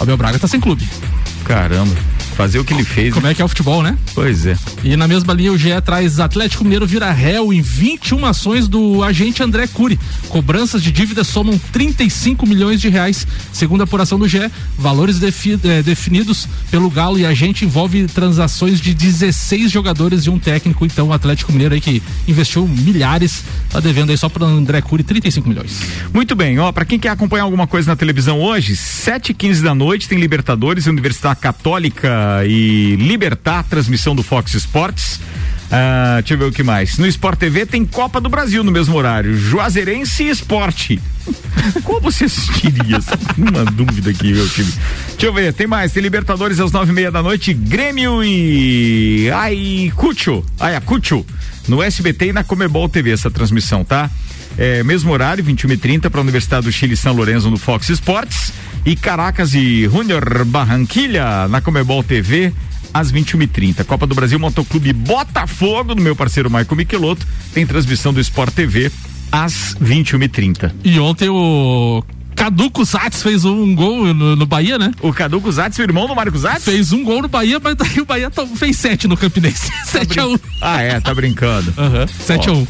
Abel 0.00 0.16
Braga 0.16 0.38
tá 0.38 0.48
sem 0.48 0.60
clube. 0.60 0.86
Caramba. 1.44 1.94
Fazer 2.36 2.58
o 2.58 2.64
que 2.64 2.74
ele 2.74 2.84
fez. 2.84 3.14
Como 3.14 3.26
é 3.28 3.34
que 3.34 3.40
é 3.40 3.44
o 3.44 3.48
futebol, 3.48 3.80
né? 3.82 3.96
Pois 4.14 4.44
é. 4.44 4.56
E 4.82 4.96
na 4.96 5.06
mesma 5.06 5.32
linha, 5.32 5.52
o 5.52 5.56
GE 5.58 5.68
traz 5.84 6.18
Atlético 6.18 6.64
Mineiro 6.64 6.84
vira 6.86 7.10
réu 7.12 7.52
em 7.52 7.60
21 7.62 8.26
ações 8.26 8.66
do 8.66 9.04
agente 9.04 9.40
André 9.42 9.66
Cury. 9.68 9.98
Cobranças 10.28 10.82
de 10.82 10.90
dívidas 10.90 11.28
somam 11.28 11.56
35 11.72 12.44
milhões 12.44 12.80
de 12.80 12.88
reais. 12.88 13.24
Segundo 13.52 13.82
a 13.82 13.84
apuração 13.84 14.18
do 14.18 14.26
GE, 14.26 14.50
valores 14.76 15.20
defi- 15.20 15.58
eh, 15.62 15.82
definidos 15.82 16.48
pelo 16.72 16.90
Galo 16.90 17.18
e 17.20 17.24
agente 17.24 17.64
envolve 17.64 18.06
transações 18.08 18.80
de 18.80 18.92
16 18.94 19.70
jogadores 19.70 20.26
e 20.26 20.30
um 20.30 20.38
técnico. 20.38 20.84
Então, 20.84 21.08
o 21.08 21.12
Atlético 21.12 21.52
Mineiro 21.52 21.74
aí 21.74 21.80
que 21.80 22.02
investiu 22.26 22.66
milhares, 22.66 23.44
tá 23.70 23.78
devendo 23.78 24.10
aí 24.10 24.18
só 24.18 24.28
para 24.28 24.44
André 24.44 24.80
Cury 24.82 25.04
35 25.04 25.48
milhões. 25.48 25.78
Muito 26.12 26.34
bem, 26.34 26.58
ó, 26.58 26.72
pra 26.72 26.84
quem 26.84 26.98
quer 26.98 27.10
acompanhar 27.10 27.44
alguma 27.44 27.66
coisa 27.68 27.88
na 27.92 27.96
televisão 27.96 28.40
hoje, 28.40 28.74
7 28.74 29.30
e 29.30 29.34
15 29.34 29.62
da 29.62 29.74
noite 29.74 30.08
tem 30.08 30.18
Libertadores, 30.18 30.86
Universidade 30.86 31.38
Católica 31.38 32.23
e 32.46 32.96
Libertar, 32.96 33.64
transmissão 33.64 34.14
do 34.14 34.22
Fox 34.22 34.54
Sports. 34.54 35.20
Ah, 35.70 36.20
deixa 36.20 36.34
eu 36.34 36.38
ver 36.38 36.44
o 36.44 36.52
que 36.52 36.62
mais. 36.62 36.98
No 36.98 37.06
Sport 37.06 37.38
TV 37.38 37.66
tem 37.66 37.84
Copa 37.84 38.20
do 38.20 38.28
Brasil 38.28 38.62
no 38.62 38.70
mesmo 38.70 38.96
horário. 38.96 39.36
Juazeirense 39.36 40.22
e 40.22 40.30
Esporte. 40.30 41.00
Como 41.82 42.00
você 42.00 42.26
assistiria? 42.26 43.00
Só 43.00 43.14
Uma 43.36 43.64
dúvida 43.64 44.10
aqui, 44.10 44.32
meu 44.32 44.48
time. 44.48 44.72
Deixa 45.10 45.26
eu 45.26 45.32
ver, 45.32 45.52
tem 45.52 45.66
mais. 45.66 45.92
Tem 45.92 46.02
Libertadores 46.02 46.60
às 46.60 46.70
nove 46.70 46.92
e 46.92 46.94
meia 46.94 47.10
da 47.10 47.22
noite, 47.22 47.52
Grêmio 47.52 48.22
e 48.22 49.30
Ayacucho. 49.30 50.44
Ayacucho. 50.60 51.24
No 51.66 51.82
SBT 51.82 52.26
e 52.26 52.32
na 52.32 52.44
Comebol 52.44 52.88
TV 52.88 53.10
essa 53.10 53.30
transmissão, 53.30 53.82
tá? 53.82 54.10
É, 54.56 54.84
mesmo 54.84 55.10
horário, 55.10 55.42
21h30 55.42 56.10
para 56.10 56.20
a 56.20 56.22
Universidade 56.22 56.66
do 56.66 56.72
Chile 56.72 56.96
São 56.96 57.12
Lourenço 57.14 57.50
no 57.50 57.56
Fox 57.56 57.88
Sports. 57.88 58.52
E 58.84 58.94
Caracas 58.94 59.54
e 59.54 59.84
Junior 59.84 60.44
Barranquilha 60.44 61.48
na 61.48 61.60
Comebol 61.60 62.02
TV 62.02 62.52
às 62.92 63.10
21h30. 63.10 63.82
Copa 63.84 64.06
do 64.06 64.14
Brasil 64.14 64.38
Motoclube 64.38 64.92
Botafogo, 64.92 65.94
do 65.94 66.02
meu 66.02 66.14
parceiro 66.14 66.50
Michael 66.50 66.76
Michelotto, 66.76 67.26
tem 67.54 67.66
transmissão 67.66 68.12
do 68.12 68.20
Sport 68.20 68.52
TV 68.54 68.92
às 69.32 69.74
21h30. 69.82 70.70
E 70.84 71.00
ontem 71.00 71.28
o 71.30 72.04
Caduco 72.36 72.84
Satz 72.84 73.22
fez 73.22 73.44
um 73.46 73.74
gol 73.74 74.12
no, 74.12 74.36
no 74.36 74.44
Bahia, 74.46 74.76
né? 74.78 74.92
O 75.00 75.12
Caduco 75.14 75.50
Zatz, 75.50 75.78
o 75.78 75.82
irmão 75.82 76.06
do 76.06 76.14
Marcos 76.14 76.42
Zatz? 76.42 76.64
Fez 76.64 76.92
um 76.92 77.02
gol 77.02 77.22
no 77.22 77.28
Bahia, 77.28 77.58
mas 77.58 77.74
daí 77.76 78.00
o 78.00 78.04
Bahia 78.04 78.30
fez 78.54 78.76
sete 78.76 79.08
no 79.08 79.16
Campinense. 79.16 79.72
7 79.86 80.20
a 80.20 80.26
1 80.26 80.38
Ah, 80.60 80.82
é, 80.82 81.00
tá 81.00 81.14
brincando. 81.14 81.72
Aham, 81.78 82.06
7 82.06 82.48
a 82.50 82.52
1 82.52 82.62
É, 82.62 82.66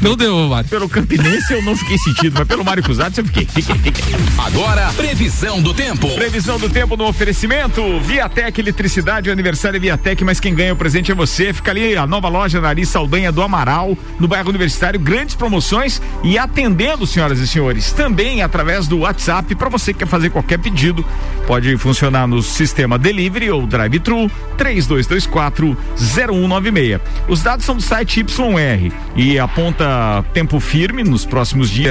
Não 0.00 0.16
deu, 0.16 0.48
Mário. 0.48 0.68
Pelo 0.68 0.88
Campinense 0.88 1.52
eu 1.52 1.62
não 1.62 1.76
fiquei 1.76 1.98
sentido, 1.98 2.34
mas 2.38 2.46
pelo 2.46 2.64
Mário 2.64 2.82
Cusatz 2.82 3.18
eu 3.18 3.24
fiquei, 3.24 3.46
fiquei, 3.46 3.76
fiquei. 3.78 4.14
Agora, 4.38 4.92
previsão 4.96 5.60
do 5.60 5.74
tempo. 5.74 6.08
Previsão 6.14 6.58
do 6.58 6.68
tempo 6.68 6.96
no 6.96 7.06
oferecimento, 7.06 7.98
Viatec 8.00 8.60
Eletricidade, 8.60 9.28
o 9.28 9.32
aniversário 9.32 9.76
é 9.76 9.80
Viatec, 9.80 10.22
mas 10.24 10.38
quem 10.38 10.54
ganha 10.54 10.72
o 10.72 10.76
presente 10.76 11.10
é 11.10 11.14
você. 11.14 11.52
Fica 11.52 11.70
ali 11.70 11.96
a 11.96 12.06
nova 12.06 12.28
loja 12.28 12.60
Nariz 12.60 12.88
Saldanha 12.88 13.32
do 13.32 13.42
Amaral, 13.42 13.96
no 14.20 14.28
bairro 14.28 14.48
Universitário, 14.48 15.00
grandes 15.00 15.34
promoções 15.34 16.00
e 16.22 16.38
atendendo, 16.38 17.06
senhoras 17.06 17.38
e 17.40 17.46
senhores, 17.46 17.92
também 17.92 18.42
através 18.42 18.86
do 18.86 19.00
WhatsApp, 19.00 19.54
para 19.54 19.68
você 19.68 19.92
que 19.92 20.00
quer 20.00 20.06
fazer 20.06 20.30
qualquer 20.30 20.58
pedido, 20.58 21.04
pode 21.46 21.76
funcionar 21.76 22.26
no 22.26 22.42
sistema 22.42 22.98
delivery 22.98 23.50
ou 23.50 23.66
drive-thru 23.66 24.30
3224 24.56 25.76
0196. 25.98 27.00
Os 27.28 27.42
dados 27.42 27.64
são 27.64 27.76
do 27.76 27.82
site 27.82 28.20
YR 28.20 28.92
e 29.16 29.38
aponta 29.56 30.22
tempo 30.34 30.60
firme 30.60 31.02
nos 31.02 31.24
próximos 31.24 31.70
dias. 31.70 31.86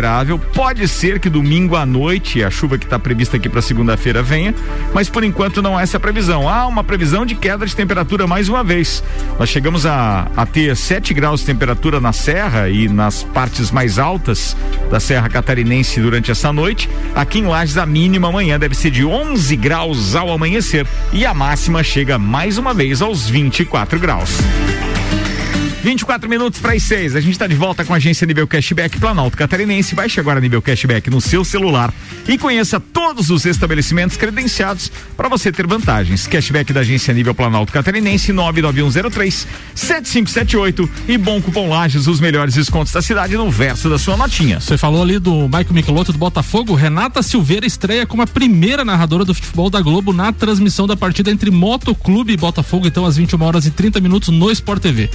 Pode 0.53 0.87
ser 0.87 1.19
que 1.19 1.31
domingo 1.31 1.75
à 1.75 1.83
noite 1.83 2.43
a 2.43 2.51
chuva 2.51 2.77
que 2.77 2.85
está 2.85 2.99
prevista 2.99 3.37
aqui 3.37 3.49
para 3.49 3.59
segunda-feira 3.59 4.21
venha, 4.21 4.53
mas 4.93 5.09
por 5.09 5.23
enquanto 5.23 5.63
não 5.63 5.79
é 5.79 5.81
essa 5.81 5.99
previsão. 5.99 6.47
Há 6.47 6.67
uma 6.67 6.83
previsão 6.83 7.25
de 7.25 7.33
queda 7.33 7.65
de 7.65 7.75
temperatura 7.75 8.27
mais 8.27 8.49
uma 8.49 8.63
vez. 8.63 9.03
Nós 9.39 9.49
chegamos 9.49 9.83
a, 9.83 10.27
a 10.37 10.45
ter 10.45 10.75
7 10.75 11.11
graus 11.15 11.39
de 11.39 11.47
temperatura 11.47 11.99
na 11.99 12.13
serra 12.13 12.69
e 12.69 12.87
nas 12.87 13.23
partes 13.23 13.71
mais 13.71 13.97
altas 13.97 14.55
da 14.91 14.99
Serra 14.99 15.27
Catarinense 15.27 15.99
durante 15.99 16.29
essa 16.29 16.53
noite. 16.53 16.87
Aqui 17.15 17.39
em 17.39 17.47
Lages 17.47 17.77
a 17.79 17.85
mínima 17.85 18.27
amanhã 18.27 18.59
deve 18.59 18.75
ser 18.75 18.91
de 18.91 19.03
11 19.03 19.55
graus 19.55 20.15
ao 20.15 20.31
amanhecer 20.31 20.85
e 21.11 21.25
a 21.25 21.33
máxima 21.33 21.81
chega 21.81 22.19
mais 22.19 22.59
uma 22.59 22.75
vez 22.75 23.01
aos 23.01 23.27
24 23.27 23.97
graus. 23.97 24.37
24 25.85 26.27
minutos 26.27 26.59
para 26.59 26.73
as 26.73 26.81
6. 26.81 27.15
A 27.15 27.21
gente 27.21 27.33
está 27.33 27.45
de 27.45 27.53
volta 27.53 27.85
com 27.85 27.93
a 27.93 27.97
agência 27.97 28.25
Nível 28.25 28.47
Cashback 28.47 28.99
Planalto 28.99 29.37
Catarinense. 29.37 29.93
Baixe 29.93 30.19
agora 30.19 30.41
Nível 30.41 30.59
Cashback 30.59 31.11
no 31.11 31.21
seu 31.21 31.45
celular 31.45 31.93
e 32.27 32.39
conheça 32.39 32.79
todos 32.79 33.29
os 33.29 33.45
estabelecimentos 33.45 34.17
credenciados 34.17 34.91
para 35.15 35.29
você 35.29 35.51
ter 35.51 35.67
vantagens. 35.67 36.25
Cashback 36.25 36.73
da 36.73 36.79
agência 36.79 37.13
Nível 37.13 37.35
Planalto 37.35 37.71
Catarinense 37.71 38.33
99103 38.33 39.47
7578 39.75 40.89
e 41.07 41.19
Bom 41.19 41.39
Cupom 41.39 41.69
Lages, 41.69 42.07
os 42.07 42.19
melhores 42.19 42.55
descontos 42.55 42.91
da 42.91 43.03
cidade 43.03 43.37
no 43.37 43.51
verso 43.51 43.87
da 43.87 43.99
sua 43.99 44.17
notinha. 44.17 44.59
Você 44.59 44.79
falou 44.79 45.03
ali 45.03 45.19
do 45.19 45.43
Michael 45.43 45.67
Michelotto 45.69 46.11
do 46.11 46.17
Botafogo. 46.17 46.73
Renata 46.73 47.21
Silveira 47.21 47.63
estreia 47.63 48.07
como 48.07 48.23
a 48.23 48.27
primeira 48.27 48.83
narradora 48.83 49.23
do 49.23 49.35
futebol 49.35 49.69
da 49.69 49.81
Globo 49.81 50.11
na 50.11 50.33
transmissão 50.33 50.87
da 50.87 50.97
partida 50.97 51.29
entre 51.29 51.51
Motoclube 51.51 52.33
e 52.33 52.37
Botafogo, 52.37 52.87
então 52.87 53.05
às 53.05 53.17
21 53.17 53.43
horas 53.43 53.67
e 53.67 53.69
30 53.69 54.01
minutos 54.01 54.29
no 54.29 54.49
Sport 54.49 54.81
TV. 54.81 55.11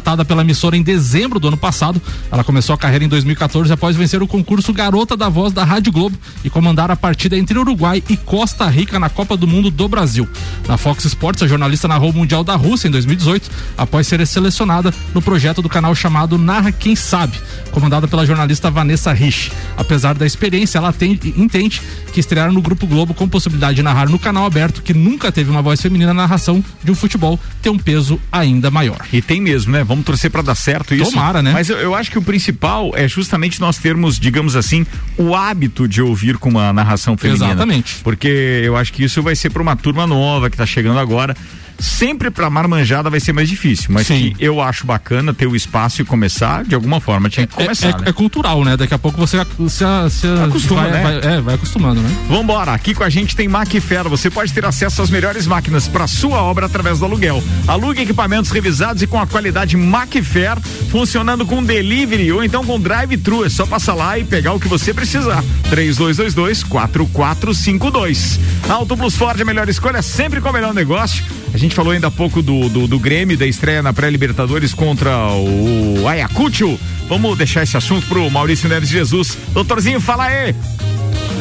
Contratada 0.00 0.24
pela 0.24 0.40
emissora 0.40 0.78
em 0.78 0.82
dezembro 0.82 1.38
do 1.38 1.48
ano 1.48 1.58
passado, 1.58 2.00
ela 2.32 2.42
começou 2.42 2.74
a 2.74 2.78
carreira 2.78 3.04
em 3.04 3.08
2014 3.08 3.70
após 3.70 3.94
vencer 3.94 4.22
o 4.22 4.26
concurso 4.26 4.72
Garota 4.72 5.14
da 5.14 5.28
Voz 5.28 5.52
da 5.52 5.62
Rádio 5.62 5.92
Globo 5.92 6.16
e 6.42 6.48
comandar 6.48 6.90
a 6.90 6.96
partida 6.96 7.36
entre 7.36 7.58
Uruguai 7.58 8.02
e 8.08 8.16
Costa 8.16 8.66
Rica 8.66 8.98
na 8.98 9.10
Copa 9.10 9.36
do 9.36 9.46
Mundo 9.46 9.70
do 9.70 9.86
Brasil. 9.88 10.26
Na 10.66 10.78
Fox 10.78 11.04
Sports, 11.04 11.42
a 11.42 11.46
jornalista 11.46 11.86
narrou 11.86 12.08
o 12.08 12.14
Mundial 12.14 12.42
da 12.42 12.56
Rússia 12.56 12.88
em 12.88 12.90
2018, 12.90 13.50
após 13.76 14.06
ser 14.06 14.26
selecionada 14.26 14.92
no 15.12 15.20
projeto 15.20 15.60
do 15.60 15.68
canal 15.68 15.94
chamado 15.94 16.38
Narra 16.38 16.72
Quem 16.72 16.96
Sabe, 16.96 17.36
comandada 17.70 18.08
pela 18.08 18.24
jornalista 18.24 18.70
Vanessa 18.70 19.12
Rich. 19.12 19.52
Apesar 19.76 20.14
da 20.14 20.24
experiência, 20.24 20.78
ela 20.78 20.94
tem- 20.94 21.20
entende 21.36 21.82
que 22.10 22.20
estrear 22.20 22.50
no 22.50 22.62
Grupo 22.62 22.86
Globo 22.86 23.12
com 23.12 23.28
possibilidade 23.28 23.76
de 23.76 23.82
narrar 23.82 24.08
no 24.08 24.18
canal 24.18 24.46
aberto, 24.46 24.80
que 24.80 24.94
nunca 24.94 25.30
teve 25.30 25.50
uma 25.50 25.60
voz 25.60 25.78
feminina 25.78 26.14
na 26.14 26.22
narração 26.22 26.64
de 26.82 26.90
um 26.90 26.94
futebol, 26.94 27.38
tem 27.60 27.70
um 27.70 27.78
peso 27.78 28.18
ainda 28.32 28.70
maior. 28.70 28.98
E 29.12 29.20
tem 29.20 29.40
mesmo, 29.42 29.72
né? 29.72 29.84
Vamos 29.90 30.04
torcer 30.04 30.30
para 30.30 30.40
dar 30.40 30.54
certo 30.54 30.94
isso. 30.94 31.10
Tomara, 31.10 31.42
né? 31.42 31.52
Mas 31.52 31.68
eu, 31.68 31.76
eu 31.76 31.96
acho 31.96 32.12
que 32.12 32.16
o 32.16 32.22
principal 32.22 32.92
é 32.94 33.08
justamente 33.08 33.60
nós 33.60 33.76
termos, 33.76 34.20
digamos 34.20 34.54
assim, 34.54 34.86
o 35.18 35.34
hábito 35.34 35.88
de 35.88 36.00
ouvir 36.00 36.38
com 36.38 36.48
uma 36.48 36.72
narração 36.72 37.16
feminina. 37.16 37.46
Exatamente. 37.46 37.96
Porque 38.04 38.62
eu 38.62 38.76
acho 38.76 38.92
que 38.92 39.02
isso 39.02 39.20
vai 39.20 39.34
ser 39.34 39.50
para 39.50 39.60
uma 39.60 39.74
turma 39.74 40.06
nova 40.06 40.48
que 40.48 40.56
tá 40.56 40.64
chegando 40.64 41.00
agora. 41.00 41.36
Sempre 41.80 42.30
pra 42.30 42.48
marmanjada 42.50 43.08
vai 43.10 43.18
ser 43.20 43.32
mais 43.32 43.48
difícil, 43.48 43.86
mas 43.90 44.06
que 44.06 44.34
eu 44.38 44.60
acho 44.60 44.86
bacana 44.86 45.32
ter 45.32 45.46
o 45.46 45.56
espaço 45.56 46.02
e 46.02 46.04
começar, 46.04 46.62
de 46.64 46.74
alguma 46.74 47.00
forma 47.00 47.28
tinha 47.30 47.46
que 47.46 47.54
É, 47.54 47.64
começar. 47.64 47.88
é- 47.88 47.92
né? 47.92 47.98
é 48.06 48.12
cultural, 48.12 48.62
né? 48.64 48.76
Daqui 48.76 48.94
a 48.94 48.98
pouco 48.98 49.18
você 49.18 49.38
se, 49.68 49.84
se, 50.10 50.26
Acostuma, 50.44 50.82
vai, 50.82 50.90
né? 50.90 51.02
vai- 51.02 51.34
é, 51.36 51.40
vai 51.40 51.54
acostumando, 51.54 52.00
né? 52.00 52.10
Vambora, 52.28 52.72
aqui 52.72 52.94
com 52.94 53.02
a 53.02 53.08
gente 53.08 53.34
tem 53.34 53.48
Macfer. 53.48 54.08
Você 54.08 54.30
pode 54.30 54.52
ter 54.52 54.64
acesso 54.64 55.00
às 55.02 55.10
melhores 55.10 55.46
máquinas 55.46 55.88
para 55.88 56.06
sua 56.06 56.42
obra 56.42 56.66
através 56.66 56.98
do 56.98 57.04
aluguel. 57.04 57.42
Alugue 57.66 58.02
equipamentos 58.02 58.50
revisados 58.50 59.02
e 59.02 59.06
com 59.06 59.18
a 59.20 59.26
qualidade 59.26 59.76
Macfer, 59.76 60.58
funcionando 60.90 61.46
com 61.46 61.62
delivery 61.62 62.30
ou 62.32 62.44
então 62.44 62.64
com 62.64 62.78
drive-thru. 62.78 63.44
É 63.44 63.48
só 63.48 63.64
passar 63.66 63.94
lá 63.94 64.18
e 64.18 64.24
pegar 64.24 64.52
o 64.52 64.60
que 64.60 64.68
você 64.68 64.92
precisar. 64.92 65.42
3222 65.70 66.62
4452. 66.64 68.38
Auto 68.68 68.96
Plus 68.96 69.16
Ford, 69.16 69.40
a 69.40 69.44
melhor 69.44 69.68
escolha, 69.68 70.02
sempre 70.02 70.40
com 70.40 70.48
o 70.48 70.52
melhor 70.52 70.74
negócio. 70.74 71.24
A 71.52 71.58
gente 71.58 71.69
falou 71.74 71.92
ainda 71.92 72.08
há 72.08 72.10
pouco 72.10 72.42
do, 72.42 72.68
do, 72.68 72.86
do 72.86 72.98
Grêmio, 72.98 73.36
da 73.36 73.46
estreia 73.46 73.82
na 73.82 73.92
pré-Libertadores 73.92 74.74
contra 74.74 75.10
o 75.28 76.06
Ayacucho. 76.08 76.78
Vamos 77.08 77.36
deixar 77.36 77.62
esse 77.62 77.76
assunto 77.76 78.06
pro 78.06 78.30
Maurício 78.30 78.68
Neves 78.68 78.88
Jesus. 78.88 79.36
Doutorzinho, 79.52 80.00
fala 80.00 80.24
aí. 80.24 80.54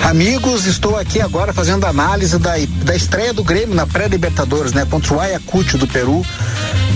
Amigos, 0.03 0.65
estou 0.65 0.97
aqui 0.97 1.21
agora 1.21 1.53
fazendo 1.53 1.85
análise 1.85 2.39
da, 2.39 2.53
da 2.83 2.95
estreia 2.95 3.33
do 3.33 3.43
Grêmio 3.43 3.75
na 3.75 3.85
pré-Libertadores, 3.85 4.71
né? 4.71 4.85
Contra 4.89 5.13
o 5.13 5.19
Ayacucho 5.19 5.77
do 5.77 5.85
Peru. 5.85 6.25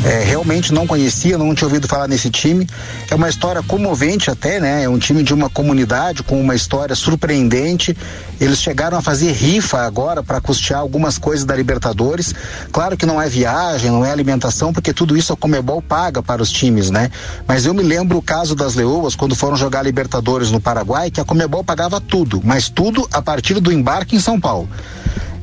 É, 0.05 0.21
realmente 0.23 0.73
não 0.73 0.85
conhecia, 0.85 1.37
não 1.37 1.53
tinha 1.55 1.67
ouvido 1.67 1.87
falar 1.87 2.07
nesse 2.07 2.29
time. 2.29 2.67
É 3.09 3.15
uma 3.15 3.29
história 3.29 3.61
comovente 3.63 4.29
até, 4.29 4.59
né? 4.59 4.83
É 4.83 4.89
um 4.89 4.97
time 4.97 5.23
de 5.23 5.33
uma 5.33 5.49
comunidade 5.49 6.23
com 6.23 6.39
uma 6.41 6.55
história 6.55 6.95
surpreendente. 6.95 7.95
Eles 8.43 8.59
chegaram 8.59 8.97
a 8.97 9.01
fazer 9.01 9.31
rifa 9.31 9.85
agora 9.85 10.21
para 10.21 10.41
custear 10.41 10.81
algumas 10.81 11.17
coisas 11.17 11.45
da 11.45 11.55
Libertadores. 11.55 12.35
Claro 12.73 12.97
que 12.97 13.05
não 13.05 13.21
é 13.21 13.29
viagem, 13.29 13.89
não 13.89 14.05
é 14.05 14.11
alimentação, 14.11 14.73
porque 14.73 14.91
tudo 14.91 15.15
isso 15.15 15.31
a 15.31 15.37
Comebol 15.37 15.81
paga 15.81 16.21
para 16.21 16.43
os 16.43 16.51
times, 16.51 16.89
né? 16.89 17.09
Mas 17.47 17.65
eu 17.65 17.73
me 17.73 17.81
lembro 17.81 18.17
o 18.17 18.21
caso 18.21 18.53
das 18.53 18.75
Leoas 18.75 19.15
quando 19.15 19.33
foram 19.33 19.55
jogar 19.55 19.81
Libertadores 19.81 20.51
no 20.51 20.59
Paraguai, 20.59 21.09
que 21.09 21.21
a 21.21 21.23
Comebol 21.23 21.63
pagava 21.63 22.01
tudo, 22.01 22.41
mas 22.43 22.67
tudo 22.67 23.07
a 23.13 23.21
partir 23.21 23.61
do 23.61 23.71
embarque 23.71 24.13
em 24.13 24.19
São 24.19 24.37
Paulo. 24.37 24.67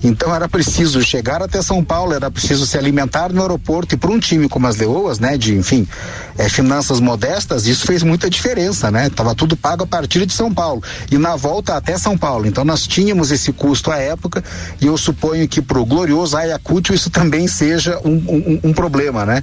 Então 0.03 0.35
era 0.35 0.49
preciso 0.49 1.03
chegar 1.03 1.43
até 1.43 1.61
São 1.63 1.85
Paulo, 1.85 2.15
era 2.15 2.31
preciso 2.31 2.67
se 2.67 2.79
alimentar 2.79 3.33
no 3.33 3.43
aeroporto 3.43 3.95
e 3.95 3.99
para 3.99 4.11
um 4.11 4.19
time 4.19 4.49
como 4.49 4.67
as 4.67 4.77
Leoas, 4.77 5.19
né, 5.19 5.37
de 5.37 5.55
enfim, 5.55 5.87
é, 6.39 6.49
finanças 6.49 7.01
modestas, 7.01 7.67
isso 7.67 7.87
fez 7.87 8.03
muita 8.03 8.31
diferença, 8.31 8.91
né? 8.91 9.11
Tava 9.11 9.35
tudo 9.35 9.57
pago 9.57 9.85
a 9.85 9.87
partir 9.87 10.25
de 10.25 10.33
São 10.33 10.53
Paulo 10.53 10.83
e 11.11 11.19
na 11.19 11.37
volta 11.37 11.77
até 11.77 11.99
São 11.99 12.17
Paulo. 12.17 12.47
Então 12.47 12.65
nós 12.65 12.87
tínhamos 12.87 13.31
esse 13.31 13.53
custo 13.53 13.91
à 13.91 13.99
época 13.99 14.43
e 14.81 14.87
eu 14.87 14.97
suponho 14.97 15.47
que 15.47 15.61
para 15.61 15.79
o 15.79 15.85
glorioso 15.85 16.37
Ayacucho 16.37 16.95
isso 16.95 17.11
também 17.11 17.47
seja 17.47 18.01
um, 18.05 18.13
um, 18.13 18.61
um 18.65 18.73
problema, 18.73 19.27
né? 19.27 19.43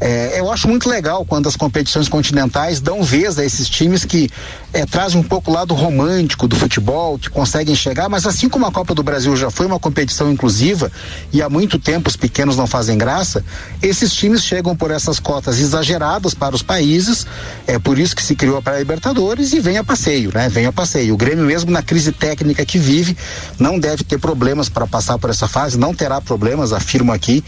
É, 0.00 0.38
eu 0.38 0.50
acho 0.50 0.68
muito 0.68 0.88
legal 0.88 1.24
quando 1.24 1.48
as 1.48 1.56
competições 1.56 2.08
continentais 2.08 2.80
dão 2.80 3.02
vez 3.02 3.38
a 3.38 3.44
esses 3.44 3.68
times 3.68 4.04
que 4.04 4.28
é, 4.72 4.84
trazem 4.84 5.20
um 5.20 5.22
pouco 5.22 5.50
o 5.50 5.54
lado 5.54 5.74
romântico 5.74 6.48
do 6.48 6.56
futebol, 6.56 7.18
que 7.18 7.30
conseguem 7.30 7.74
chegar, 7.74 8.08
mas 8.08 8.26
assim 8.26 8.48
como 8.48 8.66
a 8.66 8.72
Copa 8.72 8.94
do 8.94 9.02
Brasil 9.02 9.36
já 9.36 9.50
foi 9.50 9.66
uma 9.66 9.78
competição 9.78 10.32
inclusiva 10.32 10.90
e 11.32 11.42
há 11.42 11.48
muito 11.48 11.78
tempo 11.78 12.08
os 12.08 12.16
pequenos 12.16 12.56
não 12.56 12.66
fazem 12.66 12.98
graça, 12.98 13.44
esses 13.80 14.12
times 14.12 14.42
chegam 14.42 14.74
por 14.74 14.90
essas 14.90 15.20
cotas 15.20 15.60
exageradas 15.60 16.34
para 16.34 16.54
os 16.54 16.62
países, 16.62 17.26
é 17.66 17.78
por 17.78 17.98
isso 17.98 18.16
que 18.16 18.22
se 18.22 18.34
criou 18.34 18.56
a 18.56 18.62
pré-libertadores 18.62 19.52
e 19.52 19.60
vem 19.60 19.78
a 19.78 19.84
passeio, 19.84 20.32
né? 20.34 20.48
Vem 20.48 20.66
a 20.66 20.72
passeio. 20.72 21.14
O 21.14 21.16
Grêmio 21.16 21.44
mesmo 21.44 21.70
na 21.70 21.82
crise 21.82 22.12
técnica 22.12 22.64
que 22.64 22.78
vive 22.78 23.16
não 23.58 23.78
deve 23.78 24.04
ter 24.04 24.18
problemas 24.18 24.68
para 24.68 24.86
passar 24.86 25.18
por 25.18 25.30
essa 25.30 25.46
fase, 25.46 25.78
não 25.78 25.94
terá 25.94 26.20
problemas, 26.20 26.72
afirmo 26.72 27.12
aqui. 27.12 27.44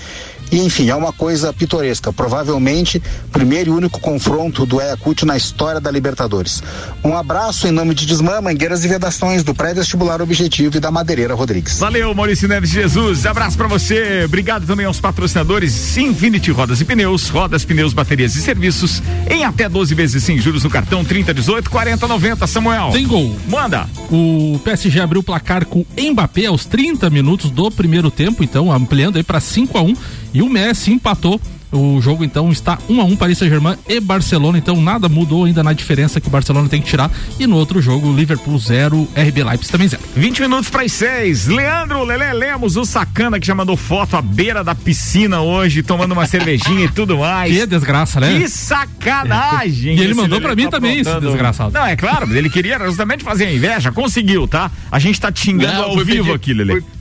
E 0.50 0.59
enfim, 0.59 0.88
é 0.88 0.94
uma 0.94 1.12
coisa 1.12 1.52
pitoresca. 1.52 2.12
Provavelmente, 2.12 3.02
primeiro 3.33 3.70
e 3.70 3.74
único 3.74 4.00
confronto 4.00 4.64
do 4.64 4.80
Ayacucho 4.80 5.26
na 5.26 5.37
história 5.37 5.80
da 5.80 5.90
Libertadores. 5.90 6.62
Um 7.02 7.16
abraço 7.16 7.66
em 7.66 7.70
nome 7.70 7.94
de 7.94 8.07
Desmã, 8.07 8.40
Mangueiras 8.40 8.85
e 8.85 8.88
Vedações 8.88 9.42
do 9.42 9.54
Pré-Vestibular 9.54 10.22
Objetivo 10.22 10.76
e 10.76 10.80
da 10.80 10.90
Madeireira 10.90 11.35
Rodrigues. 11.35 11.78
Valeu, 11.78 12.14
Maurício 12.14 12.48
Neves 12.48 12.70
Jesus. 12.70 13.26
Abraço 13.26 13.57
para 13.57 13.66
você. 13.66 14.22
Obrigado 14.24 14.66
também 14.66 14.87
aos 14.87 15.00
patrocinadores 15.00 15.96
Infinity 15.96 16.50
Rodas 16.50 16.80
e 16.80 16.85
Pneus, 16.85 17.28
Rodas, 17.28 17.64
Pneus, 17.64 17.92
Baterias 17.92 18.37
e 18.37 18.42
Serviços, 18.42 19.02
em 19.28 19.44
até 19.44 19.68
12 19.68 19.94
vezes 19.94 20.22
sem 20.22 20.38
juros 20.38 20.64
no 20.64 20.70
cartão 20.70 21.04
30, 21.04 21.35
18, 21.35 21.70
40, 21.70 22.07
90. 22.07 22.46
Samuel. 22.46 22.90
Tem 22.92 23.07
gol. 23.07 23.37
Manda. 23.48 23.88
O 24.11 24.61
PSG 24.64 25.00
abriu 25.00 25.20
o 25.20 25.24
placar 25.24 25.66
com 25.66 25.85
Mbappé 25.96 26.46
aos 26.46 26.64
30 26.64 27.11
minutos 27.11 27.50
do 27.50 27.70
primeiro 27.70 28.11
tempo, 28.11 28.42
então 28.44 28.72
ampliando 28.72 29.16
aí 29.16 29.22
para 29.22 29.40
5 29.40 29.76
a 29.76 29.83
1 29.83 29.94
e 30.34 30.42
o 30.42 30.50
Messi 30.50 30.92
empatou 30.92 31.40
o 31.74 32.00
jogo 32.00 32.24
então 32.24 32.50
está 32.52 32.78
1 32.88 32.94
um 32.94 33.00
a 33.00 33.04
1 33.04 33.08
um, 33.08 33.16
Paris 33.16 33.38
Saint-Germain 33.38 33.76
e 33.88 33.98
Barcelona, 34.00 34.56
então 34.58 34.80
nada 34.80 35.08
mudou 35.08 35.44
ainda 35.44 35.62
na 35.62 35.72
diferença 35.72 36.20
que 36.20 36.28
o 36.28 36.30
Barcelona 36.30 36.68
tem 36.68 36.80
que 36.80 36.88
tirar. 36.88 37.10
E 37.38 37.46
no 37.46 37.56
outro 37.56 37.82
jogo, 37.82 38.12
Liverpool 38.12 38.58
0, 38.58 39.08
RB 39.16 39.42
Leipzig 39.42 39.72
também 39.72 39.88
0. 39.88 40.02
20 40.14 40.40
minutos 40.42 40.70
para 40.70 40.82
as 40.82 40.92
6. 40.92 41.48
Leandro 41.48 42.04
Lele 42.04 42.32
Lemos, 42.32 42.76
o 42.76 42.84
sacana 42.84 43.40
que 43.40 43.46
já 43.46 43.54
mandou 43.54 43.76
foto 43.76 44.16
à 44.16 44.22
beira 44.22 44.62
da 44.62 44.74
piscina 44.74 45.40
hoje, 45.40 45.82
tomando 45.82 46.12
uma 46.12 46.26
cervejinha 46.28 46.84
e 46.84 46.88
tudo 46.88 47.18
mais. 47.18 47.52
Que 47.52 47.66
desgraça, 47.66 48.20
né? 48.20 48.38
Que 48.38 48.48
sacanagem. 48.48 49.96
e 49.96 50.00
ele 50.00 50.14
mandou 50.14 50.40
para 50.40 50.54
mim 50.54 50.64
tá 50.64 50.70
também 50.72 51.00
esse 51.00 51.20
desgraçado. 51.20 51.72
Não, 51.72 51.86
é 51.86 51.96
claro, 51.96 52.34
ele 52.34 52.48
queria 52.48 52.78
justamente 52.86 53.24
fazer 53.24 53.46
a 53.46 53.52
inveja, 53.52 53.90
conseguiu, 53.90 54.46
tá? 54.46 54.70
A 54.90 54.98
gente 54.98 55.20
tá 55.20 55.32
te 55.32 55.40
xingando 55.40 55.72
Não, 55.72 55.84
ao 55.84 55.96
vivo 56.04 56.24
pedir, 56.24 56.32
aqui, 56.32 56.54
Lele. 56.54 56.72
Fui 56.72 56.93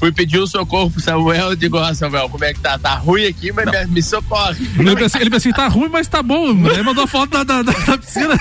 fui 0.00 0.10
pedir 0.10 0.40
um 0.40 0.46
socorro 0.46 0.90
pro 0.90 0.98
Samuel, 0.98 1.50
eu 1.50 1.56
digo, 1.56 1.76
ó, 1.76 1.92
Samuel, 1.92 2.30
como 2.30 2.42
é 2.42 2.54
que 2.54 2.60
tá? 2.60 2.78
Tá 2.78 2.94
ruim 2.94 3.26
aqui, 3.26 3.52
mas 3.52 3.66
me, 3.66 3.94
me, 3.94 4.02
socorre. 4.02 4.66
Ele 4.78 4.96
pensei, 4.96 5.20
ele 5.20 5.52
tá 5.52 5.68
ruim, 5.68 5.90
mas 5.90 6.08
tá 6.08 6.22
bom. 6.22 6.48
Aí 6.68 6.82
mandou 6.82 7.04
a 7.04 7.06
foto 7.06 7.30
da, 7.30 7.44
da, 7.44 7.60
da 7.62 7.98
piscina. 7.98 8.40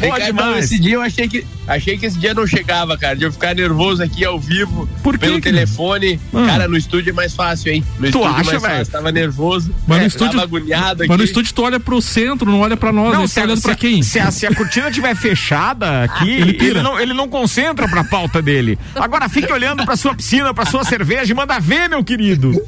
Ricardo, 0.00 0.58
esse 0.58 0.78
dia 0.78 0.94
eu 0.94 1.02
achei 1.02 1.28
que, 1.28 1.46
achei 1.68 1.98
que 1.98 2.06
esse 2.06 2.18
dia 2.18 2.34
não 2.34 2.46
chegava, 2.46 2.96
cara, 2.96 3.14
de 3.14 3.24
eu 3.24 3.32
ficar 3.32 3.54
nervoso 3.54 4.02
aqui 4.02 4.24
ao 4.24 4.38
vivo, 4.38 4.88
Por 5.02 5.18
pelo 5.18 5.40
telefone. 5.40 6.18
Hum. 6.32 6.46
Cara, 6.46 6.66
no 6.66 6.76
estúdio 6.76 7.10
é 7.10 7.12
mais 7.12 7.34
fácil, 7.34 7.72
hein? 7.72 7.84
No 7.98 8.10
tu 8.10 8.24
acha, 8.24 8.58
velho? 8.58 8.86
Tava 8.86 9.12
nervoso. 9.12 9.74
Mas 9.86 9.98
é, 9.98 10.00
no 10.00 10.06
estúdio, 10.06 10.40
agoniado 10.40 11.02
aqui. 11.02 11.08
Mas 11.08 11.18
no 11.18 11.24
estúdio 11.24 11.52
tu 11.52 11.62
olha 11.62 11.78
pro 11.78 12.00
centro, 12.00 12.50
não 12.50 12.60
olha 12.60 12.76
pra 12.76 12.92
nós, 12.92 13.12
não, 13.12 13.26
você 13.26 13.40
tá 13.40 13.46
olhando 13.46 13.58
se, 13.58 13.62
pra 13.62 13.74
quem? 13.74 14.02
Se 14.02 14.18
a, 14.18 14.30
se 14.30 14.46
a 14.46 14.54
cortina 14.54 14.90
tiver 14.90 15.14
fechada 15.14 16.04
aqui, 16.04 16.30
ele, 16.30 16.58
ele, 16.60 16.82
não, 16.82 16.98
ele 16.98 17.14
não 17.14 17.28
concentra 17.28 17.86
pra 17.86 18.02
pauta 18.02 18.40
dele. 18.40 18.78
Agora 18.94 19.28
fique 19.28 19.52
olhando 19.52 19.84
pra 19.84 19.96
sua 19.96 20.14
piscina, 20.14 20.54
pra 20.54 20.64
sua 20.64 20.84
cerveja 20.84 21.32
e 21.32 21.36
manda 21.36 21.58
ver, 21.60 21.88
meu 21.88 22.02
querido. 22.02 22.60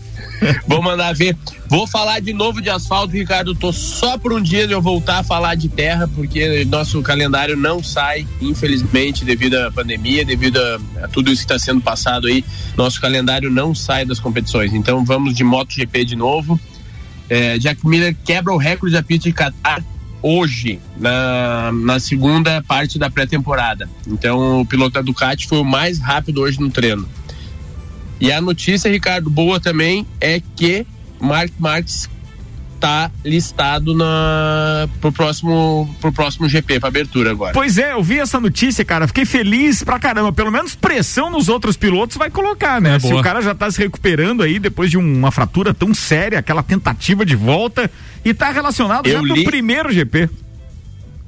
Vou 0.67 0.83
mandar 0.83 1.15
ver. 1.15 1.37
Vou 1.69 1.87
falar 1.87 2.21
de 2.21 2.33
novo 2.33 2.61
de 2.61 2.69
asfalto, 2.69 3.13
Ricardo. 3.13 3.55
Tô 3.55 3.73
só 3.73 4.19
por 4.19 4.33
um 4.33 4.41
dia 4.41 4.67
de 4.67 4.73
eu 4.73 4.83
voltar 4.83 5.19
a 5.19 5.23
falar 5.23 5.55
de 5.55 5.69
terra, 5.69 6.09
porque 6.09 6.65
nosso 6.65 7.01
calendário 7.03 7.57
não 7.57 7.83
sai, 7.83 8.27
infelizmente, 8.41 9.25
devido 9.25 9.55
à 9.55 9.71
pandemia, 9.71 10.25
devido 10.25 10.59
a, 10.59 11.05
a 11.05 11.09
tudo 11.09 11.31
isso 11.31 11.47
que 11.47 11.53
está 11.53 11.59
sendo 11.59 11.81
passado 11.81 12.27
aí. 12.27 12.45
Nosso 12.77 13.01
calendário 13.01 13.51
não 13.51 13.75
sai 13.75 14.05
das 14.05 14.19
competições. 14.19 14.75
Então 14.75 15.05
vamos 15.05 15.35
de 15.35 15.45
MotoGP 15.45 16.05
de 16.05 16.17
novo. 16.17 16.59
É, 17.29 17.59
Jack 17.59 17.87
Miller 17.87 18.17
quebra 18.25 18.53
o 18.53 18.57
recorde 18.57 18.95
da 18.95 19.03
pista 19.03 19.29
de 19.29 19.35
Qatar 19.35 19.85
hoje, 20.23 20.79
na, 20.97 21.71
na 21.73 21.99
segunda 21.99 22.63
parte 22.63 22.99
da 22.99 23.11
pré-temporada. 23.11 23.89
Então 24.07 24.61
o 24.61 24.67
piloto 24.67 24.93
da 24.93 25.03
Ducati 25.03 25.47
foi 25.47 25.59
o 25.59 25.65
mais 25.65 25.99
rápido 25.99 26.43
hoje 26.43 26.61
no 26.61 26.71
treino. 26.71 27.09
E 28.21 28.31
a 28.31 28.41
notícia, 28.41 28.91
Ricardo, 28.91 29.31
boa 29.31 29.59
também 29.59 30.07
é 30.21 30.43
que 30.55 30.87
Mark 31.21 31.51
Marques 31.59 32.09
tá 32.79 33.11
listado 33.23 33.95
na 33.95 34.89
pro 35.01 35.13
próximo 35.13 35.95
pro 36.01 36.11
próximo 36.11 36.49
GP, 36.49 36.81
para 36.81 36.89
abertura 36.89 37.31
agora. 37.31 37.53
Pois 37.53 37.77
é, 37.77 37.93
eu 37.93 38.03
vi 38.03 38.19
essa 38.19 38.41
notícia, 38.41 38.85
cara, 38.85 39.07
fiquei 39.07 39.27
feliz 39.27 39.85
pra 39.85 39.99
caramba, 39.99 40.33
pelo 40.33 40.51
menos 40.51 40.75
pressão 40.75 41.31
nos 41.31 41.49
outros 41.49 41.77
pilotos 41.77 42.17
vai 42.17 42.31
colocar, 42.31 42.81
né? 42.81 42.97
É 42.97 42.99
Se 42.99 43.09
boa. 43.09 43.21
o 43.21 43.23
cara 43.23 43.43
já 43.43 43.55
tá 43.55 43.71
se 43.71 43.79
recuperando 43.79 44.43
aí 44.43 44.59
depois 44.59 44.91
de 44.91 44.97
uma 44.97 45.31
fratura 45.31 45.75
tão 45.75 45.93
séria, 45.93 46.39
aquela 46.39 46.63
tentativa 46.63 47.25
de 47.25 47.37
volta 47.37 47.91
e 48.25 48.33
tá 48.33 48.51
relacionado 48.51 49.07
eu 49.07 49.27
já 49.27 49.35
li... 49.35 49.45
primeiro 49.45 49.93
GP 49.93 50.31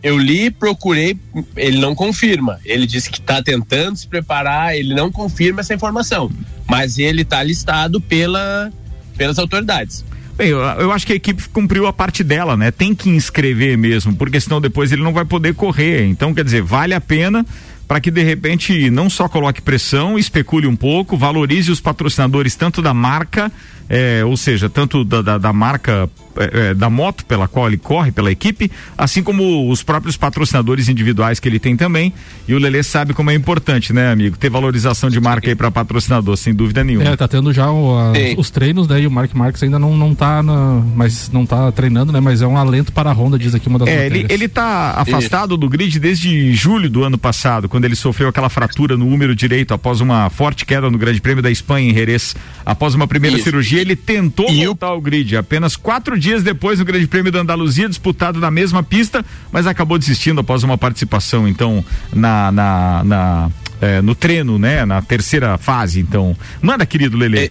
eu 0.02 0.18
li, 0.18 0.50
procurei, 0.50 1.16
ele 1.56 1.78
não 1.78 1.94
confirma. 1.94 2.58
Ele 2.64 2.86
disse 2.86 3.08
que 3.08 3.20
está 3.20 3.42
tentando 3.42 3.96
se 3.96 4.06
preparar, 4.06 4.76
ele 4.76 4.94
não 4.94 5.12
confirma 5.12 5.60
essa 5.60 5.72
informação, 5.72 6.30
mas 6.68 6.98
ele 6.98 7.22
está 7.22 7.42
listado 7.42 8.00
pela, 8.00 8.72
pelas 9.16 9.38
autoridades. 9.38 10.04
Bem, 10.36 10.48
eu, 10.48 10.58
eu, 10.58 10.90
acho 10.90 11.06
que 11.06 11.12
a 11.12 11.16
equipe 11.16 11.48
cumpriu 11.50 11.86
a 11.86 11.92
parte 11.92 12.24
dela, 12.24 12.56
né? 12.56 12.70
Tem 12.70 12.94
que 12.94 13.10
inscrever 13.10 13.76
mesmo, 13.76 14.14
porque 14.16 14.40
senão 14.40 14.60
depois 14.60 14.90
ele 14.90 15.02
não 15.02 15.12
vai 15.12 15.24
poder 15.24 15.54
correr. 15.54 16.06
Então, 16.06 16.34
quer 16.34 16.44
dizer, 16.44 16.62
vale 16.62 16.94
a 16.94 17.00
pena 17.00 17.44
para 17.86 18.00
que 18.00 18.10
de 18.10 18.22
repente 18.22 18.88
não 18.88 19.10
só 19.10 19.28
coloque 19.28 19.60
pressão, 19.60 20.18
especule 20.18 20.66
um 20.66 20.74
pouco, 20.74 21.16
valorize 21.16 21.70
os 21.70 21.80
patrocinadores 21.80 22.56
tanto 22.56 22.80
da 22.80 22.94
marca, 22.94 23.52
é, 23.92 24.24
ou 24.24 24.38
seja, 24.38 24.70
tanto 24.70 25.04
da, 25.04 25.20
da, 25.20 25.36
da 25.36 25.52
marca 25.52 26.08
é, 26.36 26.70
é, 26.70 26.74
da 26.74 26.88
moto 26.88 27.26
pela 27.26 27.46
qual 27.46 27.68
ele 27.68 27.76
corre, 27.76 28.10
pela 28.10 28.32
equipe, 28.32 28.70
assim 28.96 29.22
como 29.22 29.70
os 29.70 29.82
próprios 29.82 30.16
patrocinadores 30.16 30.88
individuais 30.88 31.38
que 31.38 31.46
ele 31.46 31.58
tem 31.58 31.76
também. 31.76 32.10
E 32.48 32.54
o 32.54 32.58
Lelê 32.58 32.82
sabe 32.82 33.12
como 33.12 33.30
é 33.30 33.34
importante, 33.34 33.92
né, 33.92 34.10
amigo? 34.10 34.36
Ter 34.38 34.48
valorização 34.48 35.10
de 35.10 35.20
marca 35.20 35.50
aí 35.50 35.54
para 35.54 35.70
patrocinador, 35.70 36.38
sem 36.38 36.54
dúvida 36.54 36.82
nenhuma. 36.82 37.06
É, 37.06 37.16
tá 37.16 37.28
tendo 37.28 37.52
já 37.52 37.70
o, 37.70 37.98
a, 37.98 38.12
os 38.38 38.48
treinos, 38.48 38.88
né? 38.88 39.02
E 39.02 39.06
o 39.06 39.10
Mark 39.10 39.34
Marques 39.34 39.62
ainda 39.62 39.78
não, 39.78 39.94
não 39.94 40.14
tá 40.14 40.42
na, 40.42 40.82
mas 40.96 41.30
não 41.30 41.44
tá 41.44 41.70
treinando, 41.70 42.12
né? 42.12 42.20
Mas 42.20 42.40
é 42.40 42.46
um 42.46 42.56
alento 42.56 42.92
para 42.92 43.10
a 43.10 43.12
Honda, 43.12 43.38
diz 43.38 43.54
aqui 43.54 43.68
uma 43.68 43.78
das 43.78 43.88
É, 43.88 44.06
ele, 44.06 44.24
ele 44.30 44.48
tá 44.48 44.94
afastado 44.96 45.50
Isso. 45.50 45.58
do 45.58 45.68
grid 45.68 46.00
desde 46.00 46.54
julho 46.54 46.88
do 46.88 47.04
ano 47.04 47.18
passado, 47.18 47.68
quando 47.68 47.84
ele 47.84 47.96
sofreu 47.96 48.30
aquela 48.30 48.48
fratura 48.48 48.96
no 48.96 49.06
úmero 49.06 49.36
direito 49.36 49.74
após 49.74 50.00
uma 50.00 50.30
forte 50.30 50.64
queda 50.64 50.90
no 50.90 50.96
Grande 50.96 51.20
Prêmio 51.20 51.42
da 51.42 51.50
Espanha 51.50 51.90
em 51.90 51.94
Jerez. 51.94 52.34
Após 52.64 52.94
uma 52.94 53.06
primeira 53.06 53.36
Isso. 53.36 53.44
cirurgia, 53.44 53.81
ele 53.82 53.94
tentou 53.94 54.50
e 54.50 54.64
voltar 54.64 54.88
ao 54.88 55.00
grid. 55.00 55.36
Apenas 55.36 55.76
quatro 55.76 56.18
dias 56.18 56.42
depois 56.42 56.78
do 56.78 56.84
Grande 56.84 57.06
Prêmio 57.06 57.30
da 57.30 57.40
Andaluzia, 57.40 57.88
disputado 57.88 58.40
na 58.40 58.50
mesma 58.50 58.82
pista, 58.82 59.24
mas 59.50 59.66
acabou 59.66 59.98
desistindo 59.98 60.40
após 60.40 60.62
uma 60.62 60.78
participação, 60.78 61.46
então, 61.46 61.84
na, 62.12 62.50
na, 62.50 63.04
na 63.04 63.50
é, 63.80 64.00
no 64.00 64.14
treino, 64.14 64.58
né? 64.58 64.86
Na 64.86 65.02
terceira 65.02 65.58
fase, 65.58 66.00
então. 66.00 66.36
Manda, 66.62 66.86
querido 66.86 67.16
Lele. 67.16 67.38
É, 67.38 67.50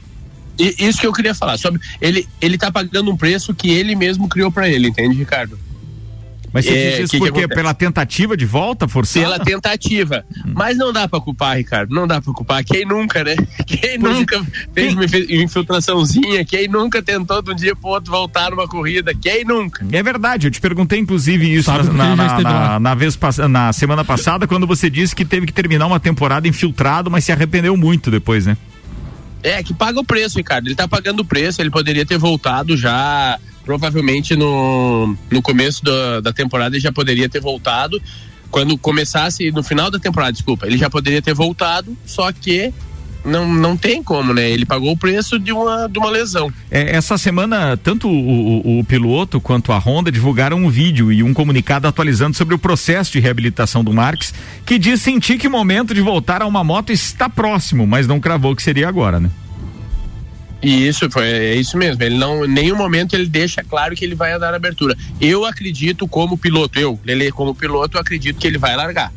isso 0.58 1.00
que 1.00 1.08
eu 1.08 1.14
queria 1.14 1.36
falar, 1.36 1.58
sobre 1.58 1.82
ele, 2.00 2.28
ele 2.40 2.58
tá 2.58 2.72
pagando 2.72 3.12
um 3.12 3.18
preço 3.18 3.54
que 3.54 3.70
ele 3.70 3.96
mesmo 3.96 4.30
criou 4.30 4.52
para 4.52 4.70
ele, 4.70 4.88
entende, 4.88 5.16
Ricardo? 5.18 5.60
Mas 6.54 6.66
você 6.66 6.72
É, 6.74 6.90
diz 6.92 7.00
isso 7.00 7.12
que 7.12 7.18
que 7.18 7.18
porque 7.20 7.40
acontece? 7.42 7.56
pela 7.62 7.74
tentativa 7.74 8.36
de 8.36 8.46
volta 8.46 8.88
forçada? 8.88 9.26
Pela 9.26 9.40
tentativa. 9.40 10.26
Hum. 10.46 10.52
Mas 10.54 10.78
não 10.78 10.92
dá 10.92 11.08
pra 11.08 11.20
culpar, 11.22 11.56
Ricardo. 11.56 11.96
Não 11.96 12.06
dá 12.06 12.20
pra 12.22 12.34
culpar. 12.34 12.64
Quem 12.66 12.86
nunca, 12.86 13.24
né? 13.24 13.36
Quem 13.66 13.98
nunca 13.98 14.46
fez 14.74 14.94
uma 14.94 15.06
infi- 15.06 15.28
infiltraçãozinha? 15.44 16.44
Quem 16.44 16.68
nunca 16.68 17.02
tentou 17.02 17.42
de 17.42 17.52
um 17.52 17.56
dia 17.56 17.76
pro 17.76 17.90
outro 17.92 18.12
voltar 18.12 18.52
numa 18.52 18.68
corrida? 18.68 19.14
Quem 19.16 19.46
nunca? 19.46 19.86
É 19.92 20.04
verdade, 20.04 20.48
eu 20.48 20.52
te 20.52 20.60
perguntei 20.60 21.00
inclusive 21.00 21.54
isso 21.54 21.72
Sabe 21.72 21.90
na, 21.90 22.16
na, 22.16 22.26
esteve 22.26 22.44
na- 22.44 22.80
na 22.80 22.96
vez, 22.96 23.18
na 23.50 23.72
semana 23.74 24.04
passada, 24.04 24.46
quando 24.46 24.68
você 24.68 24.90
disse 24.90 25.16
que 25.16 25.24
teve 25.24 25.46
que 25.46 25.54
terminar 25.54 25.86
uma 25.88 26.00
temporada 26.00 26.48
infiltrado, 26.48 27.10
mas 27.10 27.24
se 27.24 27.32
arrependeu 27.32 27.78
muito 27.78 28.12
depois, 28.12 28.46
né? 28.46 28.58
É, 29.44 29.64
que 29.64 29.74
paga 29.74 30.00
o 30.00 30.04
preço, 30.04 30.38
Ricardo. 30.38 30.68
Ele 30.68 30.76
tá 30.76 30.88
pagando 30.88 31.22
o 31.22 31.26
preço, 31.26 31.62
ele 31.62 31.72
poderia 31.72 32.06
ter 32.06 32.18
voltado 32.18 32.78
já, 32.78 33.40
provavelmente 33.66 34.36
no, 34.36 35.16
no 35.30 35.42
começo 35.42 35.84
da, 35.84 36.22
da 36.22 36.34
temporada 36.34 36.76
ele 36.76 36.82
já 36.84 36.92
poderia 36.92 37.28
ter 37.30 37.40
voltado. 37.42 38.02
Quando 38.50 38.78
começasse, 38.78 39.50
no 39.52 39.64
final 39.64 39.90
da 39.90 39.98
temporada, 39.98 40.34
desculpa, 40.34 40.68
ele 40.68 40.78
já 40.78 40.90
poderia 40.90 41.22
ter 41.22 41.34
voltado, 41.34 41.96
só 42.06 42.32
que 42.34 42.74
não, 43.24 43.48
não 43.54 43.78
tem 43.78 44.04
como, 44.04 44.34
né? 44.34 44.50
Ele 44.50 44.66
pagou 44.66 44.92
o 44.92 44.98
preço 44.98 45.40
de 45.40 45.54
uma, 45.54 45.88
de 45.88 45.98
uma 45.98 46.10
lesão. 46.10 46.52
É, 46.70 46.96
essa 46.98 47.18
semana, 47.18 47.78
tanto 47.78 48.10
o, 48.10 48.12
o- 48.12 48.80
o 48.80 48.84
piloto 48.84 49.40
quanto 49.40 49.72
a 49.72 49.78
Honda 49.78 50.12
divulgaram 50.12 50.58
um 50.58 50.70
vídeo 50.70 51.14
e 51.14 51.24
um 51.24 51.34
comunicado 51.34 51.88
atualizando 51.88 52.36
sobre 52.36 52.54
o 52.54 52.60
processo 52.60 53.12
de 53.14 53.20
reabilitação 53.22 53.86
do 53.86 53.94
Marques, 53.94 54.34
que 54.66 54.78
diz 54.78 55.02
sentir 55.02 55.38
que 55.38 55.48
o 55.48 55.52
momento 55.52 55.94
de 55.94 56.02
voltar 56.02 56.42
a 56.42 56.46
uma 56.48 56.62
moto 56.64 56.92
está 56.92 57.30
próximo, 57.30 57.88
mas 57.88 58.06
não 58.06 58.20
cravou 58.20 58.54
que 58.54 58.64
seria 58.64 58.90
agora, 58.90 59.18
né? 59.20 59.30
E 60.62 60.88
isso 60.88 61.10
foi, 61.10 61.28
é 61.28 61.56
isso 61.56 61.78
mesmo. 61.78 62.04
Ele 62.04 62.18
não, 62.18 62.46
em 62.46 62.48
nenhum 62.48 62.76
momento 62.76 63.14
ele 63.16 63.28
deixa 63.28 63.64
claro 63.64 63.96
que 63.96 64.06
ele 64.06 64.14
vai 64.14 64.38
dar 64.38 64.54
abertura. 64.54 64.96
Eu 65.20 65.44
acredito 65.44 66.08
como 66.08 66.38
piloto, 66.38 66.80
eu, 66.80 67.00
Lele, 67.04 67.32
como 67.32 67.56
piloto, 67.56 67.98
acredito 67.98 68.40
que 68.40 68.48
ele 68.48 68.60
vai 68.60 68.76
largar. 68.76 69.12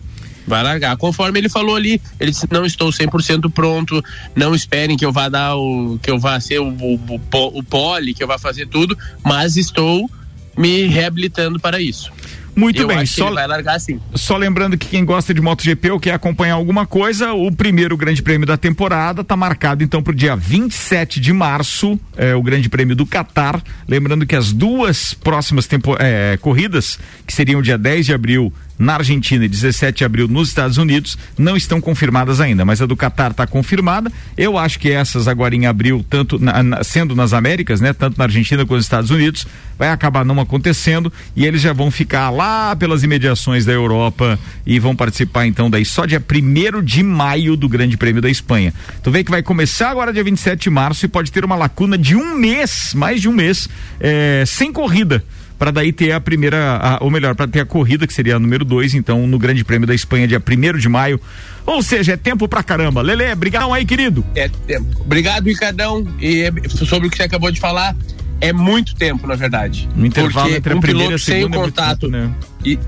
Vai 0.47 0.63
largar. 0.63 0.97
Conforme 0.97 1.39
ele 1.39 1.49
falou 1.49 1.77
ali, 1.77 2.01
ele 2.21 2.31
disse: 2.31 2.47
não 2.51 2.65
estou 2.65 2.91
100% 2.91 3.51
pronto, 3.51 4.03
não 4.35 4.55
esperem 4.55 4.97
que 4.97 5.05
eu 5.05 5.13
vá 5.13 5.29
dar 5.29 5.57
o. 5.57 5.99
que 6.03 6.11
eu 6.11 6.19
vá 6.19 6.39
ser 6.41 6.61
o, 6.61 6.69
o, 6.69 6.95
o, 6.95 7.59
o 7.59 7.63
pole, 7.63 8.15
que 8.15 8.23
eu 8.23 8.27
vá 8.27 8.39
fazer 8.39 8.67
tudo, 8.67 8.97
mas 9.23 9.57
estou 9.57 10.09
me 10.57 10.87
reabilitando 10.87 11.59
para 11.59 11.81
isso. 11.81 12.13
Muito 12.57 12.83
eu 12.83 12.89
bem, 12.89 13.05
só- 13.07 13.33
vai 13.33 13.47
largar. 13.47 13.79
Só 14.15 14.37
lembrando 14.37 14.79
que 14.79 14.87
quem 14.89 15.05
gosta 15.05 15.35
de 15.35 15.41
MotoGP 15.41 15.91
ou 15.91 16.01
quer 16.01 16.13
acompanhar 16.15 16.55
alguma 16.55 16.87
coisa, 16.87 17.33
o 17.33 17.51
primeiro 17.51 17.97
grande 17.97 18.23
prêmio 18.23 18.47
da 18.47 18.57
temporada 18.57 19.23
está 19.23 19.37
marcado 19.37 19.83
então 19.83 20.03
para 20.03 20.13
o 20.13 20.15
dia 20.15 20.37
27 20.37 21.21
de 21.21 21.33
março, 21.33 21.99
é, 22.17 22.35
o 22.35 22.43
grande 22.43 22.69
prêmio 22.69 22.95
do 22.95 23.05
Catar. 23.05 23.63
Lembrando 23.89 24.25
que 24.27 24.37
as 24.37 24.53
duas 24.53 25.15
próximas 25.15 25.67
tempo- 25.67 25.97
é, 25.99 26.37
corridas, 26.37 26.99
que 27.27 27.33
seriam 27.33 27.61
dia 27.61 27.77
10 27.79 28.07
de 28.07 28.15
abril 28.15 28.53
na 28.79 28.95
Argentina 28.95 29.45
e 29.45 29.49
17 29.49 29.99
de 29.99 30.05
abril 30.05 30.27
nos 30.29 30.49
Estados 30.49 30.79
Unidos, 30.79 31.17
não 31.39 31.57
estão 31.57 31.81
confirmadas 31.81 32.41
ainda, 32.41 32.65
mas 32.65 32.83
a 32.83 32.87
do 32.87 32.97
Catar 32.97 33.31
está 33.31 33.47
confirmada. 33.47 34.11
Eu 34.37 34.59
acho 34.59 34.79
que 34.79 34.91
essas 34.91 35.29
agora 35.29 35.55
em 35.55 35.67
abril, 35.67 36.05
tanto 36.11 36.39
na- 36.39 36.63
na- 36.63 36.85
sendo 36.85 37.15
nas 37.15 37.33
Américas, 37.33 37.81
né, 37.81 37.93
tanto 37.93 38.19
na 38.19 38.25
Argentina 38.25 38.63
quanto 38.65 38.75
nos 38.77 38.85
Estados 38.85 39.11
Unidos, 39.11 39.47
vai 39.79 39.89
acabar 39.91 40.25
não 40.25 40.41
acontecendo 40.41 41.13
e 41.37 41.45
eles 41.47 41.61
já 41.61 41.73
vão 41.73 41.91
ficar 41.91 42.31
lá 42.31 42.75
pelas 42.77 43.03
imediações 43.03 43.65
da 43.65 43.73
Europa 43.73 44.39
e 44.67 44.79
vão 44.79 44.95
participar 44.95 45.47
então 45.47 45.69
daí 45.71 45.85
só 45.85 46.05
dia 46.07 46.21
1 46.21 46.83
de 46.83 47.03
maio 47.03 47.57
do 47.57 47.69
Grande 47.69 47.97
Prêmio 47.97 48.23
da 48.23 48.31
Espanha. 48.31 48.73
Tu 49.03 49.11
vê 49.11 49.23
que 49.25 49.31
vai 49.31 49.43
começar 49.43 49.91
agora 49.91 50.13
dia 50.13 50.23
27 50.25 50.63
de 50.65 50.71
março 50.71 51.05
e 51.05 51.09
pode 51.09 51.31
ter 51.33 51.45
uma 51.45 51.57
lacuna 51.57 51.97
de 51.99 52.15
um 52.17 52.37
mês, 52.37 52.93
mais 52.95 53.21
de 53.21 53.29
um 53.29 53.33
mês, 53.33 53.69
eh, 54.01 54.45
sem 54.47 54.73
corrida. 54.73 55.25
Para 55.59 55.71
daí 55.71 55.93
ter 55.93 56.11
a 56.13 56.21
primeira, 56.21 56.77
a- 56.77 56.99
ou 57.01 57.11
melhor, 57.11 57.35
para 57.35 57.47
ter 57.47 57.61
a 57.61 57.65
corrida, 57.65 58.07
que 58.07 58.13
seria 58.13 58.37
a 58.37 58.39
número 58.39 58.65
2, 58.65 58.93
então, 58.95 59.27
no 59.27 59.39
Grande 59.39 59.65
Prêmio 59.65 59.87
da 59.87 59.95
Espanha, 59.95 60.27
dia 60.27 60.41
1 60.41 60.79
de 60.79 60.89
maio. 60.89 61.21
Ou 61.65 61.83
seja, 61.83 62.13
é 62.13 62.17
tempo 62.17 62.49
pra 62.49 62.63
caramba. 62.63 63.01
Lele, 63.01 63.33
obrigado 63.33 63.73
aí, 63.73 63.85
querido. 63.87 64.25
É 64.35 64.49
tempo. 64.49 65.01
Obrigado, 65.01 65.47
Ricardão. 65.47 66.07
E 66.21 66.43
é- 66.43 66.53
sobre 66.69 67.07
o 67.07 67.11
que 67.11 67.17
você 67.17 67.23
acabou 67.23 67.51
de 67.53 67.61
falar, 67.61 67.97
é 68.41 68.53
muito 68.53 68.95
tempo, 68.97 69.27
na 69.27 69.37
verdade. 69.37 69.89
No 69.95 70.05
intervalo 70.05 70.47
Porque 70.49 70.59
entre 70.59 70.73
a 70.73 70.77
um 70.77 70.81
primeira 70.81 71.13
e 71.13 71.15
a 71.15 71.19
piloto 71.19 71.25
sem 71.25 71.35
o 71.35 71.39
segunda 71.43 71.57
é 71.57 71.61
muito 71.61 71.75
contato. 71.75 72.01
tempo, 72.01 72.13
né? 72.13 72.35
E, 72.65 72.79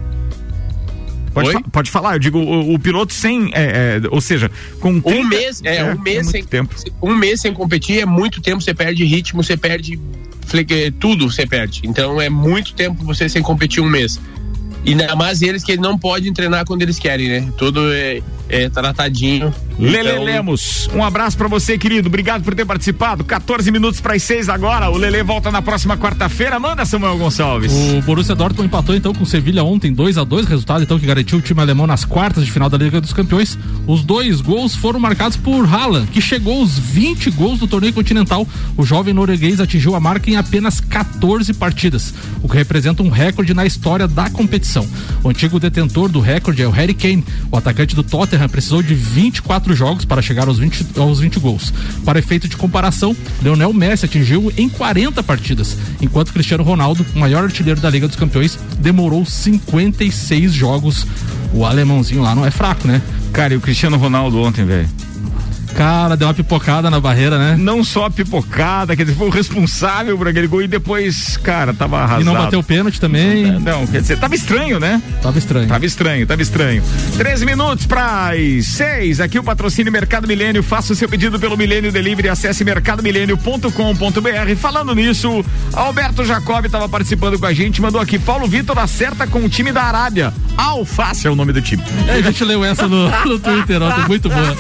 Pode, 1.33 1.53
fa- 1.53 1.63
pode 1.71 1.91
falar, 1.91 2.15
eu 2.15 2.19
digo, 2.19 2.39
o, 2.39 2.73
o 2.75 2.79
piloto 2.79 3.13
sem, 3.13 3.51
é, 3.53 4.01
é, 4.03 4.09
ou 4.11 4.23
seja, 4.23 4.51
com 4.81 4.89
Um 4.93 5.01
30 5.03 5.29
mês, 5.29 5.61
é, 5.65 5.85
um 5.93 6.01
mês 6.01 6.27
sem 6.31 6.43
tempo. 6.43 6.75
um 7.03 7.15
mês 7.15 7.43
sem 7.43 7.53
competir 7.53 8.01
é 8.01 8.07
muito 8.07 8.41
tempo, 8.41 8.63
você 8.63 8.73
perde 8.73 9.05
ritmo, 9.05 9.45
você 9.45 9.55
perde 9.55 10.01
tudo, 10.99 11.31
você 11.31 11.47
perde. 11.47 11.83
Então 11.85 12.21
é 12.21 12.29
muito 12.29 12.75
tempo 12.75 13.05
você 13.05 13.29
sem 13.29 13.43
competir 13.43 13.83
um 13.83 13.89
mês. 13.89 14.21
E 14.85 14.91
ainda 14.91 15.17
mais 15.17 15.43
eles 15.43 15.65
que 15.65 15.77
não 15.77 15.99
podem 15.99 16.33
treinar 16.33 16.65
quando 16.65 16.83
eles 16.83 16.99
querem, 16.99 17.29
né? 17.29 17.53
Tudo 17.59 17.93
é, 17.93 18.23
é 18.49 18.69
tratadinho. 18.69 19.53
Lele 19.79 20.11
Então, 20.11 20.25
Lemos, 20.25 20.89
um 20.95 21.05
abraço 21.05 21.37
pra 21.37 21.49
você, 21.49 21.77
querido. 21.77 22.09
Obrigado 22.09 22.43
por 22.43 22.55
ter 22.55 22.65
participado. 22.65 23.25
14 23.25 23.71
minutos 23.71 24.01
para 24.01 24.15
as 24.15 24.23
6 24.23 24.49
agora. 24.49 24.89
O 24.91 24.97
Lele 24.97 25.23
volta 25.23 25.51
na 25.51 25.61
próxima 25.61 25.97
quarta-feira. 25.97 26.59
Manda, 26.59 26.85
Samuel 26.85 27.19
Gonçalves. 27.19 27.73
O 27.73 28.01
Borussia 28.03 28.35
Dortmund 28.35 28.67
empatou 28.67 28.95
então 28.95 29.15
com 29.15 29.25
o 29.25 29.27
Sevilha 29.27 29.63
ontem 29.63 29.93
2 29.93 30.17
a 30.17 30.25
2 30.25 30.47
resultado 30.47 30.83
então 30.83 30.99
que 30.99 31.07
garantiu 31.07 31.39
o 31.39 31.43
time 31.43 31.61
alemão 31.61 31.87
nas 31.87 32.05
quartas 32.05 32.45
de 32.45 32.51
final 32.51 32.71
da 32.71 32.79
Liga 32.79 33.01
dos 33.01 33.13
Campeões. 33.13 33.59
Os 33.87 34.03
dois 34.03 34.41
gols 34.41 34.75
foram 34.75 34.99
marcados 34.99 35.37
por 35.37 35.67
Haaland, 35.67 36.07
que 36.09 36.21
chegou 36.21 36.61
aos 36.61 36.79
20 36.79 37.31
gols 37.31 37.59
do 37.59 37.67
torneio 37.67 37.93
continental. 37.93 38.47
O 38.77 38.85
jovem 38.85 39.13
norueguês 39.13 39.61
atingiu 39.61 39.95
a 39.95 40.01
marca 40.01 40.31
em 40.31 40.37
apenas 40.37 40.81
14 40.81 41.53
partidas, 41.55 42.15
o 42.43 42.49
que 42.49 42.57
representa 42.57 43.03
um 43.03 43.11
recorde 43.11 43.53
na 43.53 43.67
história 43.67 44.09
da 44.09 44.31
competição. 44.31 44.89
O 45.23 45.29
antigo 45.29 45.61
detentor 45.61 46.09
do 46.09 46.21
recorde 46.21 46.63
é 46.63 46.67
o 46.67 46.71
Harry 46.71 46.95
Kane. 46.95 47.25
O 47.51 47.57
atacante 47.57 47.95
do 47.95 48.03
Tottenham 48.03 48.49
precisou 48.49 48.83
de 48.83 48.95
24 48.95 49.66
jogos 49.75 50.05
para 50.05 50.23
chegar 50.23 50.47
aos 50.47 50.59
20, 50.59 50.99
aos 50.99 51.21
20 51.21 51.41
gols. 51.41 51.73
Para 52.05 52.19
efeito 52.19 52.47
de 52.47 52.57
comparação, 52.57 53.17
Leonel 53.43 53.73
Messi 53.73 54.05
atingiu 54.05 54.53
em 54.57 54.69
40 54.69 55.23
partidas, 55.23 55.77
enquanto 56.01 56.33
Cristiano 56.33 56.63
Ronaldo, 56.63 57.05
o 57.15 57.19
maior 57.19 57.45
artilheiro 57.45 57.81
da 57.81 57.91
Liga 57.91 58.07
dos 58.07 58.17
Campeões, 58.17 58.59
demorou 58.79 59.25
56 59.25 60.53
jogos. 60.53 61.07
O 61.53 61.65
alemãozinho 61.65 62.23
lá 62.23 62.35
não 62.35 62.45
é 62.45 62.51
fraco, 62.51 62.87
né? 62.87 63.01
Cara, 63.33 63.55
e 63.55 63.57
o 63.57 63.61
Cristiano 63.61 63.97
Ronaldo 63.97 64.39
ontem, 64.39 64.65
velho? 64.65 64.89
Cara, 65.77 66.17
deu 66.17 66.27
uma 66.27 66.33
pipocada 66.33 66.91
na 66.91 66.99
barreira, 66.99 67.39
né? 67.39 67.55
Não 67.59 67.85
só 67.85 68.07
a 68.07 68.11
pipocada, 68.11 68.97
quer 68.97 69.05
dizer, 69.05 69.17
foi 69.17 69.27
o 69.27 69.31
responsável 69.31 70.17
por 70.17 70.27
aquele 70.27 70.47
gol 70.47 70.63
e 70.63 70.67
depois, 70.67 71.37
cara, 71.37 71.75
tava 71.75 71.99
arrasado. 71.99 72.23
E 72.23 72.25
não 72.25 72.33
bateu 72.35 72.61
o 72.61 72.63
pênalti 72.63 72.99
também. 72.99 73.53
Não, 73.61 73.87
quer 73.87 74.01
dizer, 74.01 74.19
tava 74.19 74.35
estranho, 74.35 74.81
né? 74.81 75.03
Tava 75.23 75.39
estranho. 75.39 75.69
Tava 75.69 75.85
estranho, 75.85 76.27
tava 76.27 76.41
estranho. 76.41 76.83
13 77.19 77.45
minutos 77.45 77.85
para 77.87 78.31
as 78.31 78.67
6. 78.67 79.21
Aqui 79.21 79.39
o 79.39 79.45
patrocínio 79.45 79.93
Mercado 79.93 80.27
Milênio. 80.27 80.63
Faça 80.63 80.95
o 80.95 80.97
seu 80.97 81.09
pedido 81.09 81.39
pelo 81.39 81.57
Milênio 81.57 81.93
Delivery. 81.93 82.29
Acesse 82.31 82.65
mercadomilênio.com.br. 82.65 84.57
Falando 84.59 84.95
nisso, 84.95 85.45
Alberto 85.75 86.25
Jacob 86.25 86.65
estava 86.65 86.89
participando 86.89 87.39
com 87.39 87.47
a 87.47 87.53
gente. 87.53 87.83
Mandou 87.83 88.01
aqui: 88.01 88.19
Paulo 88.19 88.47
Vitor 88.47 88.79
acerta 88.79 89.27
com 89.27 89.45
o 89.45 89.49
time 89.49 89.73
da 89.73 89.83
Arábia. 89.83 90.33
Alface 90.57 91.27
é 91.27 91.31
o 91.31 91.37
nome 91.37 91.53
do 91.53 91.61
time. 91.61 91.83
É, 92.09 92.13
a 92.15 92.23
gente 92.23 92.45
leu 92.45 92.65
essa 92.65 92.89
no, 92.89 93.11
no 93.27 93.39
Twitter 93.39 93.83
ontem, 93.83 94.07
muito 94.09 94.29
boa. 94.29 94.57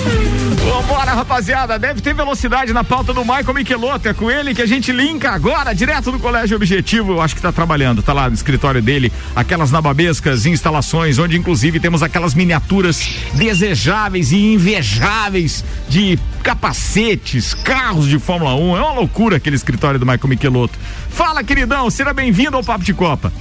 Vambora, 0.66 1.05
rapaziada. 1.14 1.78
Deve 1.78 2.00
ter 2.00 2.14
velocidade 2.14 2.72
na 2.72 2.82
pauta 2.82 3.12
do 3.12 3.22
Michael 3.22 3.54
Michelotto. 3.54 4.08
É 4.08 4.14
com 4.14 4.30
ele 4.30 4.54
que 4.54 4.62
a 4.62 4.66
gente 4.66 4.92
linka 4.92 5.30
agora, 5.30 5.74
direto 5.74 6.10
do 6.12 6.18
Colégio 6.18 6.56
Objetivo. 6.56 7.12
Eu 7.12 7.20
acho 7.20 7.34
que 7.34 7.42
tá 7.42 7.52
trabalhando. 7.52 8.02
Tá 8.02 8.12
lá 8.12 8.28
no 8.28 8.34
escritório 8.34 8.82
dele, 8.82 9.12
aquelas 9.34 9.70
nababescas 9.70 10.46
instalações, 10.46 11.18
onde 11.18 11.36
inclusive 11.36 11.80
temos 11.80 12.02
aquelas 12.02 12.34
miniaturas 12.34 13.08
desejáveis 13.34 14.32
e 14.32 14.54
invejáveis 14.54 15.64
de 15.88 16.18
capacetes, 16.42 17.54
carros 17.54 18.06
de 18.06 18.18
Fórmula 18.18 18.54
1. 18.54 18.76
É 18.76 18.80
uma 18.80 18.92
loucura 18.92 19.36
aquele 19.36 19.56
escritório 19.56 19.98
do 19.98 20.06
Michael 20.06 20.28
Michelotto. 20.28 20.78
Fala, 21.10 21.42
queridão. 21.42 21.90
Seja 21.90 22.12
bem-vindo 22.12 22.56
ao 22.56 22.64
Papo 22.64 22.84
de 22.84 22.94
Copa. 22.94 23.32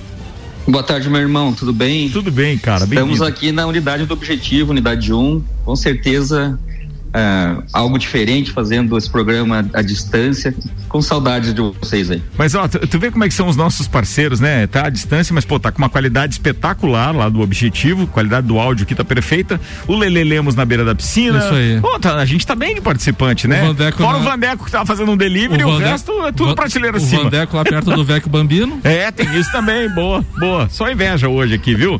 Boa 0.67 0.83
tarde, 0.83 1.07
meu 1.09 1.21
irmão. 1.21 1.53
Tudo 1.53 1.71
bem? 1.71 2.09
Tudo 2.09 2.31
bem, 2.31 2.57
cara. 2.57 2.85
Estamos 2.85 3.21
aqui 3.21 3.51
na 3.51 3.67
unidade 3.67 4.05
do 4.05 4.13
Objetivo, 4.13 4.71
unidade 4.71 5.13
1. 5.13 5.43
Com 5.63 5.75
certeza, 5.75 6.59
é, 7.13 7.55
algo 7.73 7.97
diferente 7.97 8.51
fazendo 8.51 8.97
esse 8.97 9.09
programa 9.09 9.65
à 9.73 9.81
distância. 9.81 10.53
Com 10.89 11.01
saudades 11.01 11.53
de 11.53 11.59
vocês 11.61 12.09
aí. 12.09 12.23
Mas 12.37 12.55
ó, 12.55 12.67
tu, 12.69 12.79
tu 12.87 12.97
vê 12.99 13.11
como 13.11 13.23
é 13.25 13.27
que 13.27 13.33
são 13.33 13.47
os 13.49 13.57
nossos 13.57 13.85
parceiros, 13.85 14.39
né? 14.39 14.65
Tá 14.65 14.85
à 14.85 14.89
distância, 14.89 15.33
mas 15.33 15.43
pô, 15.43 15.59
tá 15.59 15.69
com 15.69 15.77
uma 15.79 15.89
qualidade 15.89 16.33
espetacular 16.35 17.13
lá 17.13 17.27
do 17.27 17.41
objetivo, 17.41 18.07
qualidade 18.07 18.47
do 18.47 18.57
áudio 18.57 18.83
aqui 18.83 18.95
tá 18.95 19.03
perfeita. 19.03 19.59
O 19.87 19.95
Lele 19.97 20.23
Lemos 20.23 20.55
na 20.55 20.63
beira 20.63 20.85
da 20.85 20.95
piscina. 20.95 21.39
Isso 21.39 21.53
aí. 21.53 21.79
Pô, 21.81 21.99
tá- 21.99 22.15
a 22.15 22.23
gente 22.25 22.47
tá 22.47 22.55
bem 22.55 22.75
de 22.75 22.81
participante, 22.81 23.45
né? 23.47 23.63
O 23.63 23.67
Vandeco 23.67 23.97
Fora 23.97 24.13
na- 24.13 24.19
o 24.19 24.23
Vandeco 24.23 24.65
que 24.65 24.71
tava 24.71 24.85
fazendo 24.85 25.11
um 25.11 25.17
delivery, 25.17 25.63
o, 25.65 25.71
Vandeco- 25.71 25.89
resto 25.89 26.11
é 26.25 26.31
tudo 26.31 26.49
Va- 26.49 26.55
prateleira 26.55 26.97
o 26.97 27.01
acima. 27.01 27.23
Vandeco 27.23 27.57
lá 27.57 27.63
perto 27.65 27.91
do 27.91 28.05
Vecchio 28.05 28.29
Bambino. 28.29 28.79
É, 28.83 29.11
tem 29.11 29.37
isso 29.37 29.51
também, 29.51 29.89
boa, 29.89 30.23
boa. 30.39 30.69
Só 30.69 30.89
inveja 30.89 31.27
hoje 31.27 31.55
aqui, 31.55 31.75
viu? 31.75 31.99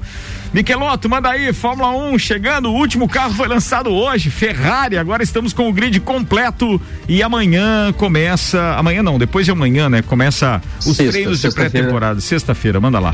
Michelotto, 0.56 1.10
manda 1.10 1.30
aí, 1.30 1.52
Fórmula 1.52 1.92
1 2.14 2.18
chegando, 2.18 2.70
o 2.70 2.74
último 2.74 3.10
carro 3.10 3.34
foi 3.34 3.46
lançado 3.46 3.90
hoje, 3.90 4.30
Ferrari, 4.30 4.98
agora 4.98 5.22
estamos 5.22 5.52
com 5.52 5.68
o 5.68 5.74
grid 5.74 6.00
completo 6.00 6.80
e 7.10 7.22
amanhã 7.22 7.92
começa, 7.92 8.74
amanhã 8.78 9.04
não, 9.04 9.20
depois 9.20 9.46
de 9.46 9.52
amanhã, 9.52 9.90
né, 9.90 10.02
começa 10.02 10.62
os 10.80 10.96
Sexta, 10.96 11.12
treinos 11.12 11.36
de 11.36 11.42
sexta-feira. 11.42 11.72
pré-temporada, 11.72 12.22
sexta-feira, 12.22 12.80
manda 12.80 13.00
lá. 13.00 13.14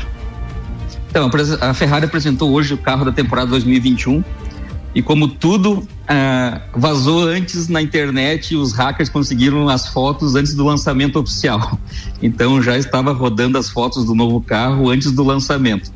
Então, 1.10 1.28
a 1.60 1.74
Ferrari 1.74 2.04
apresentou 2.04 2.52
hoje 2.52 2.74
o 2.74 2.78
carro 2.78 3.04
da 3.04 3.10
temporada 3.10 3.50
2021 3.50 4.22
e 4.94 5.02
como 5.02 5.26
tudo 5.26 5.84
ah, 6.06 6.60
vazou 6.76 7.24
antes 7.24 7.66
na 7.66 7.82
internet, 7.82 8.54
os 8.54 8.72
hackers 8.72 9.08
conseguiram 9.08 9.68
as 9.68 9.88
fotos 9.88 10.36
antes 10.36 10.54
do 10.54 10.64
lançamento 10.64 11.18
oficial. 11.18 11.76
Então 12.22 12.62
já 12.62 12.78
estava 12.78 13.12
rodando 13.12 13.58
as 13.58 13.68
fotos 13.68 14.04
do 14.04 14.14
novo 14.14 14.40
carro 14.40 14.90
antes 14.90 15.10
do 15.10 15.24
lançamento. 15.24 15.90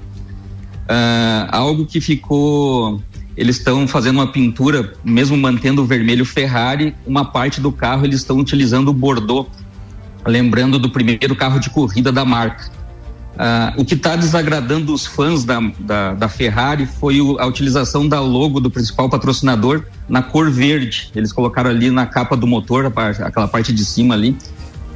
Ah, 0.89 1.49
algo 1.51 1.84
que 1.84 2.01
ficou 2.01 3.03
eles 3.37 3.57
estão 3.59 3.87
fazendo 3.87 4.16
uma 4.16 4.26
pintura, 4.26 4.95
mesmo 5.05 5.37
mantendo 5.37 5.82
o 5.82 5.84
vermelho 5.84 6.24
Ferrari, 6.24 6.95
uma 7.07 7.24
parte 7.24 7.61
do 7.61 7.70
carro 7.70 8.07
eles 8.07 8.20
estão 8.20 8.39
utilizando 8.39 8.89
o 8.89 8.95
Bordeaux, 8.95 9.49
lembrando 10.26 10.78
do 10.78 10.89
primeiro 10.89 11.37
carro 11.37 11.61
de 11.61 11.68
corrida 11.68 12.11
da 12.11 12.24
marca. 12.24 12.74
Uh, 13.34 13.82
o 13.82 13.84
que 13.84 13.93
está 13.93 14.16
desagradando 14.16 14.95
os 14.95 15.05
fãs 15.05 15.45
da, 15.45 15.61
da, 15.78 16.14
da 16.14 16.26
Ferrari 16.26 16.87
foi 16.87 17.20
o, 17.20 17.39
a 17.39 17.45
utilização 17.45 18.09
da 18.09 18.18
logo 18.18 18.61
do 18.61 18.70
principal 18.70 19.11
patrocinador 19.11 19.84
na 20.09 20.22
cor 20.22 20.51
verde. 20.51 21.11
Eles 21.14 21.34
colocaram 21.34 21.68
ali 21.68 21.91
na 21.91 22.07
capa 22.07 22.34
do 22.34 22.47
motor, 22.47 22.91
aquela 23.22 23.47
parte 23.47 23.74
de 23.74 23.84
cima 23.84 24.14
ali, 24.14 24.34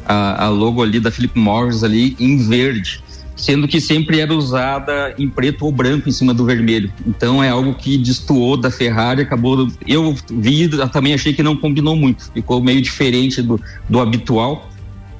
a, 0.07 0.47
a 0.47 0.49
logo 0.49 0.82
ali 0.82 0.99
da 0.99 1.11
Philip 1.11 1.38
Morris 1.38 1.84
ali 1.84 2.16
em 2.18 2.38
verde 2.38 3.03
sendo 3.41 3.66
que 3.66 3.80
sempre 3.80 4.20
era 4.20 4.34
usada 4.34 5.14
em 5.18 5.28
preto 5.28 5.64
ou 5.64 5.72
branco 5.72 6.09
em 6.09 6.12
cima 6.12 6.34
do 6.34 6.45
vermelho. 6.45 6.93
Então 7.07 7.43
é 7.43 7.49
algo 7.49 7.74
que 7.74 7.97
destoou 7.97 8.57
da 8.57 8.70
Ferrari, 8.70 9.22
acabou. 9.22 9.68
Eu 9.86 10.14
vi, 10.30 10.68
também 10.93 11.14
achei 11.14 11.32
que 11.32 11.43
não 11.43 11.57
combinou 11.57 11.97
muito, 11.97 12.30
ficou 12.32 12.62
meio 12.62 12.82
diferente 12.82 13.41
do, 13.41 13.61
do 13.88 14.01
habitual. 14.01 14.68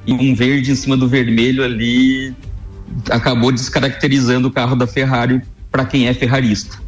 E 0.07 0.13
um 0.13 0.35
verde 0.35 0.71
em 0.71 0.75
cima 0.75 0.97
do 0.97 1.09
vermelho 1.09 1.65
ali 1.65 2.35
acabou 3.11 3.53
descaracterizando 3.53 4.49
o 4.49 4.51
carro 4.51 4.77
da 4.77 4.87
Ferrari 4.87 5.41
para 5.71 5.85
quem 5.85 6.07
é 6.07 6.15
ferrarista. 6.15 6.79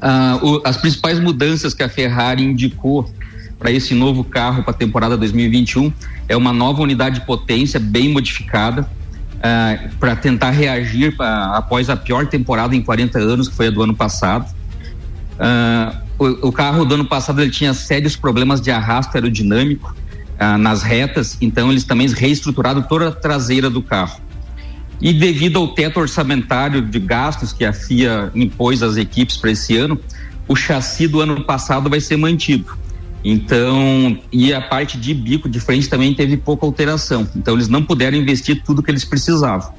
Ah, 0.00 0.38
o, 0.42 0.60
as 0.64 0.76
principais 0.76 1.18
mudanças 1.18 1.74
que 1.74 1.82
a 1.82 1.88
Ferrari 1.88 2.42
indicou 2.42 3.10
para 3.58 3.70
esse 3.70 3.94
novo 3.94 4.22
carro 4.22 4.62
para 4.62 4.70
a 4.70 4.76
temporada 4.76 5.16
2021 5.16 5.92
é 6.28 6.36
uma 6.36 6.52
nova 6.52 6.80
unidade 6.80 7.20
de 7.20 7.26
potência 7.26 7.80
bem 7.80 8.08
modificada, 8.08 8.88
uh, 9.38 9.42
ah, 9.42 9.78
para 9.98 10.16
tentar 10.16 10.50
reagir 10.50 11.16
pra, 11.16 11.56
após 11.56 11.88
a 11.88 11.96
pior 11.96 12.26
temporada 12.26 12.74
em 12.74 12.82
40 12.82 13.18
anos, 13.18 13.48
que 13.48 13.54
foi 13.54 13.68
a 13.68 13.70
do 13.70 13.82
ano 13.82 13.94
passado. 13.94 14.46
Uh, 15.38 16.08
o, 16.18 16.48
o, 16.48 16.52
carro 16.52 16.84
do 16.84 16.94
ano 16.94 17.04
passado 17.04 17.40
ele 17.40 17.50
tinha 17.50 17.72
sérios 17.72 18.16
problemas 18.16 18.60
de 18.60 18.70
arrasto 18.70 19.16
aerodinâmico 19.16 19.94
uh, 20.40 20.58
nas 20.58 20.82
retas, 20.82 21.36
então 21.40 21.70
eles 21.70 21.84
também 21.84 22.08
reestruturaram 22.08 22.82
toda 22.82 23.08
a 23.08 23.12
traseira 23.12 23.70
do 23.70 23.80
carro. 23.80 24.20
E 25.00 25.12
devido 25.12 25.60
ao 25.60 25.68
teto 25.68 26.00
orçamentário 26.00 26.82
de 26.82 26.98
gastos 26.98 27.52
que 27.52 27.64
a 27.64 27.72
FIA 27.72 28.32
impôs 28.34 28.82
às 28.82 28.96
equipes 28.96 29.36
para 29.36 29.52
esse 29.52 29.76
ano, 29.76 30.00
o 30.48 30.56
chassi 30.56 31.06
do 31.06 31.20
ano 31.20 31.44
passado 31.44 31.88
vai 31.88 32.00
ser 32.00 32.16
mantido. 32.16 32.76
Então, 33.24 34.18
e 34.32 34.54
a 34.54 34.60
parte 34.60 34.98
de 34.98 35.12
bico 35.12 35.48
de 35.48 35.58
frente 35.58 35.88
também 35.88 36.14
teve 36.14 36.36
pouca 36.36 36.64
alteração. 36.64 37.28
Então, 37.34 37.54
eles 37.54 37.68
não 37.68 37.82
puderam 37.82 38.16
investir 38.16 38.62
tudo 38.62 38.82
que 38.82 38.90
eles 38.90 39.04
precisavam. 39.04 39.72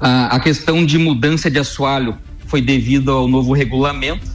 A, 0.00 0.36
a 0.36 0.40
questão 0.40 0.84
de 0.84 0.98
mudança 0.98 1.50
de 1.50 1.58
assoalho 1.58 2.16
foi 2.46 2.60
devido 2.60 3.12
ao 3.12 3.28
novo 3.28 3.52
regulamento 3.52 4.26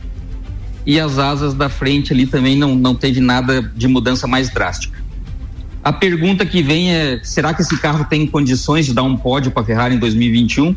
e 0.85 0.99
as 0.99 1.17
asas 1.17 1.53
da 1.53 1.67
frente 1.67 2.13
ali 2.13 2.25
também 2.27 2.55
não, 2.55 2.75
não 2.75 2.93
teve 2.93 3.19
nada 3.19 3.61
de 3.61 3.87
mudança 3.87 4.27
mais 4.27 4.49
drástica. 4.49 5.03
A 5.83 5.91
pergunta 5.91 6.45
que 6.45 6.61
vem 6.61 6.91
é: 6.91 7.19
será 7.23 7.53
que 7.53 7.61
esse 7.61 7.77
carro 7.77 8.05
tem 8.05 8.25
condições 8.25 8.85
de 8.85 8.93
dar 8.93 9.03
um 9.03 9.17
pódio 9.17 9.51
para 9.51 9.63
a 9.63 9.65
Ferrari 9.65 9.95
em 9.95 9.99
2021? 9.99 10.75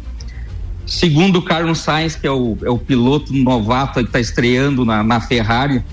Segundo 0.86 1.40
o 1.40 1.42
Carlos 1.42 1.78
Sainz, 1.78 2.16
que 2.16 2.26
é 2.26 2.30
o, 2.30 2.56
é 2.62 2.70
o 2.70 2.78
piloto 2.78 3.32
novato 3.34 4.00
que 4.00 4.06
está 4.06 4.18
estreando 4.18 4.86
na, 4.86 5.04
na 5.04 5.20
Ferrari, 5.20 5.84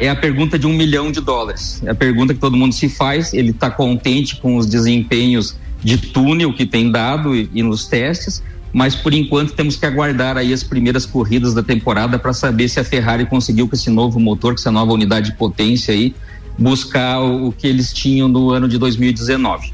é 0.00 0.08
a 0.08 0.16
pergunta 0.16 0.58
de 0.58 0.66
um 0.66 0.72
milhão 0.72 1.12
de 1.12 1.20
dólares. 1.20 1.82
É 1.84 1.90
a 1.90 1.94
pergunta 1.94 2.32
que 2.32 2.40
todo 2.40 2.56
mundo 2.56 2.72
se 2.72 2.88
faz. 2.88 3.34
Ele 3.34 3.50
está 3.50 3.70
contente 3.70 4.36
com 4.36 4.56
os 4.56 4.66
desempenhos 4.66 5.56
de 5.82 5.98
túnel 5.98 6.52
que 6.52 6.66
tem 6.66 6.90
dado 6.90 7.36
e, 7.36 7.50
e, 7.52 7.62
nos 7.62 7.86
testes, 7.86 8.42
mas 8.72 8.94
por 8.94 9.14
enquanto 9.14 9.52
temos 9.52 9.76
que 9.76 9.86
aguardar 9.86 10.36
aí 10.36 10.52
as 10.52 10.62
primeiras 10.62 11.06
corridas 11.06 11.54
da 11.54 11.62
temporada 11.62 12.18
para 12.18 12.32
saber 12.32 12.68
se 12.68 12.80
a 12.80 12.84
Ferrari 12.84 13.26
conseguiu 13.26 13.68
com 13.68 13.76
esse 13.76 13.90
novo 13.90 14.18
motor, 14.18 14.54
com 14.54 14.60
essa 14.60 14.70
nova 14.70 14.92
unidade 14.92 15.30
de 15.30 15.36
potência 15.36 15.94
aí, 15.94 16.14
buscar 16.58 17.20
o, 17.20 17.48
o 17.48 17.52
que 17.52 17.66
eles 17.66 17.92
tinham 17.92 18.26
no 18.26 18.50
ano 18.50 18.68
de 18.68 18.78
2019. 18.78 19.72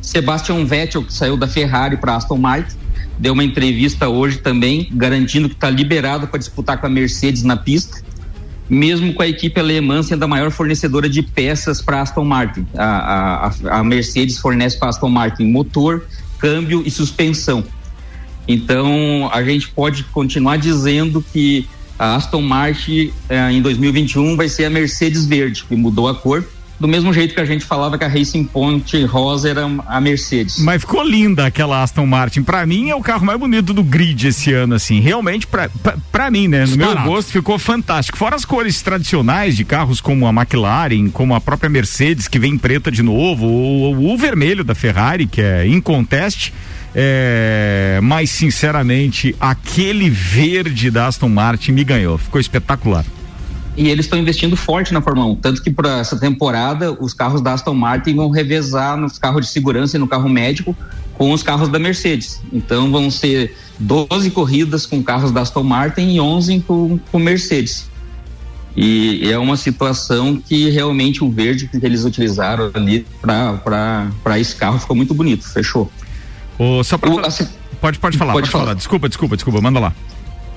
Sebastian 0.00 0.64
Vettel, 0.64 1.04
que 1.04 1.12
saiu 1.12 1.36
da 1.36 1.48
Ferrari 1.48 1.96
para 1.96 2.16
Aston 2.16 2.38
Martin, 2.38 2.76
deu 3.18 3.32
uma 3.32 3.44
entrevista 3.44 4.08
hoje 4.08 4.38
também, 4.38 4.88
garantindo 4.92 5.48
que 5.48 5.54
está 5.56 5.68
liberado 5.68 6.28
para 6.28 6.38
disputar 6.38 6.78
com 6.78 6.86
a 6.86 6.90
Mercedes 6.90 7.42
na 7.42 7.56
pista 7.56 8.05
mesmo 8.68 9.14
com 9.14 9.22
a 9.22 9.28
equipe 9.28 9.58
alemã 9.58 10.02
sendo 10.02 10.24
a 10.24 10.28
maior 10.28 10.50
fornecedora 10.50 11.08
de 11.08 11.22
peças 11.22 11.80
para 11.80 12.00
Aston 12.00 12.24
Martin. 12.24 12.66
A, 12.76 13.52
a, 13.70 13.78
a 13.78 13.84
Mercedes 13.84 14.38
fornece 14.38 14.78
para 14.78 14.88
Aston 14.88 15.08
Martin 15.08 15.44
motor, 15.44 16.04
câmbio 16.38 16.82
e 16.84 16.90
suspensão. 16.90 17.64
Então 18.48 19.28
a 19.32 19.42
gente 19.42 19.68
pode 19.68 20.04
continuar 20.04 20.56
dizendo 20.56 21.24
que 21.32 21.66
a 21.98 22.16
Aston 22.16 22.42
Martin 22.42 23.12
eh, 23.28 23.52
em 23.52 23.62
2021 23.62 24.36
vai 24.36 24.48
ser 24.48 24.66
a 24.66 24.70
Mercedes 24.70 25.26
verde, 25.26 25.64
que 25.64 25.74
mudou 25.74 26.08
a 26.08 26.14
cor, 26.14 26.44
do 26.78 26.86
mesmo 26.86 27.12
jeito 27.12 27.34
que 27.34 27.40
a 27.40 27.44
gente 27.44 27.64
falava 27.64 27.96
que 27.96 28.04
a 28.04 28.08
Racing 28.08 28.44
Point 28.44 29.04
rosa 29.04 29.48
era 29.48 29.66
a 29.86 30.00
Mercedes. 30.00 30.58
Mas 30.58 30.82
ficou 30.82 31.02
linda 31.02 31.46
aquela 31.46 31.82
Aston 31.82 32.06
Martin. 32.06 32.42
Para 32.42 32.66
mim 32.66 32.90
é 32.90 32.94
o 32.94 33.00
carro 33.00 33.24
mais 33.24 33.38
bonito 33.38 33.72
do 33.72 33.82
grid 33.82 34.28
esse 34.28 34.52
ano, 34.52 34.74
assim. 34.74 35.00
Realmente, 35.00 35.46
para 35.46 36.30
mim, 36.30 36.48
né? 36.48 36.66
No 36.66 36.76
meu 36.76 36.94
gosto, 37.02 37.32
ficou 37.32 37.58
fantástico. 37.58 38.18
Fora 38.18 38.36
as 38.36 38.44
cores 38.44 38.82
tradicionais 38.82 39.56
de 39.56 39.64
carros 39.64 40.00
como 40.00 40.26
a 40.26 40.30
McLaren, 40.30 41.08
como 41.10 41.34
a 41.34 41.40
própria 41.40 41.70
Mercedes, 41.70 42.28
que 42.28 42.38
vem 42.38 42.58
preta 42.58 42.90
de 42.90 43.02
novo, 43.02 43.46
ou 43.46 44.12
o 44.12 44.16
vermelho 44.16 44.62
da 44.62 44.74
Ferrari, 44.74 45.26
que 45.26 45.40
é 45.40 45.66
inconteste. 45.66 46.52
É, 46.94 48.00
mas 48.02 48.30
sinceramente, 48.30 49.36
aquele 49.38 50.08
verde 50.08 50.90
da 50.90 51.06
Aston 51.06 51.28
Martin 51.28 51.72
me 51.72 51.84
ganhou. 51.84 52.16
Ficou 52.16 52.40
espetacular 52.40 53.04
e 53.76 53.88
eles 53.88 54.06
estão 54.06 54.18
investindo 54.18 54.56
forte 54.56 54.92
na 54.94 55.02
Fórmula 55.02 55.26
1. 55.28 55.36
Tanto 55.36 55.62
que 55.62 55.70
para 55.70 55.98
essa 55.98 56.18
temporada, 56.18 56.92
os 56.92 57.12
carros 57.12 57.40
da 57.40 57.52
Aston 57.52 57.74
Martin 57.74 58.14
vão 58.14 58.30
revezar 58.30 58.96
nos 58.96 59.18
carros 59.18 59.46
de 59.46 59.52
segurança 59.52 59.96
e 59.96 60.00
no 60.00 60.08
carro 60.08 60.28
médico 60.28 60.74
com 61.14 61.32
os 61.32 61.42
carros 61.42 61.68
da 61.68 61.78
Mercedes. 61.78 62.40
Então 62.52 62.90
vão 62.90 63.10
ser 63.10 63.54
12 63.78 64.30
corridas 64.30 64.86
com 64.86 65.02
carros 65.02 65.30
da 65.30 65.42
Aston 65.42 65.62
Martin 65.62 66.08
e 66.08 66.20
11 66.20 66.60
com, 66.60 66.98
com 67.10 67.18
Mercedes. 67.18 67.88
E 68.76 69.30
é 69.30 69.38
uma 69.38 69.56
situação 69.56 70.36
que 70.36 70.68
realmente 70.68 71.24
o 71.24 71.30
verde 71.30 71.66
que 71.66 71.84
eles 71.84 72.04
utilizaram 72.04 72.70
ali 72.74 73.06
para 73.22 74.38
esse 74.38 74.54
carro 74.54 74.78
ficou 74.78 74.94
muito 74.94 75.14
bonito. 75.14 75.48
Fechou. 75.48 75.90
O, 76.58 76.82
só 76.82 76.98
pra, 76.98 77.10
o, 77.10 77.20
assim, 77.20 77.46
pode, 77.80 77.98
pode 77.98 78.18
falar, 78.18 78.32
pode, 78.32 78.44
pode 78.44 78.52
falar. 78.52 78.64
falar. 78.64 78.74
Desculpa, 78.74 79.08
desculpa, 79.08 79.36
desculpa, 79.36 79.60
manda 79.62 79.80
lá. 79.80 79.94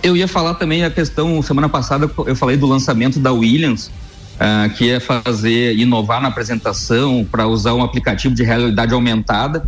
Eu 0.02 0.16
ia 0.16 0.28
falar 0.28 0.54
também 0.56 0.84
a 0.84 0.90
questão, 0.90 1.42
semana 1.42 1.68
passada 1.68 2.10
eu 2.26 2.36
falei 2.36 2.56
do 2.56 2.66
lançamento 2.66 3.20
da 3.20 3.34
Williams, 3.34 3.88
uh, 4.36 4.70
que 4.76 4.90
é 4.90 5.00
fazer, 5.00 5.78
inovar 5.78 6.22
na 6.22 6.30
apresentação 6.30 7.28
para 7.30 7.48
usar 7.48 7.74
um 7.74 7.84
aplicativo 7.84 8.34
de 8.34 8.44
realidade 8.44 8.94
aumentada. 8.94 9.66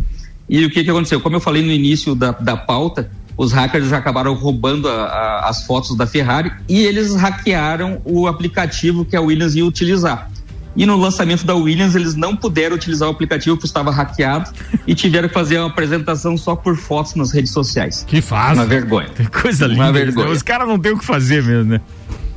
E 0.48 0.64
o 0.64 0.70
que, 0.70 0.82
que 0.82 0.90
aconteceu? 0.90 1.20
Como 1.20 1.36
eu 1.36 1.40
falei 1.40 1.62
no 1.62 1.70
início 1.70 2.14
da, 2.14 2.32
da 2.32 2.56
pauta, 2.56 3.10
os 3.36 3.52
hackers 3.52 3.88
já 3.88 3.98
acabaram 3.98 4.34
roubando 4.34 4.88
a, 4.88 5.04
a, 5.04 5.48
as 5.48 5.64
fotos 5.64 5.96
da 5.96 6.06
Ferrari 6.06 6.52
e 6.68 6.80
eles 6.80 7.14
hackearam 7.14 8.00
o 8.04 8.26
aplicativo 8.26 9.04
que 9.04 9.16
a 9.16 9.20
Williams 9.20 9.54
ia 9.54 9.64
utilizar. 9.66 10.30
E 10.74 10.86
no 10.86 10.96
lançamento 10.96 11.44
da 11.44 11.54
Williams, 11.54 11.94
eles 11.94 12.14
não 12.14 12.34
puderam 12.34 12.76
utilizar 12.76 13.08
o 13.08 13.12
aplicativo 13.12 13.56
que 13.56 13.66
estava 13.66 13.90
hackeado 13.90 14.50
e 14.86 14.94
tiveram 14.94 15.28
que 15.28 15.34
fazer 15.34 15.58
uma 15.58 15.68
apresentação 15.68 16.36
só 16.36 16.56
por 16.56 16.76
fotos 16.76 17.14
nas 17.14 17.30
redes 17.30 17.52
sociais. 17.52 18.04
Que 18.06 18.20
faz. 18.20 18.58
Uma 18.58 18.66
vergonha. 18.66 19.08
Que 19.10 19.26
coisa 19.26 19.66
linda. 19.66 19.82
Uma 19.82 19.92
vergonha. 19.92 20.30
Os 20.30 20.42
caras 20.42 20.66
não 20.66 20.78
têm 20.78 20.92
o 20.92 20.98
que 20.98 21.04
fazer 21.04 21.42
mesmo, 21.42 21.72
né? 21.72 21.80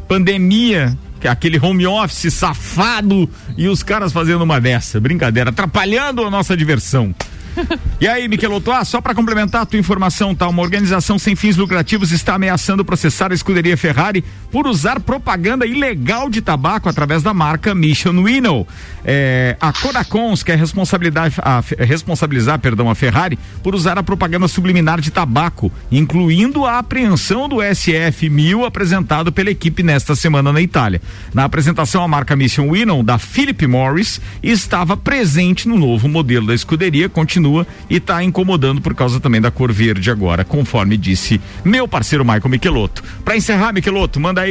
Pandemia, 0.07 0.97
é 1.21 1.29
aquele 1.29 1.59
home 1.59 1.87
office 1.87 2.33
safado 2.33 3.27
e 3.57 3.67
os 3.67 3.81
caras 3.81 4.11
fazendo 4.13 4.43
uma 4.43 4.59
dessa. 4.61 4.99
Brincadeira, 4.99 5.49
atrapalhando 5.49 6.23
a 6.23 6.29
nossa 6.29 6.55
diversão. 6.55 7.13
E 7.99 8.09
aí, 8.09 8.27
Michelotto, 8.27 8.71
ah, 8.73 8.83
só 8.83 8.99
para 8.99 9.15
complementar 9.15 9.61
a 9.61 9.65
tua 9.65 9.79
informação, 9.79 10.35
tá? 10.35 10.47
Uma 10.49 10.61
organização 10.61 11.17
sem 11.17 11.33
fins 11.33 11.55
lucrativos 11.55 12.11
está 12.11 12.35
ameaçando 12.35 12.83
processar 12.83 13.31
a 13.31 13.33
escuderia 13.33 13.77
Ferrari 13.77 14.21
por 14.55 14.67
usar 14.67 15.01
propaganda 15.01 15.65
ilegal 15.65 16.29
de 16.29 16.41
tabaco 16.41 16.87
através 16.87 17.21
da 17.21 17.33
marca 17.33 17.75
Mission 17.75 18.23
Winnow. 18.23 18.65
É, 19.03 19.57
a 19.59 19.73
Coracons 19.73 20.43
quer 20.43 20.57
responsabilidade, 20.57 21.35
a, 21.39 21.61
responsabilizar 21.79 22.57
perdão, 22.59 22.89
a 22.89 22.95
Ferrari 22.95 23.37
por 23.61 23.75
usar 23.75 23.97
a 23.99 24.03
propaganda 24.03 24.47
subliminar 24.47 25.01
de 25.01 25.11
tabaco, 25.11 25.69
incluindo 25.91 26.63
a 26.63 26.79
apreensão 26.79 27.49
do 27.49 27.57
SF 27.61 28.29
1000 28.29 28.63
apresentado 28.63 29.29
pela 29.29 29.51
equipe 29.51 29.83
nesta 29.83 30.15
semana 30.15 30.53
na 30.53 30.61
Itália. 30.61 31.01
Na 31.33 31.43
apresentação, 31.43 32.01
a 32.01 32.07
marca 32.07 32.33
Mission 32.33 32.71
Winnow 32.71 33.03
da 33.03 33.19
Philip 33.19 33.67
Morris 33.67 34.21
estava 34.41 34.95
presente 34.95 35.67
no 35.67 35.77
novo 35.77 36.07
modelo 36.07 36.47
da 36.47 36.55
escuderia, 36.55 37.09
continua 37.09 37.67
e 37.89 37.97
está 37.97 38.23
incomodando 38.23 38.79
por 38.79 38.95
causa 38.95 39.19
também 39.19 39.41
da 39.41 39.51
cor 39.51 39.73
verde 39.73 40.09
agora, 40.09 40.45
conforme 40.45 40.95
disse 40.95 41.41
meu 41.65 41.89
parceiro 41.89 42.23
Michael 42.23 42.49
Michelotto. 42.49 43.03
Para 43.25 43.35
encerrar, 43.35 43.73
Michelotto, 43.73 44.17
manda 44.17 44.39
aí. 44.39 44.44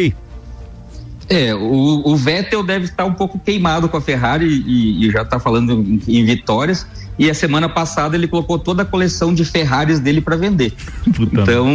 É, 1.28 1.54
o, 1.54 2.02
o, 2.04 2.16
Vettel 2.16 2.62
deve 2.62 2.84
estar 2.84 3.04
um 3.04 3.14
pouco 3.14 3.38
queimado 3.38 3.88
com 3.88 3.96
a 3.96 4.00
Ferrari 4.00 4.46
e, 4.46 5.06
e 5.06 5.10
já 5.10 5.22
está 5.22 5.40
falando 5.40 5.72
em, 5.72 6.00
em, 6.06 6.24
vitórias. 6.24 6.86
E 7.18 7.30
a 7.30 7.34
semana 7.34 7.68
passada 7.68 8.16
ele 8.16 8.26
colocou 8.26 8.58
toda 8.58 8.82
a 8.82 8.84
coleção 8.84 9.32
de 9.32 9.44
Ferraris 9.44 10.00
dele 10.00 10.20
para 10.20 10.36
vender. 10.36 10.72
Puta 11.16 11.42
então 11.42 11.66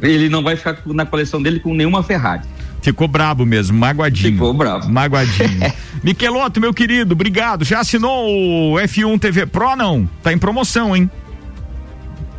ele 0.00 0.28
não 0.28 0.42
vai 0.42 0.56
ficar 0.56 0.78
na 0.86 1.04
coleção 1.04 1.42
dele 1.42 1.60
com 1.60 1.74
nenhuma 1.74 2.02
Ferrari. 2.02 2.42
Ficou 2.80 3.06
brabo 3.06 3.44
mesmo, 3.44 3.78
magoadinho. 3.78 4.32
Ficou 4.32 4.54
bravo. 4.54 4.90
Magoadinho. 4.90 5.72
Miqueloto, 6.02 6.60
meu 6.60 6.72
querido, 6.72 7.12
obrigado. 7.12 7.62
Já 7.64 7.80
assinou 7.80 8.26
o 8.26 8.76
F1 8.76 9.20
TV 9.20 9.44
Pro, 9.44 9.76
não? 9.76 10.08
Tá 10.22 10.32
em 10.32 10.38
promoção, 10.38 10.96
hein? 10.96 11.10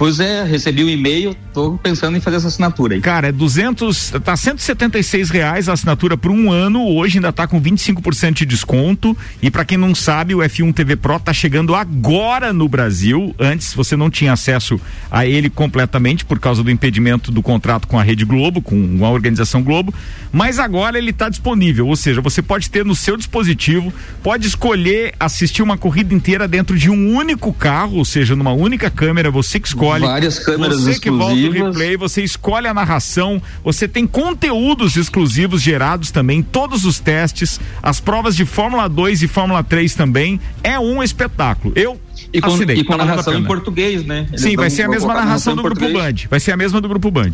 Pois 0.01 0.19
é, 0.19 0.43
recebi 0.43 0.83
um 0.83 0.89
e-mail, 0.89 1.35
tô 1.53 1.77
pensando 1.77 2.17
em 2.17 2.19
fazer 2.19 2.37
essa 2.37 2.47
assinatura 2.47 2.95
aí. 2.95 3.01
Cara, 3.01 3.27
é 3.27 3.31
200, 3.31 4.13
tá 4.23 4.35
176 4.35 5.29
reais 5.29 5.69
a 5.69 5.73
assinatura 5.73 6.17
por 6.17 6.31
um 6.31 6.51
ano, 6.51 6.87
hoje 6.87 7.19
ainda 7.19 7.31
tá 7.31 7.45
com 7.45 7.61
25% 7.61 8.33
de 8.33 8.45
desconto. 8.47 9.15
E 9.43 9.51
para 9.51 9.63
quem 9.63 9.77
não 9.77 9.93
sabe, 9.93 10.33
o 10.33 10.39
F1 10.39 10.73
TV 10.73 10.95
Pro 10.95 11.19
tá 11.19 11.31
chegando 11.31 11.75
agora 11.75 12.51
no 12.51 12.67
Brasil. 12.67 13.35
Antes 13.37 13.75
você 13.75 13.95
não 13.95 14.09
tinha 14.09 14.33
acesso 14.33 14.81
a 15.11 15.27
ele 15.27 15.51
completamente 15.51 16.25
por 16.25 16.39
causa 16.39 16.63
do 16.63 16.71
impedimento 16.71 17.31
do 17.31 17.43
contrato 17.43 17.87
com 17.87 17.99
a 17.99 18.01
Rede 18.01 18.25
Globo, 18.25 18.59
com 18.59 19.05
a 19.05 19.09
organização 19.11 19.61
Globo. 19.61 19.93
Mas 20.31 20.57
agora 20.57 20.97
ele 20.97 21.13
tá 21.13 21.29
disponível, 21.29 21.85
ou 21.87 21.95
seja, 21.95 22.21
você 22.21 22.41
pode 22.41 22.71
ter 22.71 22.83
no 22.83 22.95
seu 22.95 23.15
dispositivo, 23.15 23.93
pode 24.23 24.47
escolher 24.47 25.13
assistir 25.19 25.61
uma 25.61 25.77
corrida 25.77 26.11
inteira 26.11 26.47
dentro 26.47 26.75
de 26.75 26.89
um 26.89 27.15
único 27.15 27.53
carro, 27.53 27.97
ou 27.97 28.05
seja, 28.05 28.35
numa 28.35 28.51
única 28.51 28.89
câmera, 28.89 29.29
você 29.29 29.59
que 29.59 29.67
escolhe 29.67 29.90
escolhe. 29.97 30.05
Várias 30.05 30.39
câmeras 30.39 30.81
você 30.81 30.99
que 30.99 31.09
volta 31.09 31.35
o 31.35 31.51
replay, 31.51 31.97
você 31.97 32.23
escolhe 32.23 32.67
a 32.67 32.73
narração, 32.73 33.41
você 33.63 33.87
tem 33.87 34.07
conteúdos 34.07 34.95
exclusivos 34.95 35.61
gerados 35.61 36.11
também, 36.11 36.41
todos 36.41 36.85
os 36.85 36.99
testes, 36.99 37.59
as 37.81 37.99
provas 37.99 38.35
de 38.35 38.45
Fórmula 38.45 38.87
2 38.87 39.23
e 39.23 39.27
Fórmula 39.27 39.63
3 39.63 39.95
também. 39.95 40.39
É 40.63 40.79
um 40.79 41.01
espetáculo. 41.01 41.73
Eu 41.75 41.99
e 42.33 42.39
com, 42.39 42.47
assinei, 42.47 42.77
e 42.77 42.83
com 42.83 42.97
tá 42.97 43.05
narração 43.05 43.33
em 43.33 43.43
português, 43.43 44.05
né? 44.05 44.27
Eles 44.29 44.41
Sim, 44.41 44.55
vai 44.55 44.69
ser 44.69 44.83
a 44.83 44.89
mesma 44.89 45.13
narração 45.13 45.55
do 45.55 45.63
Grupo 45.63 45.81
Band. 45.81 46.15
Vai 46.29 46.39
ser 46.39 46.51
a 46.51 46.57
mesma 46.57 46.79
do 46.79 46.87
Grupo 46.87 47.11
Band. 47.11 47.31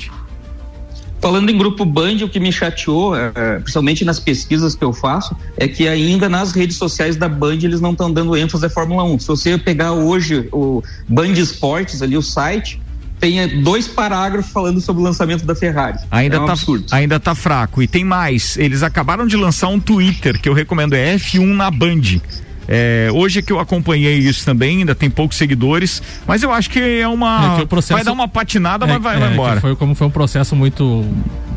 Falando 1.20 1.50
em 1.50 1.58
grupo 1.58 1.84
Band, 1.84 2.18
o 2.24 2.30
que 2.30 2.40
me 2.40 2.52
chateou, 2.52 3.16
é, 3.16 3.32
é, 3.34 3.60
principalmente 3.60 4.06
nas 4.06 4.20
pesquisas 4.20 4.76
que 4.76 4.84
eu 4.84 4.94
faço, 4.94 5.36
é 5.58 5.68
que 5.68 5.88
ainda 5.88 6.30
nas 6.30 6.52
redes 6.52 6.78
sociais 6.78 7.16
da 7.16 7.28
Band 7.28 7.56
eles 7.64 7.82
não 7.82 7.92
estão 7.92 8.12
dando 8.12 8.36
ênfase 8.38 8.66
à 8.66 8.70
Fórmula 8.70 9.04
1. 9.04 9.20
Se 9.20 9.28
você 9.28 9.58
pegar 9.58 9.94
hoje 9.94 10.48
o 10.52 10.84
Band 11.08 11.32
Esportes, 11.32 12.02
ali 12.02 12.16
o 12.16 12.22
site, 12.22 12.80
tem 13.20 13.40
é, 13.40 13.48
dois 13.48 13.88
parágrafos 13.88 14.52
falando 14.52 14.80
sobre 14.80 15.02
o 15.02 15.06
lançamento 15.06 15.46
da 15.46 15.56
Ferrari. 15.56 15.98
Ainda 16.12 16.38
é 16.38 16.40
um 16.40 16.46
tá, 16.46 16.52
absurdo. 16.52 16.86
ainda 16.92 17.20
tá 17.20 17.34
fraco. 17.34 17.82
E 17.82 17.88
tem 17.88 18.04
mais, 18.04 18.56
eles 18.58 18.84
acabaram 18.84 19.26
de 19.26 19.36
lançar 19.36 19.70
um 19.70 19.80
Twitter 19.80 20.40
que 20.40 20.48
eu 20.48 20.54
recomendo, 20.54 20.94
é 20.94 21.16
F1 21.16 21.46
na 21.56 21.72
Band. 21.72 22.22
É, 22.68 23.10
hoje 23.14 23.40
é 23.40 23.42
que 23.42 23.52
eu 23.52 23.60
acompanhei 23.60 24.18
isso 24.18 24.44
também, 24.44 24.80
ainda 24.80 24.94
tem 24.94 25.10
poucos 25.10 25.38
seguidores, 25.38 26.02
mas 26.26 26.44
eu 26.44 26.52
acho 26.52 26.70
que 26.70 26.80
é 26.80 27.08
uma. 27.08 27.56
É 27.56 27.60
que 27.62 27.66
processo, 27.66 27.94
vai 27.94 28.04
dar 28.04 28.12
uma 28.12 28.28
patinada, 28.28 28.86
é, 28.86 28.90
mas 28.90 29.02
vai, 29.02 29.18
vai 29.20 29.30
é, 29.30 29.34
embora. 29.34 29.62
Foi 29.62 29.76
como 29.76 29.96
foi 29.96 30.08
um 30.08 30.12
processo 30.12 30.56
muito 30.56 31.06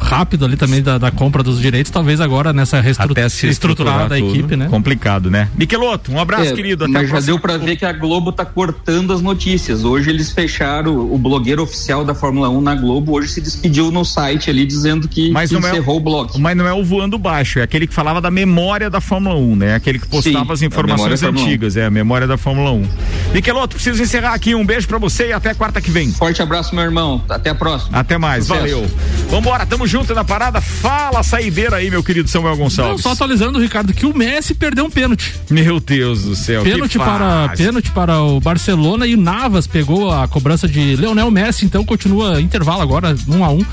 rápido 0.00 0.44
ali 0.44 0.56
também 0.56 0.82
da, 0.82 0.98
da 0.98 1.10
compra 1.10 1.42
dos 1.42 1.60
direitos, 1.60 1.92
talvez 1.92 2.20
agora 2.20 2.52
nessa 2.52 2.80
reestruturada 2.80 4.08
da 4.08 4.18
equipe, 4.18 4.56
né? 4.56 4.66
Complicado, 4.68 5.30
né? 5.30 5.48
Miqueloto, 5.56 6.10
um 6.10 6.18
abraço, 6.18 6.50
é, 6.50 6.52
querido. 6.52 6.84
Até 6.84 6.92
mas 6.92 7.08
já 7.08 7.20
deu 7.20 7.38
para 7.38 7.56
ver 7.56 7.76
que 7.76 7.84
a 7.84 7.92
Globo 7.92 8.32
tá 8.32 8.44
cortando 8.44 9.12
as 9.12 9.20
notícias. 9.20 9.84
Hoje 9.84 10.10
eles 10.10 10.32
fecharam 10.32 10.98
o 10.98 11.16
blogueiro 11.16 11.62
oficial 11.62 12.04
da 12.04 12.14
Fórmula 12.14 12.48
1 12.48 12.60
na 12.60 12.74
Globo, 12.74 13.12
hoje 13.12 13.28
se 13.28 13.40
despediu 13.40 13.90
no 13.92 14.04
site 14.04 14.50
ali 14.50 14.66
dizendo 14.66 15.06
que, 15.06 15.30
mas 15.30 15.50
que 15.50 15.56
é 15.56 15.58
encerrou 15.58 15.96
é, 15.96 15.98
o 15.98 16.02
blog. 16.02 16.40
Mas 16.40 16.56
não 16.56 16.66
é 16.66 16.72
o 16.72 16.82
voando 16.82 17.18
baixo, 17.18 17.60
é 17.60 17.62
aquele 17.62 17.86
que 17.86 17.94
falava 17.94 18.20
da 18.20 18.30
memória 18.30 18.90
da 18.90 19.00
Fórmula 19.00 19.36
1, 19.36 19.56
né? 19.56 19.74
Aquele 19.74 19.98
que 19.98 20.08
postava 20.08 20.46
Sim, 20.46 20.52
as 20.52 20.62
informações 20.62 21.22
antigas, 21.22 21.76
é 21.76 21.84
a 21.84 21.90
memória 21.90 22.26
da 22.26 22.36
Fórmula 22.36 22.72
1. 22.72 22.88
Miqueloto, 23.34 23.76
preciso 23.76 24.02
encerrar 24.02 24.34
aqui. 24.34 24.54
Um 24.54 24.64
beijo 24.64 24.88
para 24.88 24.98
você 24.98 25.28
e 25.28 25.32
até 25.32 25.54
quarta 25.54 25.80
que 25.80 25.90
vem. 25.90 26.10
Forte 26.12 26.42
abraço, 26.42 26.74
meu 26.74 26.82
irmão. 26.82 27.22
Até 27.28 27.50
a 27.50 27.54
próxima. 27.54 27.96
Até 27.96 28.18
mais, 28.18 28.46
Sucesso. 28.46 28.60
valeu. 28.60 28.90
Vambora, 29.28 29.64
tamo 29.64 29.86
junto 29.86 29.89
na 30.14 30.24
parada. 30.24 30.60
Fala 30.60 31.22
saideira 31.22 31.76
aí, 31.76 31.90
meu 31.90 32.02
querido 32.02 32.28
Samuel 32.28 32.56
Gonçalves. 32.56 32.92
Não, 32.92 32.98
só 32.98 33.12
atualizando, 33.12 33.58
Ricardo, 33.58 33.92
que 33.92 34.06
o 34.06 34.16
Messi 34.16 34.54
perdeu 34.54 34.84
um 34.84 34.90
pênalti. 34.90 35.34
Meu 35.50 35.80
Deus 35.80 36.22
do 36.22 36.36
céu. 36.36 36.62
Pênalti 36.62 36.96
para 36.96 37.48
pênalti 37.56 37.90
para 37.90 38.20
o 38.20 38.40
Barcelona 38.40 39.06
e 39.06 39.14
o 39.14 39.20
Navas 39.20 39.66
pegou 39.66 40.12
a 40.12 40.28
cobrança 40.28 40.68
de 40.68 40.94
Leonel 40.94 41.30
Messi, 41.30 41.64
então 41.64 41.84
continua 41.84 42.40
intervalo 42.40 42.82
agora, 42.82 43.16
um 43.28 43.44
a 43.44 43.50
um. 43.50 43.64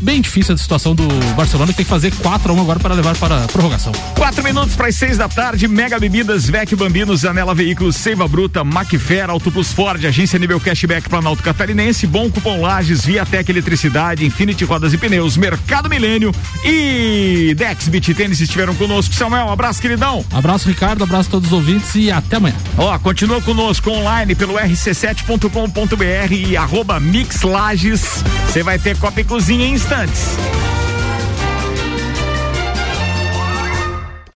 Bem 0.00 0.20
difícil 0.20 0.54
a 0.54 0.58
situação 0.58 0.94
do 0.94 1.06
Barcelona, 1.34 1.72
que 1.72 1.78
tem 1.78 1.84
que 1.84 1.90
fazer 1.90 2.12
4 2.12 2.52
a 2.52 2.54
1 2.54 2.60
agora 2.60 2.78
para 2.78 2.94
levar 2.94 3.16
para 3.16 3.44
a 3.44 3.48
prorrogação. 3.48 3.92
Quatro 4.14 4.44
minutos 4.44 4.76
para 4.76 4.88
as 4.88 4.94
seis 4.94 5.18
da 5.18 5.28
tarde, 5.28 5.66
Mega 5.66 5.98
Bebidas, 5.98 6.48
Vec 6.48 6.74
Bambinos, 6.76 7.20
Janela 7.20 7.54
Veículos, 7.54 7.96
Seiva 7.96 8.28
Bruta, 8.28 8.62
Macfer, 8.62 9.28
Auto 9.28 9.50
Plus 9.50 9.72
Ford, 9.72 10.04
Agência 10.04 10.38
Nível 10.38 10.60
Cashback 10.60 11.08
Planalto 11.08 11.42
Catarinense, 11.42 12.06
Bom 12.06 12.30
Cupom 12.30 12.60
Lages, 12.60 13.04
Viatec 13.04 13.50
Eletricidade, 13.50 14.24
Infinity 14.24 14.64
Rodas 14.64 14.92
e 14.92 14.98
Pneus, 14.98 15.36
Mercado 15.36 15.63
Milênio 15.88 16.32
e 16.64 17.54
Dex 17.56 17.88
Beat 17.88 18.14
Tênis 18.14 18.40
estiveram 18.40 18.74
conosco. 18.74 19.14
Samuel, 19.14 19.46
um 19.46 19.52
abraço, 19.52 19.80
queridão. 19.80 20.24
Abraço, 20.32 20.68
Ricardo, 20.68 21.04
abraço 21.04 21.28
a 21.28 21.32
todos 21.32 21.48
os 21.48 21.52
ouvintes 21.52 21.94
e 21.94 22.10
até 22.10 22.36
amanhã. 22.36 22.56
Ó, 22.76 22.98
continua 22.98 23.40
conosco 23.40 23.90
online 23.90 24.34
pelo 24.34 24.54
rc7.com.br 24.54 26.32
e 26.32 26.56
arroba 26.56 26.98
Mix 26.98 27.42
Lages. 27.42 28.24
Você 28.46 28.62
vai 28.62 28.78
ter 28.78 28.96
Copa 28.98 29.20
e 29.20 29.24
Cozinha 29.24 29.66
em 29.66 29.74
instantes. 29.74 30.36